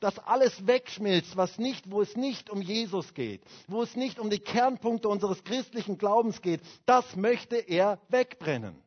dass 0.00 0.18
alles 0.18 0.66
wegschmilzt, 0.66 1.36
was 1.36 1.58
nicht, 1.58 1.90
wo 1.90 2.02
es 2.02 2.16
nicht 2.16 2.50
um 2.50 2.60
Jesus 2.60 3.14
geht, 3.14 3.42
wo 3.66 3.82
es 3.82 3.96
nicht 3.96 4.18
um 4.18 4.30
die 4.30 4.38
Kernpunkte 4.38 5.08
unseres 5.08 5.42
christlichen 5.44 5.98
Glaubens 5.98 6.42
geht, 6.42 6.60
das 6.84 7.16
möchte 7.16 7.56
er 7.56 8.00
wegbrennen. 8.08 8.82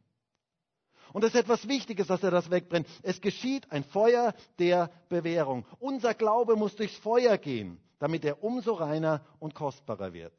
Und 1.11 1.23
es 1.23 1.33
ist 1.33 1.39
etwas 1.39 1.67
Wichtiges, 1.67 2.07
dass 2.07 2.21
er 2.21 2.31
das 2.31 2.51
wegbrennt. 2.51 2.87
Es 3.01 3.19
geschieht 3.19 3.71
ein 3.71 3.83
Feuer 3.83 4.35
der 4.59 4.91
Bewährung. 5.09 5.65
Unser 5.79 6.13
Glaube 6.13 6.55
muss 6.55 6.75
durchs 6.75 6.97
Feuer 6.97 7.37
gehen, 7.37 7.79
damit 7.97 8.23
er 8.25 8.43
umso 8.43 8.73
reiner 8.73 9.25
und 9.39 9.55
kostbarer 9.55 10.13
wird. 10.13 10.33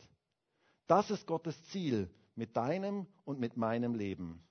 Das 0.86 1.10
ist 1.10 1.26
Gottes 1.26 1.60
Ziel 1.66 2.08
mit 2.36 2.56
deinem 2.56 3.06
und 3.24 3.40
mit 3.40 3.56
meinem 3.56 3.94
Leben. 3.94 4.42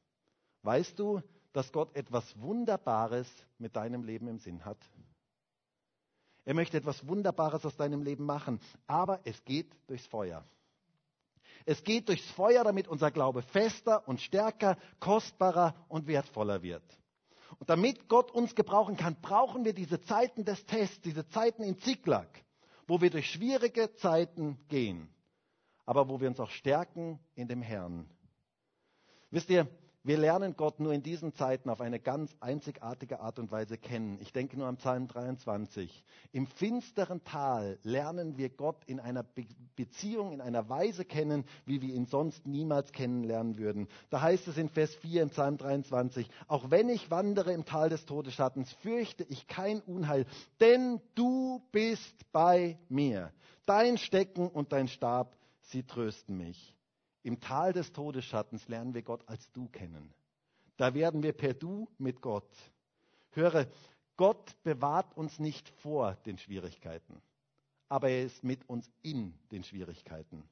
Weißt 0.63 0.99
du, 0.99 1.22
dass 1.53 1.72
Gott 1.72 1.95
etwas 1.95 2.39
Wunderbares 2.39 3.28
mit 3.57 3.76
deinem 3.76 4.03
Leben 4.03 4.28
im 4.28 4.39
Sinn 4.39 4.65
hat? 4.65 4.78
Er 6.46 6.54
möchte 6.54 6.78
etwas 6.78 7.08
Wunderbares 7.08 7.66
aus 7.66 7.76
deinem 7.76 8.04
Leben 8.04 8.26
machen, 8.26 8.60
aber 8.88 9.20
es 9.24 9.44
geht 9.46 9.72
durchs 9.88 10.08
Feuer. 10.08 10.44
Es 11.66 11.84
geht 11.84 12.10
durchs 12.10 12.30
Feuer, 12.32 12.64
damit 12.64 12.88
unser 12.88 13.12
Glaube 13.12 13.42
fester 13.42 14.08
und 14.08 14.22
stärker, 14.22 14.78
kostbarer 15.00 15.76
und 15.88 16.08
wertvoller 16.08 16.62
wird. 16.64 16.84
Und 17.60 17.70
damit 17.70 18.08
Gott 18.08 18.32
uns 18.32 18.56
gebrauchen 18.56 18.96
kann, 18.96 19.20
brauchen 19.22 19.66
wir 19.66 19.74
diese 19.74 20.02
Zeiten 20.02 20.46
des 20.46 20.66
Tests, 20.66 21.02
diese 21.02 21.28
Zeiten 21.28 21.64
in 21.64 21.78
Ziklag, 21.80 22.28
wo 22.88 23.02
wir 23.02 23.10
durch 23.10 23.30
schwierige 23.30 23.94
Zeiten 23.96 24.58
gehen. 24.70 25.10
aber 25.90 26.08
wo 26.08 26.22
wir 26.22 26.28
uns 26.28 26.40
auch 26.40 26.52
stärken 26.52 27.20
in 27.34 27.48
dem 27.48 27.64
Herrn. 27.64 28.08
Wisst 29.32 29.50
ihr, 29.50 29.68
wir 30.04 30.18
lernen 30.18 30.56
Gott 30.56 30.80
nur 30.80 30.93
in 30.93 31.04
diesen 31.04 31.34
Zeiten 31.34 31.70
auf 31.70 31.82
eine 31.82 32.00
ganz 32.00 32.34
einzigartige 32.39 33.20
Art 33.20 33.38
und 33.38 33.52
Weise 33.52 33.78
kennen. 33.78 34.18
Ich 34.22 34.32
denke 34.32 34.58
nur 34.58 34.68
am 34.68 34.78
Psalm 34.78 35.08
23. 35.10 36.06
Im 36.32 36.47
finsteren 36.47 37.22
Tal 37.26 37.78
lernen 37.84 38.38
wir 38.38 38.50
Gott 38.50 38.84
in 38.86 39.00
einer 39.00 39.24
Be 39.24 39.45
Beziehung, 39.76 40.34
in 40.34 40.41
einer 40.41 40.68
Weise 40.68 41.06
kennen, 41.06 41.45
wie 41.66 41.82
wir 41.82 41.93
ihn 41.93 42.06
sonst 42.06 42.45
niemals 42.45 42.91
kennenlernen 42.91 43.58
würden. 43.58 43.88
Da 44.10 44.22
heißt 44.22 44.47
es 44.50 44.58
in 44.58 44.68
Vers 44.68 44.93
4 44.95 45.24
im 45.24 45.30
Psalm 45.30 45.58
23, 45.58 46.30
auch 46.47 46.70
wenn 46.70 46.89
ich 46.89 47.10
wandere 47.12 47.54
im 47.54 47.64
Tal 47.64 47.88
des 47.89 48.06
Todesschattens, 48.06 48.74
fürchte 48.74 49.24
ich 49.24 49.47
kein 49.47 49.80
Unheil, 49.82 50.26
denn 50.60 51.00
du 51.16 51.62
bist 51.72 52.30
bei 52.34 52.78
mir. 52.89 53.32
Dein 53.66 53.97
Stecken 53.97 54.50
und 54.50 54.74
dein 54.74 54.88
Stab, 54.89 55.38
sie 55.62 55.84
trösten 55.84 56.38
mich. 56.38 56.76
Im 57.24 57.39
Tal 57.39 57.74
des 57.74 57.91
Todesschattens 57.91 58.67
lernen 58.67 58.93
wir 58.93 59.01
Gott 59.01 59.28
als 59.28 59.51
Du 59.51 59.67
kennen. 59.67 60.13
Da 60.78 60.93
werden 60.93 61.24
wir 61.24 61.34
per 61.34 61.53
Du 61.53 61.89
mit 61.97 62.22
Gott. 62.22 62.49
Höre, 63.32 63.67
Gott 64.15 64.55
bewahrt 64.63 65.15
uns 65.17 65.39
nicht 65.39 65.70
vor 65.82 66.15
den 66.26 66.38
Schwierigkeiten, 66.38 67.22
aber 67.89 68.09
er 68.09 68.24
ist 68.24 68.43
mit 68.43 68.67
uns 68.70 68.89
in 69.01 69.34
den 69.51 69.63
Schwierigkeiten. 69.63 70.43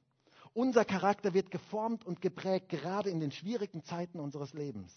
Unser 0.54 0.84
Charakter 0.84 1.34
wird 1.34 1.50
geformt 1.50 2.04
und 2.04 2.20
geprägt, 2.20 2.68
gerade 2.68 3.10
in 3.10 3.20
den 3.20 3.30
schwierigen 3.30 3.82
Zeiten 3.84 4.20
unseres 4.20 4.52
Lebens. 4.52 4.92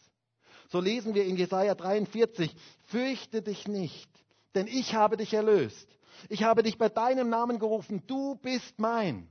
So 0.69 0.79
lesen 0.79 1.15
wir 1.15 1.25
in 1.25 1.37
Jesaja 1.37 1.75
43, 1.75 2.55
fürchte 2.85 3.41
dich 3.41 3.67
nicht, 3.67 4.09
denn 4.55 4.67
ich 4.67 4.95
habe 4.95 5.17
dich 5.17 5.33
erlöst. 5.33 5.87
Ich 6.29 6.43
habe 6.43 6.63
dich 6.63 6.77
bei 6.77 6.89
deinem 6.89 7.29
Namen 7.29 7.59
gerufen, 7.59 8.03
du 8.07 8.35
bist 8.35 8.79
mein 8.79 9.27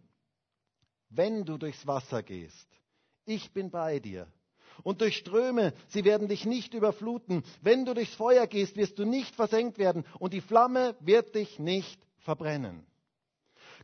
wenn 1.10 1.44
du 1.44 1.58
durchs 1.58 1.86
Wasser 1.86 2.22
gehst. 2.22 2.68
Ich 3.24 3.52
bin 3.52 3.70
bei 3.70 3.98
dir. 3.98 4.26
Und 4.82 5.02
durch 5.02 5.16
Ströme, 5.16 5.74
sie 5.88 6.04
werden 6.04 6.28
dich 6.28 6.46
nicht 6.46 6.72
überfluten. 6.72 7.42
Wenn 7.60 7.84
du 7.84 7.94
durchs 7.94 8.14
Feuer 8.14 8.46
gehst, 8.46 8.76
wirst 8.76 8.98
du 8.98 9.04
nicht 9.04 9.34
versenkt 9.34 9.78
werden 9.78 10.04
und 10.18 10.32
die 10.32 10.40
Flamme 10.40 10.96
wird 11.00 11.34
dich 11.34 11.58
nicht 11.58 12.00
verbrennen. 12.18 12.86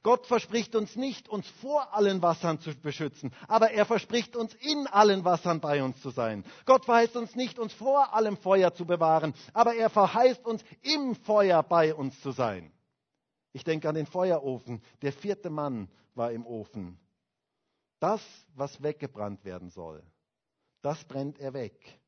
Gott 0.02 0.26
verspricht 0.26 0.76
uns 0.76 0.94
nicht, 0.94 1.28
uns 1.28 1.48
vor 1.48 1.94
allen 1.94 2.22
Wassern 2.22 2.60
zu 2.60 2.74
beschützen, 2.76 3.32
aber 3.48 3.72
er 3.72 3.84
verspricht 3.86 4.36
uns, 4.36 4.54
in 4.54 4.86
allen 4.86 5.24
Wassern 5.24 5.60
bei 5.60 5.82
uns 5.82 6.00
zu 6.00 6.10
sein. 6.10 6.44
Gott 6.64 6.84
verheißt 6.84 7.16
uns 7.16 7.34
nicht, 7.34 7.58
uns 7.58 7.72
vor 7.72 8.14
allem 8.14 8.36
Feuer 8.36 8.72
zu 8.72 8.84
bewahren, 8.86 9.34
aber 9.52 9.74
er 9.74 9.90
verheißt 9.90 10.44
uns, 10.46 10.62
im 10.82 11.16
Feuer 11.16 11.62
bei 11.62 11.94
uns 11.94 12.20
zu 12.20 12.30
sein. 12.30 12.72
Ich 13.52 13.64
denke 13.64 13.88
an 13.88 13.94
den 13.94 14.06
Feuerofen. 14.06 14.82
Der 15.02 15.12
vierte 15.12 15.50
Mann 15.50 15.88
war 16.14 16.30
im 16.30 16.46
Ofen. 16.46 16.98
Das, 18.06 18.22
was 18.54 18.84
weggebrannt 18.84 19.44
werden 19.44 19.68
soll, 19.68 20.00
das 20.80 21.02
brennt 21.06 21.40
er 21.40 21.54
weg. 21.54 21.98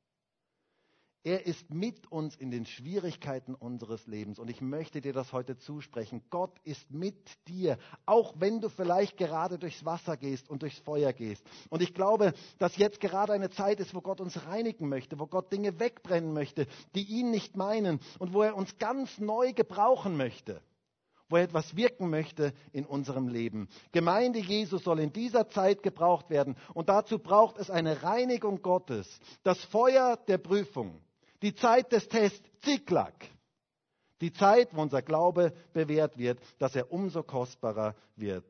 Er 1.25 1.45
ist 1.45 1.75
mit 1.75 2.07
uns 2.13 2.37
in 2.37 2.53
den 2.53 2.67
Schwierigkeiten 2.67 3.57
unseres 3.57 4.07
Lebens. 4.07 4.39
Und 4.39 4.49
ich 4.49 4.61
möchte 4.61 5.01
dir 5.01 5.13
das 5.13 5.33
heute 5.33 5.57
zusprechen. 5.57 6.23
Gott 6.31 6.57
ist 6.63 6.89
mit 6.93 7.17
dir, 7.49 7.79
auch 8.07 8.33
wenn 8.39 8.61
du 8.61 8.69
vielleicht 8.69 9.17
gerade 9.17 9.59
durchs 9.59 9.85
Wasser 9.85 10.17
gehst 10.17 10.49
und 10.49 10.63
durchs 10.63 10.79
Feuer 10.79 11.13
gehst. 11.13 11.45
Und 11.69 11.83
ich 11.83 11.95
glaube, 11.95 12.33
dass 12.61 12.77
jetzt 12.77 13.01
gerade 13.01 13.33
eine 13.33 13.51
Zeit 13.51 13.81
ist, 13.81 13.93
wo 13.93 14.01
Gott 14.01 14.21
uns 14.21 14.47
reinigen 14.47 14.89
möchte, 14.89 15.19
wo 15.19 15.27
Gott 15.27 15.51
Dinge 15.51 15.81
wegbrennen 15.81 16.33
möchte, 16.33 16.69
die 16.95 17.09
ihn 17.09 17.33
nicht 17.33 17.57
meinen 17.57 17.99
und 18.21 18.33
wo 18.33 18.43
er 18.43 18.55
uns 18.55 18.79
ganz 18.79 19.19
neu 19.19 19.53
gebrauchen 19.53 20.17
möchte 20.17 20.63
wo 21.29 21.37
er 21.37 21.45
etwas 21.45 21.77
wirken 21.77 22.11
möchte 22.11 22.53
in 22.73 22.87
unserem 22.87 23.29
Leben. 23.29 23.69
Gemeinde 23.93 24.39
Jesu 24.39 24.79
soll 24.79 25.01
in 25.01 25.13
dieser 25.13 25.49
Zeit 25.49 25.83
gebraucht 25.83 26.31
werden 26.31 26.57
und 26.75 26.89
dazu 26.89 27.19
braucht 27.19 27.59
es 27.59 27.71
eine 27.71 28.03
Reinigung 28.03 28.63
Gottes, 28.63 29.21
das 29.43 29.63
Feuer 29.67 30.17
der 30.29 30.39
Prüfung, 30.39 31.01
die 31.43 31.55
Zeit 31.55 31.93
des 31.93 32.09
Tests, 32.09 32.49
Ziklag, 32.61 33.15
die 34.21 34.33
Zeit, 34.33 34.75
wo 34.75 34.83
unser 34.83 35.03
Glaube 35.03 35.53
bewährt 35.73 36.19
wird, 36.19 36.41
dass 36.59 36.75
er 36.75 36.91
umso 36.91 37.23
kostbarer 37.23 37.95
wird. 38.17 38.47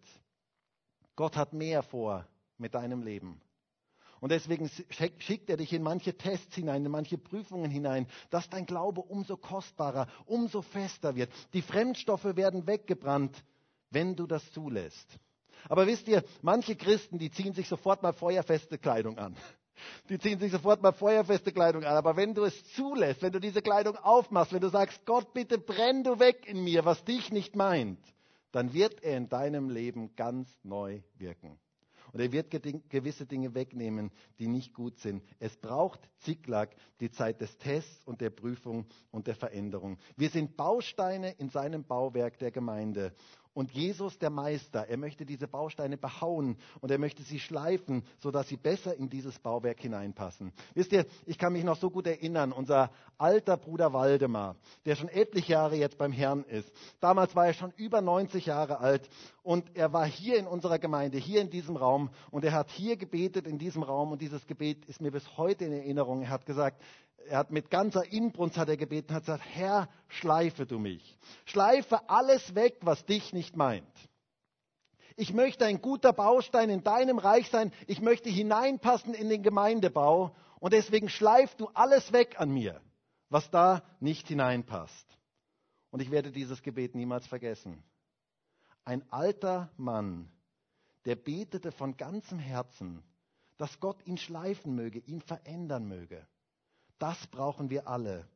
Gott 1.16 1.36
hat 1.36 1.52
mehr 1.52 1.82
vor 1.82 2.26
mit 2.58 2.74
deinem 2.74 3.02
Leben. 3.02 3.40
Und 4.20 4.32
deswegen 4.32 4.70
schickt 5.18 5.48
er 5.48 5.56
dich 5.56 5.72
in 5.72 5.82
manche 5.82 6.16
Tests 6.16 6.54
hinein, 6.54 6.84
in 6.84 6.90
manche 6.90 7.18
Prüfungen 7.18 7.70
hinein, 7.70 8.06
dass 8.30 8.48
dein 8.48 8.66
Glaube 8.66 9.00
umso 9.00 9.36
kostbarer, 9.36 10.08
umso 10.26 10.62
fester 10.62 11.14
wird. 11.14 11.30
Die 11.52 11.62
Fremdstoffe 11.62 12.36
werden 12.36 12.66
weggebrannt, 12.66 13.44
wenn 13.90 14.16
du 14.16 14.26
das 14.26 14.50
zulässt. 14.52 15.18
Aber 15.68 15.86
wisst 15.86 16.08
ihr, 16.08 16.24
manche 16.42 16.76
Christen, 16.76 17.18
die 17.18 17.30
ziehen 17.30 17.52
sich 17.52 17.68
sofort 17.68 18.02
mal 18.02 18.12
feuerfeste 18.12 18.78
Kleidung 18.78 19.18
an. 19.18 19.36
Die 20.08 20.18
ziehen 20.18 20.38
sich 20.38 20.50
sofort 20.50 20.82
mal 20.82 20.92
feuerfeste 20.92 21.52
Kleidung 21.52 21.84
an. 21.84 21.96
Aber 21.96 22.16
wenn 22.16 22.34
du 22.34 22.44
es 22.44 22.64
zulässt, 22.74 23.22
wenn 23.22 23.32
du 23.32 23.38
diese 23.38 23.62
Kleidung 23.62 23.96
aufmachst, 23.96 24.52
wenn 24.52 24.60
du 24.60 24.68
sagst, 24.68 25.04
Gott, 25.06 25.32
bitte 25.32 25.58
brenn 25.58 26.02
du 26.02 26.18
weg 26.18 26.46
in 26.46 26.64
mir, 26.64 26.84
was 26.84 27.04
dich 27.04 27.30
nicht 27.30 27.54
meint, 27.54 28.00
dann 28.50 28.72
wird 28.72 29.02
er 29.02 29.16
in 29.16 29.28
deinem 29.28 29.70
Leben 29.70 30.14
ganz 30.16 30.48
neu 30.62 31.02
wirken. 31.16 31.58
Und 32.12 32.20
er 32.20 32.32
wird 32.32 32.50
gewisse 32.50 33.26
Dinge 33.26 33.54
wegnehmen, 33.54 34.10
die 34.38 34.48
nicht 34.48 34.74
gut 34.74 34.98
sind. 34.98 35.22
Es 35.38 35.56
braucht 35.56 36.00
Ziklag, 36.18 36.70
die 37.00 37.10
Zeit 37.10 37.40
des 37.40 37.56
Tests 37.58 38.04
und 38.06 38.20
der 38.20 38.30
Prüfung 38.30 38.86
und 39.10 39.26
der 39.26 39.34
Veränderung. 39.34 39.98
Wir 40.16 40.30
sind 40.30 40.56
Bausteine 40.56 41.32
in 41.32 41.48
seinem 41.50 41.84
Bauwerk 41.84 42.38
der 42.38 42.50
Gemeinde. 42.50 43.12
Und 43.58 43.72
Jesus, 43.72 44.16
der 44.20 44.30
Meister, 44.30 44.86
er 44.86 44.98
möchte 44.98 45.26
diese 45.26 45.48
Bausteine 45.48 45.96
behauen 45.96 46.58
und 46.80 46.92
er 46.92 46.98
möchte 46.98 47.24
sie 47.24 47.40
schleifen, 47.40 48.04
sodass 48.20 48.46
sie 48.46 48.56
besser 48.56 48.94
in 48.94 49.10
dieses 49.10 49.36
Bauwerk 49.40 49.80
hineinpassen. 49.80 50.52
Wisst 50.74 50.92
ihr, 50.92 51.06
ich 51.26 51.38
kann 51.38 51.54
mich 51.54 51.64
noch 51.64 51.76
so 51.76 51.90
gut 51.90 52.06
erinnern, 52.06 52.52
unser 52.52 52.92
alter 53.16 53.56
Bruder 53.56 53.92
Waldemar, 53.92 54.54
der 54.86 54.94
schon 54.94 55.08
etliche 55.08 55.54
Jahre 55.54 55.74
jetzt 55.74 55.98
beim 55.98 56.12
Herrn 56.12 56.44
ist. 56.44 56.70
Damals 57.00 57.34
war 57.34 57.48
er 57.48 57.52
schon 57.52 57.72
über 57.76 58.00
90 58.00 58.46
Jahre 58.46 58.78
alt 58.78 59.10
und 59.48 59.74
er 59.78 59.94
war 59.94 60.04
hier 60.04 60.38
in 60.38 60.46
unserer 60.46 60.78
Gemeinde, 60.78 61.16
hier 61.16 61.40
in 61.40 61.48
diesem 61.48 61.76
Raum 61.76 62.10
und 62.30 62.44
er 62.44 62.52
hat 62.52 62.70
hier 62.70 62.98
gebetet 62.98 63.46
in 63.46 63.56
diesem 63.58 63.82
Raum 63.82 64.12
und 64.12 64.20
dieses 64.20 64.46
Gebet 64.46 64.84
ist 64.84 65.00
mir 65.00 65.10
bis 65.10 65.38
heute 65.38 65.64
in 65.64 65.72
Erinnerung. 65.72 66.20
Er 66.20 66.28
hat 66.28 66.44
gesagt, 66.44 66.82
er 67.30 67.38
hat 67.38 67.50
mit 67.50 67.70
ganzer 67.70 68.04
Inbrunst 68.12 68.58
hat 68.58 68.68
er 68.68 68.76
gebeten, 68.76 69.14
hat 69.14 69.22
gesagt, 69.22 69.42
Herr, 69.54 69.88
schleife 70.08 70.66
du 70.66 70.78
mich. 70.78 71.16
Schleife 71.46 72.10
alles 72.10 72.54
weg, 72.54 72.76
was 72.82 73.06
dich 73.06 73.32
nicht 73.32 73.56
meint. 73.56 73.86
Ich 75.16 75.32
möchte 75.32 75.64
ein 75.64 75.80
guter 75.80 76.12
Baustein 76.12 76.68
in 76.68 76.84
deinem 76.84 77.16
Reich 77.16 77.48
sein. 77.48 77.72
Ich 77.86 78.02
möchte 78.02 78.28
hineinpassen 78.28 79.14
in 79.14 79.30
den 79.30 79.42
Gemeindebau. 79.42 80.36
Und 80.60 80.74
deswegen 80.74 81.08
schleif 81.08 81.54
du 81.54 81.68
alles 81.72 82.12
weg 82.12 82.38
an 82.38 82.50
mir, 82.50 82.82
was 83.30 83.50
da 83.50 83.82
nicht 83.98 84.28
hineinpasst. 84.28 85.06
Und 85.90 86.02
ich 86.02 86.10
werde 86.10 86.32
dieses 86.32 86.62
Gebet 86.62 86.94
niemals 86.94 87.26
vergessen. 87.26 87.82
Ein 88.88 89.04
alter 89.12 89.68
Mann, 89.76 90.30
der 91.04 91.14
betete 91.14 91.72
von 91.72 91.98
ganzem 91.98 92.38
Herzen, 92.38 93.02
dass 93.58 93.80
Gott 93.80 94.06
ihn 94.06 94.16
schleifen 94.16 94.74
möge, 94.74 95.00
ihn 95.00 95.20
verändern 95.20 95.86
möge. 95.86 96.26
Das 96.98 97.26
brauchen 97.26 97.68
wir 97.68 97.86
alle. 97.86 98.26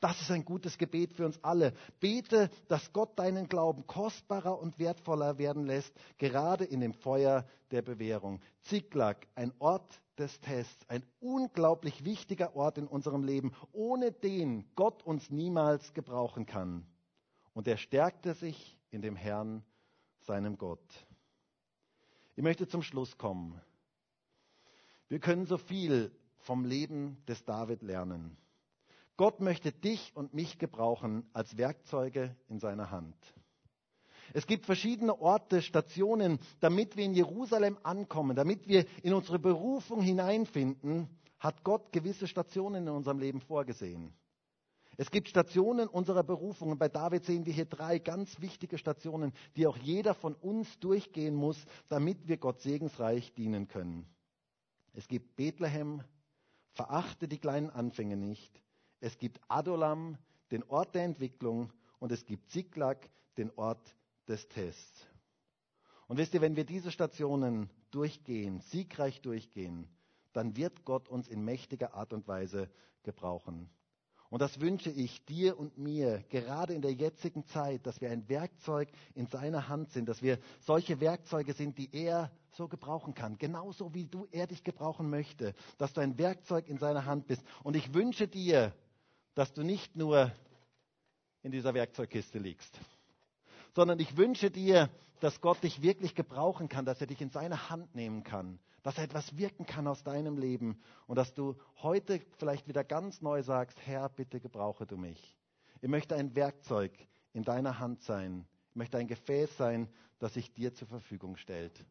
Das 0.00 0.18
ist 0.22 0.30
ein 0.30 0.46
gutes 0.46 0.78
Gebet 0.78 1.12
für 1.12 1.26
uns 1.26 1.38
alle. 1.44 1.74
Bete, 2.00 2.48
dass 2.68 2.90
Gott 2.94 3.18
deinen 3.18 3.50
Glauben 3.50 3.86
kostbarer 3.86 4.58
und 4.58 4.78
wertvoller 4.78 5.36
werden 5.36 5.66
lässt, 5.66 5.92
gerade 6.16 6.64
in 6.64 6.80
dem 6.80 6.94
Feuer 6.94 7.46
der 7.70 7.82
Bewährung. 7.82 8.40
Ziklag, 8.62 9.26
ein 9.34 9.52
Ort 9.58 10.00
des 10.16 10.40
Tests, 10.40 10.88
ein 10.88 11.04
unglaublich 11.20 12.06
wichtiger 12.06 12.56
Ort 12.56 12.78
in 12.78 12.86
unserem 12.86 13.24
Leben, 13.24 13.52
ohne 13.72 14.10
den 14.10 14.64
Gott 14.74 15.02
uns 15.02 15.28
niemals 15.28 15.92
gebrauchen 15.92 16.46
kann. 16.46 16.86
Und 17.52 17.68
er 17.68 17.76
stärkte 17.76 18.32
sich 18.32 18.78
in 18.90 19.02
dem 19.02 19.14
Herrn, 19.14 19.62
seinem 20.28 20.58
Gott. 20.58 21.06
Ich 22.36 22.42
möchte 22.42 22.68
zum 22.68 22.82
Schluss 22.82 23.16
kommen. 23.16 23.58
Wir 25.08 25.20
können 25.20 25.46
so 25.46 25.56
viel 25.56 26.12
vom 26.36 26.66
Leben 26.66 27.16
des 27.26 27.44
David 27.46 27.82
lernen. 27.82 28.36
Gott 29.16 29.40
möchte 29.40 29.72
dich 29.72 30.14
und 30.14 30.34
mich 30.34 30.58
gebrauchen 30.58 31.28
als 31.32 31.56
Werkzeuge 31.56 32.36
in 32.48 32.60
seiner 32.60 32.90
Hand. 32.90 33.16
Es 34.34 34.46
gibt 34.46 34.66
verschiedene 34.66 35.18
Orte, 35.18 35.62
Stationen, 35.62 36.38
damit 36.60 36.98
wir 36.98 37.06
in 37.06 37.14
Jerusalem 37.14 37.78
ankommen, 37.82 38.36
damit 38.36 38.68
wir 38.68 38.84
in 39.02 39.14
unsere 39.14 39.38
Berufung 39.38 40.02
hineinfinden, 40.02 41.08
hat 41.40 41.64
Gott 41.64 41.90
gewisse 41.90 42.28
Stationen 42.28 42.86
in 42.86 42.92
unserem 42.92 43.18
Leben 43.18 43.40
vorgesehen. 43.40 44.12
Es 45.00 45.12
gibt 45.12 45.28
Stationen 45.28 45.86
unserer 45.86 46.24
Berufung 46.24 46.72
und 46.72 46.78
bei 46.78 46.88
David 46.88 47.24
sehen 47.24 47.46
wir 47.46 47.52
hier 47.52 47.66
drei 47.66 48.00
ganz 48.00 48.40
wichtige 48.40 48.78
Stationen, 48.78 49.32
die 49.54 49.68
auch 49.68 49.76
jeder 49.76 50.12
von 50.12 50.34
uns 50.34 50.80
durchgehen 50.80 51.36
muss, 51.36 51.56
damit 51.88 52.26
wir 52.26 52.36
Gott 52.36 52.60
segensreich 52.60 53.32
dienen 53.32 53.68
können. 53.68 54.06
Es 54.94 55.06
gibt 55.06 55.36
Bethlehem, 55.36 56.02
Verachte 56.72 57.28
die 57.28 57.38
kleinen 57.38 57.70
Anfänge 57.70 58.16
nicht. 58.16 58.60
Es 58.98 59.18
gibt 59.18 59.40
Adolam, 59.48 60.18
den 60.50 60.64
Ort 60.64 60.96
der 60.96 61.04
Entwicklung, 61.04 61.72
und 62.00 62.10
es 62.10 62.24
gibt 62.26 62.50
Ziklag, 62.50 63.08
den 63.36 63.52
Ort 63.56 63.94
des 64.26 64.48
Tests. 64.48 65.06
Und 66.08 66.18
wisst 66.18 66.34
ihr, 66.34 66.40
wenn 66.40 66.56
wir 66.56 66.64
diese 66.64 66.90
Stationen 66.90 67.70
durchgehen, 67.92 68.60
siegreich 68.60 69.20
durchgehen, 69.20 69.88
dann 70.32 70.56
wird 70.56 70.84
Gott 70.84 71.08
uns 71.08 71.28
in 71.28 71.44
mächtiger 71.44 71.94
Art 71.94 72.12
und 72.12 72.26
Weise 72.26 72.68
gebrauchen. 73.02 73.70
Und 74.30 74.42
das 74.42 74.60
wünsche 74.60 74.90
ich 74.90 75.24
dir 75.24 75.58
und 75.58 75.78
mir, 75.78 76.22
gerade 76.28 76.74
in 76.74 76.82
der 76.82 76.92
jetzigen 76.92 77.46
Zeit, 77.46 77.86
dass 77.86 78.00
wir 78.00 78.10
ein 78.10 78.28
Werkzeug 78.28 78.90
in 79.14 79.26
seiner 79.26 79.68
Hand 79.68 79.90
sind, 79.90 80.08
dass 80.08 80.22
wir 80.22 80.38
solche 80.60 81.00
Werkzeuge 81.00 81.54
sind, 81.54 81.78
die 81.78 81.88
er 81.92 82.30
so 82.52 82.68
gebrauchen 82.68 83.14
kann, 83.14 83.38
genauso 83.38 83.94
wie 83.94 84.04
du 84.04 84.26
er 84.30 84.46
dich 84.46 84.64
gebrauchen 84.64 85.08
möchte, 85.08 85.54
dass 85.78 85.94
du 85.94 86.00
ein 86.00 86.18
Werkzeug 86.18 86.68
in 86.68 86.78
seiner 86.78 87.06
Hand 87.06 87.26
bist. 87.26 87.42
Und 87.62 87.76
ich 87.76 87.94
wünsche 87.94 88.28
dir, 88.28 88.74
dass 89.34 89.54
du 89.54 89.62
nicht 89.62 89.96
nur 89.96 90.30
in 91.42 91.52
dieser 91.52 91.72
Werkzeugkiste 91.72 92.38
liegst, 92.38 92.78
sondern 93.78 94.00
ich 94.00 94.16
wünsche 94.16 94.50
dir, 94.50 94.90
dass 95.20 95.40
Gott 95.40 95.62
dich 95.62 95.82
wirklich 95.82 96.16
gebrauchen 96.16 96.68
kann, 96.68 96.84
dass 96.84 97.00
er 97.00 97.06
dich 97.06 97.20
in 97.20 97.30
seine 97.30 97.70
Hand 97.70 97.94
nehmen 97.94 98.24
kann, 98.24 98.58
dass 98.82 98.98
er 98.98 99.04
etwas 99.04 99.36
wirken 99.36 99.66
kann 99.66 99.86
aus 99.86 100.02
deinem 100.02 100.36
Leben 100.36 100.80
und 101.06 101.14
dass 101.14 101.32
du 101.32 101.54
heute 101.80 102.20
vielleicht 102.38 102.66
wieder 102.66 102.82
ganz 102.82 103.22
neu 103.22 103.40
sagst, 103.44 103.78
Herr, 103.86 104.08
bitte 104.08 104.40
gebrauche 104.40 104.84
du 104.84 104.96
mich. 104.96 105.38
Ich 105.80 105.88
möchte 105.88 106.16
ein 106.16 106.34
Werkzeug 106.34 106.90
in 107.34 107.44
deiner 107.44 107.78
Hand 107.78 108.02
sein. 108.02 108.48
Ich 108.70 108.74
möchte 108.74 108.98
ein 108.98 109.06
Gefäß 109.06 109.56
sein, 109.56 109.88
das 110.18 110.34
sich 110.34 110.52
dir 110.52 110.74
zur 110.74 110.88
Verfügung 110.88 111.36
stellt. 111.36 111.84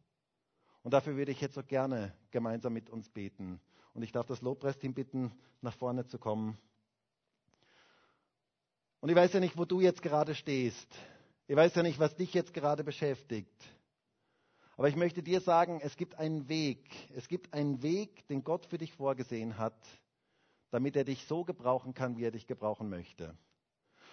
Und 0.82 0.92
dafür 0.92 1.16
würde 1.16 1.32
ich 1.32 1.40
jetzt 1.40 1.54
so 1.54 1.62
gerne 1.62 2.12
gemeinsam 2.32 2.74
mit 2.74 2.90
uns 2.90 3.08
beten. 3.08 3.62
Und 3.94 4.02
ich 4.02 4.12
darf 4.12 4.26
das 4.26 4.42
Lobpreisteam 4.42 4.92
bitten, 4.92 5.32
nach 5.62 5.72
vorne 5.72 6.04
zu 6.04 6.18
kommen. 6.18 6.58
Und 9.00 9.08
ich 9.08 9.16
weiß 9.16 9.32
ja 9.32 9.40
nicht, 9.40 9.56
wo 9.56 9.64
du 9.64 9.80
jetzt 9.80 10.02
gerade 10.02 10.34
stehst. 10.34 10.94
Ich 11.50 11.56
weiß 11.56 11.74
ja 11.76 11.82
nicht, 11.82 11.98
was 11.98 12.14
dich 12.14 12.34
jetzt 12.34 12.52
gerade 12.52 12.84
beschäftigt. 12.84 13.64
Aber 14.76 14.90
ich 14.90 14.96
möchte 14.96 15.22
dir 15.22 15.40
sagen, 15.40 15.80
es 15.82 15.96
gibt 15.96 16.16
einen 16.16 16.46
Weg. 16.50 16.84
Es 17.16 17.26
gibt 17.26 17.54
einen 17.54 17.82
Weg, 17.82 18.28
den 18.28 18.44
Gott 18.44 18.66
für 18.66 18.76
dich 18.76 18.92
vorgesehen 18.92 19.56
hat, 19.56 19.74
damit 20.70 20.94
er 20.94 21.04
dich 21.04 21.24
so 21.24 21.44
gebrauchen 21.44 21.94
kann, 21.94 22.18
wie 22.18 22.24
er 22.24 22.32
dich 22.32 22.46
gebrauchen 22.46 22.90
möchte. 22.90 23.34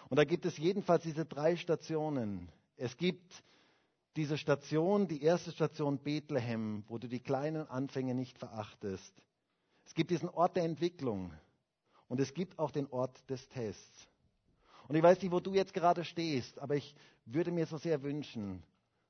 Und 0.08 0.18
da 0.18 0.24
gibt 0.24 0.46
es 0.46 0.58
jedenfalls 0.58 1.04
diese 1.04 1.26
drei 1.26 1.58
Stationen. 1.58 2.50
Es 2.78 2.96
gibt 2.96 3.44
diese 4.16 4.38
Station, 4.38 5.10
die 5.10 5.22
erste 5.22 5.52
Station 5.52 6.00
Bethlehem, 6.00 6.86
wo 6.88 6.98
du 7.00 7.10
die 7.10 7.20
kleinen 7.20 7.68
Anfänge 7.68 8.16
nicht 8.16 8.38
verachtest. 8.38 9.14
Es 9.86 9.94
gibt 9.94 10.10
diesen 10.10 10.30
Ort 10.30 10.56
der 10.56 10.64
Entwicklung 10.64 11.34
und 12.08 12.22
es 12.22 12.34
gibt 12.34 12.60
auch 12.60 12.72
den 12.72 12.88
Ort 12.88 13.30
des 13.30 13.46
Tests. 13.50 14.08
Und 14.88 14.96
ich 14.96 15.04
weiß 15.04 15.22
nicht, 15.22 15.32
wo 15.32 15.40
du 15.40 15.54
jetzt 15.54 15.74
gerade 15.74 16.06
stehst, 16.06 16.60
aber 16.60 16.76
ich 16.76 16.96
würde 17.26 17.52
mir 17.52 17.66
so 17.66 17.78
sehr 17.78 18.04
wünschen, 18.04 18.64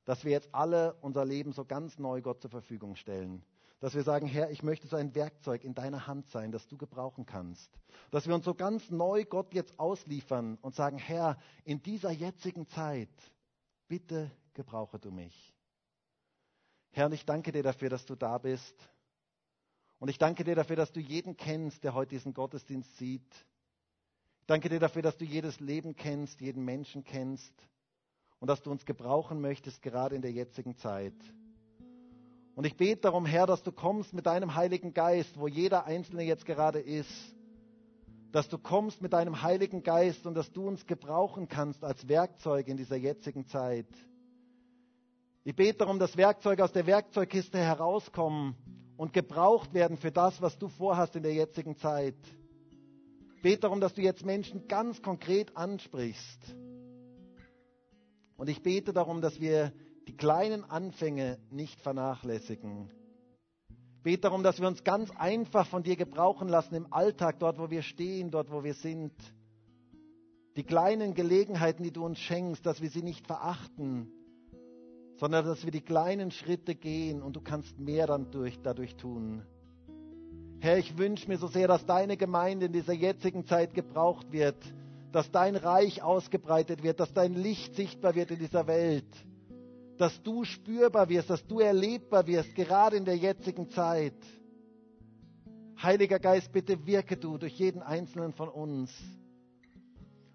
dass 0.06 0.24
wir 0.24 0.32
jetzt 0.32 0.54
alle 0.54 0.96
unser 1.02 1.26
Leben 1.26 1.52
so 1.52 1.66
ganz 1.66 1.98
neu 2.00 2.22
Gott 2.22 2.42
zur 2.42 2.52
Verfügung 2.52 2.96
stellen. 2.96 3.44
Dass 3.80 3.94
wir 3.94 4.04
sagen, 4.04 4.26
Herr, 4.26 4.50
ich 4.52 4.64
möchte 4.64 4.88
so 4.88 4.96
ein 4.96 5.14
Werkzeug 5.16 5.64
in 5.64 5.74
deiner 5.74 6.08
Hand 6.08 6.28
sein, 6.30 6.52
das 6.52 6.68
du 6.68 6.78
gebrauchen 6.78 7.26
kannst. 7.26 7.70
Dass 8.10 8.28
wir 8.28 8.34
uns 8.34 8.46
so 8.46 8.54
ganz 8.54 8.90
neu 8.90 9.26
Gott 9.26 9.54
jetzt 9.54 9.78
ausliefern 9.78 10.58
und 10.62 10.76
sagen, 10.76 10.98
Herr, 10.98 11.38
in 11.66 11.84
dieser 11.84 12.12
jetzigen 12.12 12.68
Zeit, 12.68 13.10
bitte 13.88 14.32
gebrauche 14.54 14.98
du 14.98 15.12
mich. 15.12 15.54
Herr, 16.92 17.08
und 17.08 17.14
ich 17.14 17.26
danke 17.26 17.52
dir 17.52 17.64
dafür, 17.64 17.90
dass 17.90 18.06
du 18.06 18.16
da 18.16 18.38
bist. 18.38 18.76
Und 20.00 20.10
ich 20.10 20.18
danke 20.18 20.44
dir 20.44 20.56
dafür, 20.56 20.78
dass 20.78 20.94
du 20.94 21.02
jeden 21.02 21.36
kennst, 21.36 21.84
der 21.84 21.94
heute 21.94 22.10
diesen 22.10 22.34
Gottesdienst 22.34 22.98
sieht 22.98 23.46
Danke 24.48 24.70
dir 24.70 24.80
dafür, 24.80 25.02
dass 25.02 25.18
du 25.18 25.26
jedes 25.26 25.60
Leben 25.60 25.96
kennst, 25.96 26.40
jeden 26.40 26.64
Menschen 26.64 27.04
kennst 27.04 27.52
und 28.40 28.48
dass 28.50 28.62
du 28.62 28.72
uns 28.72 28.86
gebrauchen 28.86 29.42
möchtest, 29.42 29.82
gerade 29.82 30.16
in 30.16 30.22
der 30.22 30.32
jetzigen 30.32 30.76
Zeit. 30.78 31.14
Und 32.56 32.66
ich 32.66 32.78
bete 32.78 33.02
darum, 33.02 33.26
Herr, 33.26 33.48
dass 33.48 33.64
du 33.64 33.72
kommst 33.72 34.14
mit 34.14 34.26
deinem 34.26 34.56
Heiligen 34.56 34.94
Geist, 34.94 35.38
wo 35.40 35.48
jeder 35.48 35.86
Einzelne 35.86 36.24
jetzt 36.24 36.46
gerade 36.46 36.80
ist, 36.80 37.10
dass 38.32 38.48
du 38.50 38.58
kommst 38.58 39.02
mit 39.02 39.14
deinem 39.14 39.42
Heiligen 39.42 39.84
Geist 39.84 40.26
und 40.26 40.36
dass 40.36 40.52
du 40.52 40.68
uns 40.68 40.86
gebrauchen 40.86 41.48
kannst 41.48 41.84
als 41.84 42.08
Werkzeug 42.08 42.68
in 42.68 42.78
dieser 42.78 42.96
jetzigen 42.98 43.46
Zeit. 43.48 43.88
Ich 45.44 45.56
bete 45.56 45.80
darum, 45.80 46.00
dass 46.00 46.18
Werkzeuge 46.18 46.64
aus 46.64 46.72
der 46.72 46.86
Werkzeugkiste 46.88 47.58
herauskommen 47.58 48.56
und 48.98 49.14
gebraucht 49.14 49.74
werden 49.74 49.98
für 49.98 50.12
das, 50.12 50.42
was 50.42 50.58
du 50.58 50.68
vorhast 50.70 51.16
in 51.16 51.24
der 51.24 51.34
jetzigen 51.34 51.76
Zeit 51.78 52.16
bete 53.46 53.60
darum, 53.62 53.80
dass 53.80 53.94
du 53.94 54.02
jetzt 54.02 54.26
Menschen 54.26 54.68
ganz 54.68 55.04
konkret 55.04 55.56
ansprichst. 55.56 56.56
Und 58.38 58.50
ich 58.50 58.62
bete 58.64 58.94
darum, 58.94 59.22
dass 59.22 59.40
wir 59.40 59.72
die 60.08 60.16
kleinen 60.16 60.64
Anfänge 60.64 61.40
nicht 61.52 61.82
vernachlässigen. 61.82 62.90
Ich 63.70 64.04
bete 64.04 64.22
darum, 64.22 64.44
dass 64.44 64.60
wir 64.60 64.68
uns 64.68 64.84
ganz 64.84 65.10
einfach 65.18 65.68
von 65.68 65.84
dir 65.84 65.96
gebrauchen 65.96 66.48
lassen 66.48 66.76
im 66.76 66.94
Alltag, 66.94 67.40
dort 67.40 67.58
wo 67.58 67.70
wir 67.72 67.82
stehen, 67.82 68.30
dort 68.30 68.52
wo 68.52 68.64
wir 68.64 68.76
sind. 68.76 69.14
Die 70.58 70.64
kleinen 70.64 71.16
Gelegenheiten, 71.16 71.84
die 71.84 71.92
du 71.92 72.06
uns 72.06 72.20
schenkst, 72.20 72.66
dass 72.66 72.82
wir 72.82 72.90
sie 72.90 73.02
nicht 73.02 73.26
verachten, 73.26 74.12
sondern 75.18 75.46
dass 75.46 75.66
wir 75.66 75.72
die 75.72 75.82
kleinen 75.82 76.32
Schritte 76.32 76.76
gehen 76.76 77.22
und 77.22 77.36
du 77.36 77.42
kannst 77.42 77.80
mehr 77.80 78.08
dann 78.08 78.32
durch, 78.32 78.60
dadurch 78.62 78.96
tun. 78.96 79.44
Herr, 80.60 80.78
ich 80.78 80.98
wünsche 80.98 81.28
mir 81.28 81.38
so 81.38 81.48
sehr, 81.48 81.68
dass 81.68 81.86
deine 81.86 82.16
Gemeinde 82.16 82.68
in 82.68 82.74
dieser 82.74 82.94
jetzigen 82.94 83.46
Zeit 83.46 83.74
gebraucht 83.74 84.32
wird, 84.32 84.58
dass 85.16 85.32
dein 85.32 85.56
Reich 85.56 86.04
ausgebreitet 86.04 86.84
wird, 86.84 87.00
dass 87.00 87.14
dein 87.14 87.36
Licht 87.36 87.74
sichtbar 87.76 88.16
wird 88.16 88.32
in 88.32 88.40
dieser 88.40 88.68
Welt, 88.68 89.08
dass 89.98 90.22
du 90.24 90.44
spürbar 90.44 91.08
wirst, 91.08 91.30
dass 91.30 91.48
du 91.48 91.62
erlebbar 91.62 92.28
wirst, 92.28 92.54
gerade 92.54 92.98
in 92.98 93.06
der 93.06 93.16
jetzigen 93.16 93.70
Zeit. 93.70 94.18
Heiliger 95.82 96.20
Geist, 96.20 96.52
bitte 96.52 96.86
wirke 96.86 97.16
du 97.16 97.38
durch 97.38 97.54
jeden 97.54 97.82
einzelnen 97.82 98.34
von 98.34 98.50
uns. 98.50 98.92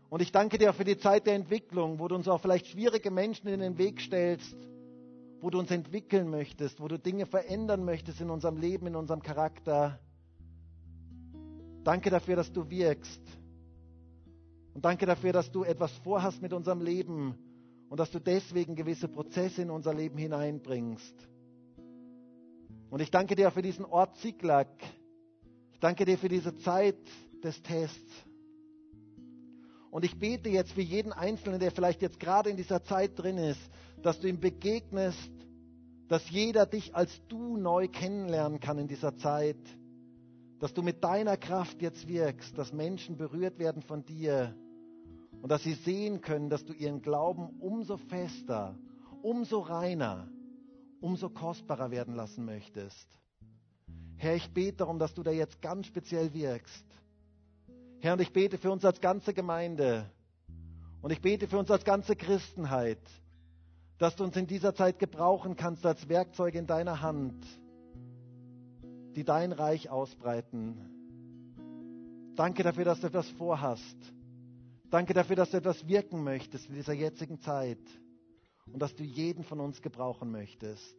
Und 0.09 0.23
ich 0.23 0.33
danke 0.33 0.57
dir 0.57 0.71
auch 0.71 0.75
für 0.75 0.85
die 0.85 0.97
Zeit 0.97 1.27
der 1.27 1.35
Entwicklung, 1.35 1.99
wo 1.99 2.09
du 2.09 2.15
uns 2.15 2.27
auch 2.27 2.41
vielleicht 2.41 2.69
schwierige 2.69 3.11
Menschen 3.11 3.49
in 3.49 3.61
den 3.61 3.77
Weg 3.77 4.01
stellst, 4.01 4.57
wo 5.43 5.51
du 5.51 5.59
uns 5.59 5.71
entwickeln 5.71 6.31
möchtest, 6.31 6.81
wo 6.81 6.89
du 6.89 6.99
Dinge 6.99 7.27
verändern 7.27 7.85
möchtest 7.85 8.23
in 8.23 8.31
unserem 8.31 8.57
Leben, 8.57 8.87
in 8.87 8.97
unserem 8.97 9.21
Charakter. 9.21 10.01
Danke 11.85 12.09
dafür, 12.09 12.37
dass 12.37 12.51
du 12.51 12.71
wirkst. 12.71 13.21
Und 14.75 14.85
danke 14.85 15.07
dafür, 15.07 15.33
dass 15.33 15.51
du 15.51 15.65
etwas 15.65 15.93
vorhast 15.99 16.43
mit 16.43 16.53
unserem 16.53 16.81
Leben 16.81 17.35
und 17.89 17.99
dass 17.99 18.11
du 18.11 18.21
deswegen 18.21 18.77
gewisse 18.77 19.09
Prozesse 19.09 19.63
in 19.63 19.71
unser 19.71 19.93
Leben 19.93 20.17
hineinbringst. 20.17 21.15
Und 22.91 23.01
ich 23.01 23.11
danke 23.11 23.37
dir 23.37 23.51
für 23.51 23.63
diesen 23.63 23.85
Ort 23.85 24.17
Ziklag. 24.19 24.69
Ich 25.73 25.81
danke 25.81 26.05
dir 26.05 26.19
für 26.19 26.29
diese 26.29 26.57
Zeit 26.59 26.99
des 27.43 27.61
Tests. 27.63 28.13
Und 29.91 30.05
ich 30.05 30.19
bete 30.19 30.49
jetzt 30.49 30.73
für 30.73 30.83
jeden 30.83 31.13
Einzelnen, 31.13 31.59
der 31.59 31.73
vielleicht 31.73 32.01
jetzt 32.03 32.21
gerade 32.21 32.51
in 32.51 32.57
dieser 32.57 32.83
Zeit 32.85 33.19
drin 33.19 33.39
ist, 33.39 33.61
dass 34.03 34.21
du 34.21 34.29
ihm 34.29 34.39
begegnest, 34.39 35.31
dass 36.09 36.29
jeder 36.31 36.67
dich 36.67 36.95
als 36.95 37.11
du 37.29 37.57
neu 37.57 37.89
kennenlernen 37.89 38.61
kann 38.61 38.79
in 38.79 38.89
dieser 38.89 39.17
Zeit 39.17 39.57
dass 40.61 40.75
du 40.75 40.83
mit 40.83 41.03
deiner 41.03 41.39
Kraft 41.39 41.81
jetzt 41.81 42.07
wirkst, 42.07 42.57
dass 42.57 42.73
Menschen 42.73 43.17
berührt 43.17 43.59
werden 43.59 43.83
von 43.83 44.05
dir 44.05 44.55
und 45.41 45.51
dass 45.51 45.63
sie 45.63 45.73
sehen 45.73 46.21
können, 46.21 46.51
dass 46.51 46.65
du 46.67 46.75
ihren 46.75 47.01
Glauben 47.01 47.49
umso 47.61 47.97
fester, 47.97 48.79
umso 49.23 49.61
reiner, 49.61 50.29
umso 51.01 51.31
kostbarer 51.31 51.91
werden 51.91 52.15
lassen 52.15 52.45
möchtest. 52.45 53.09
Herr, 54.17 54.37
ich 54.37 54.53
bete 54.53 54.77
darum, 54.77 54.99
dass 54.99 55.15
du 55.15 55.23
da 55.23 55.31
jetzt 55.31 55.63
ganz 55.63 55.87
speziell 55.87 56.35
wirkst. 56.35 56.85
Herr, 58.01 58.13
und 58.13 58.21
ich 58.21 58.33
bete 58.33 58.59
für 58.59 58.71
uns 58.71 58.85
als 58.85 59.01
ganze 59.01 59.33
Gemeinde 59.33 60.11
und 61.01 61.11
ich 61.11 61.23
bete 61.23 61.49
für 61.49 61.59
uns 61.59 61.71
als 61.71 61.85
ganze 61.85 62.17
Christenheit, 62.17 63.01
dass 63.97 64.15
du 64.17 64.25
uns 64.25 64.37
in 64.37 64.47
dieser 64.47 64.75
Zeit 64.75 64.99
gebrauchen 64.99 65.57
kannst 65.57 65.87
als 65.87 66.07
Werkzeug 66.11 66.55
in 66.55 66.67
deiner 66.67 67.01
Hand 67.01 67.47
die 69.17 69.25
dein 69.25 69.53
Reich 69.53 69.91
ausbreiten. 69.91 70.77
Danke 72.37 72.63
dafür, 72.63 72.85
dass 72.85 73.01
du 73.01 73.09
etwas 73.09 73.29
vorhast. 73.31 73.97
Danke 74.91 75.15
dafür, 75.15 75.37
dass 75.37 75.51
du 75.51 75.59
etwas 75.59 75.87
wirken 75.87 76.25
möchtest 76.25 76.69
in 76.69 76.75
dieser 76.75 76.95
jetzigen 76.95 77.41
Zeit 77.41 77.79
und 78.73 78.81
dass 78.81 78.95
du 78.95 79.05
jeden 79.05 79.45
von 79.45 79.61
uns 79.61 79.83
gebrauchen 79.83 80.31
möchtest. 80.31 80.97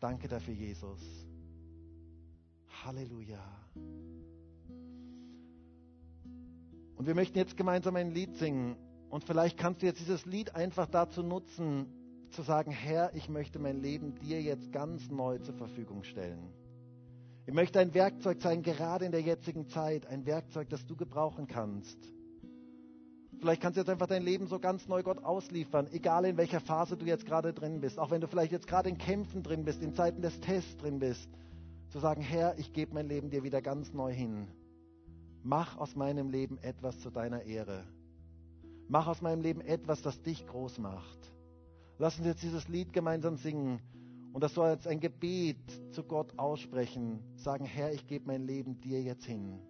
Danke 0.00 0.28
dafür, 0.28 0.54
Jesus. 0.54 1.00
Halleluja. 2.84 3.44
Und 6.96 7.06
wir 7.06 7.14
möchten 7.14 7.38
jetzt 7.38 7.56
gemeinsam 7.56 7.96
ein 7.96 8.10
Lied 8.10 8.36
singen. 8.36 8.76
Und 9.10 9.24
vielleicht 9.24 9.58
kannst 9.58 9.82
du 9.82 9.86
jetzt 9.86 10.00
dieses 10.00 10.24
Lied 10.26 10.54
einfach 10.54 10.86
dazu 10.86 11.22
nutzen, 11.22 11.86
zu 12.30 12.42
sagen, 12.42 12.70
Herr, 12.70 13.14
ich 13.14 13.28
möchte 13.28 13.58
mein 13.58 13.80
Leben 13.80 14.14
dir 14.16 14.42
jetzt 14.42 14.72
ganz 14.72 15.10
neu 15.10 15.38
zur 15.38 15.54
Verfügung 15.54 16.02
stellen. 16.02 16.52
Ich 17.46 17.54
möchte 17.54 17.78
ein 17.78 17.94
Werkzeug 17.94 18.42
sein, 18.42 18.62
gerade 18.64 19.04
in 19.04 19.12
der 19.12 19.20
jetzigen 19.20 19.68
Zeit, 19.68 20.06
ein 20.06 20.26
Werkzeug, 20.26 20.68
das 20.68 20.84
du 20.84 20.96
gebrauchen 20.96 21.46
kannst. 21.46 21.96
Vielleicht 23.38 23.62
kannst 23.62 23.76
du 23.76 23.82
jetzt 23.82 23.88
einfach 23.88 24.08
dein 24.08 24.24
Leben 24.24 24.48
so 24.48 24.58
ganz 24.58 24.88
neu 24.88 25.04
Gott 25.04 25.22
ausliefern, 25.22 25.86
egal 25.92 26.24
in 26.24 26.36
welcher 26.36 26.58
Phase 26.58 26.96
du 26.96 27.06
jetzt 27.06 27.24
gerade 27.24 27.52
drin 27.52 27.80
bist. 27.80 28.00
Auch 28.00 28.10
wenn 28.10 28.20
du 28.20 28.26
vielleicht 28.26 28.50
jetzt 28.50 28.66
gerade 28.66 28.88
in 28.88 28.98
Kämpfen 28.98 29.44
drin 29.44 29.64
bist, 29.64 29.80
in 29.80 29.94
Zeiten 29.94 30.22
des 30.22 30.40
Tests 30.40 30.76
drin 30.78 30.98
bist. 30.98 31.28
Zu 31.90 32.00
sagen, 32.00 32.20
Herr, 32.20 32.58
ich 32.58 32.72
gebe 32.72 32.94
mein 32.94 33.06
Leben 33.06 33.30
dir 33.30 33.44
wieder 33.44 33.62
ganz 33.62 33.92
neu 33.92 34.12
hin. 34.12 34.48
Mach 35.44 35.76
aus 35.78 35.94
meinem 35.94 36.30
Leben 36.30 36.58
etwas 36.62 36.98
zu 36.98 37.10
deiner 37.10 37.42
Ehre. 37.44 37.84
Mach 38.88 39.06
aus 39.06 39.22
meinem 39.22 39.42
Leben 39.42 39.60
etwas, 39.60 40.02
das 40.02 40.20
dich 40.20 40.48
groß 40.48 40.78
macht. 40.78 41.32
Lass 41.98 42.18
uns 42.18 42.26
jetzt 42.26 42.42
dieses 42.42 42.66
Lied 42.66 42.92
gemeinsam 42.92 43.36
singen 43.36 43.80
und 44.36 44.42
das 44.42 44.52
soll 44.52 44.66
als 44.66 44.86
ein 44.86 45.00
Gebet 45.00 45.56
zu 45.92 46.04
Gott 46.04 46.38
aussprechen. 46.38 47.20
Sagen, 47.36 47.64
Herr, 47.64 47.94
ich 47.94 48.06
gebe 48.06 48.26
mein 48.26 48.42
Leben 48.42 48.78
dir 48.82 49.00
jetzt 49.00 49.24
hin. 49.24 49.62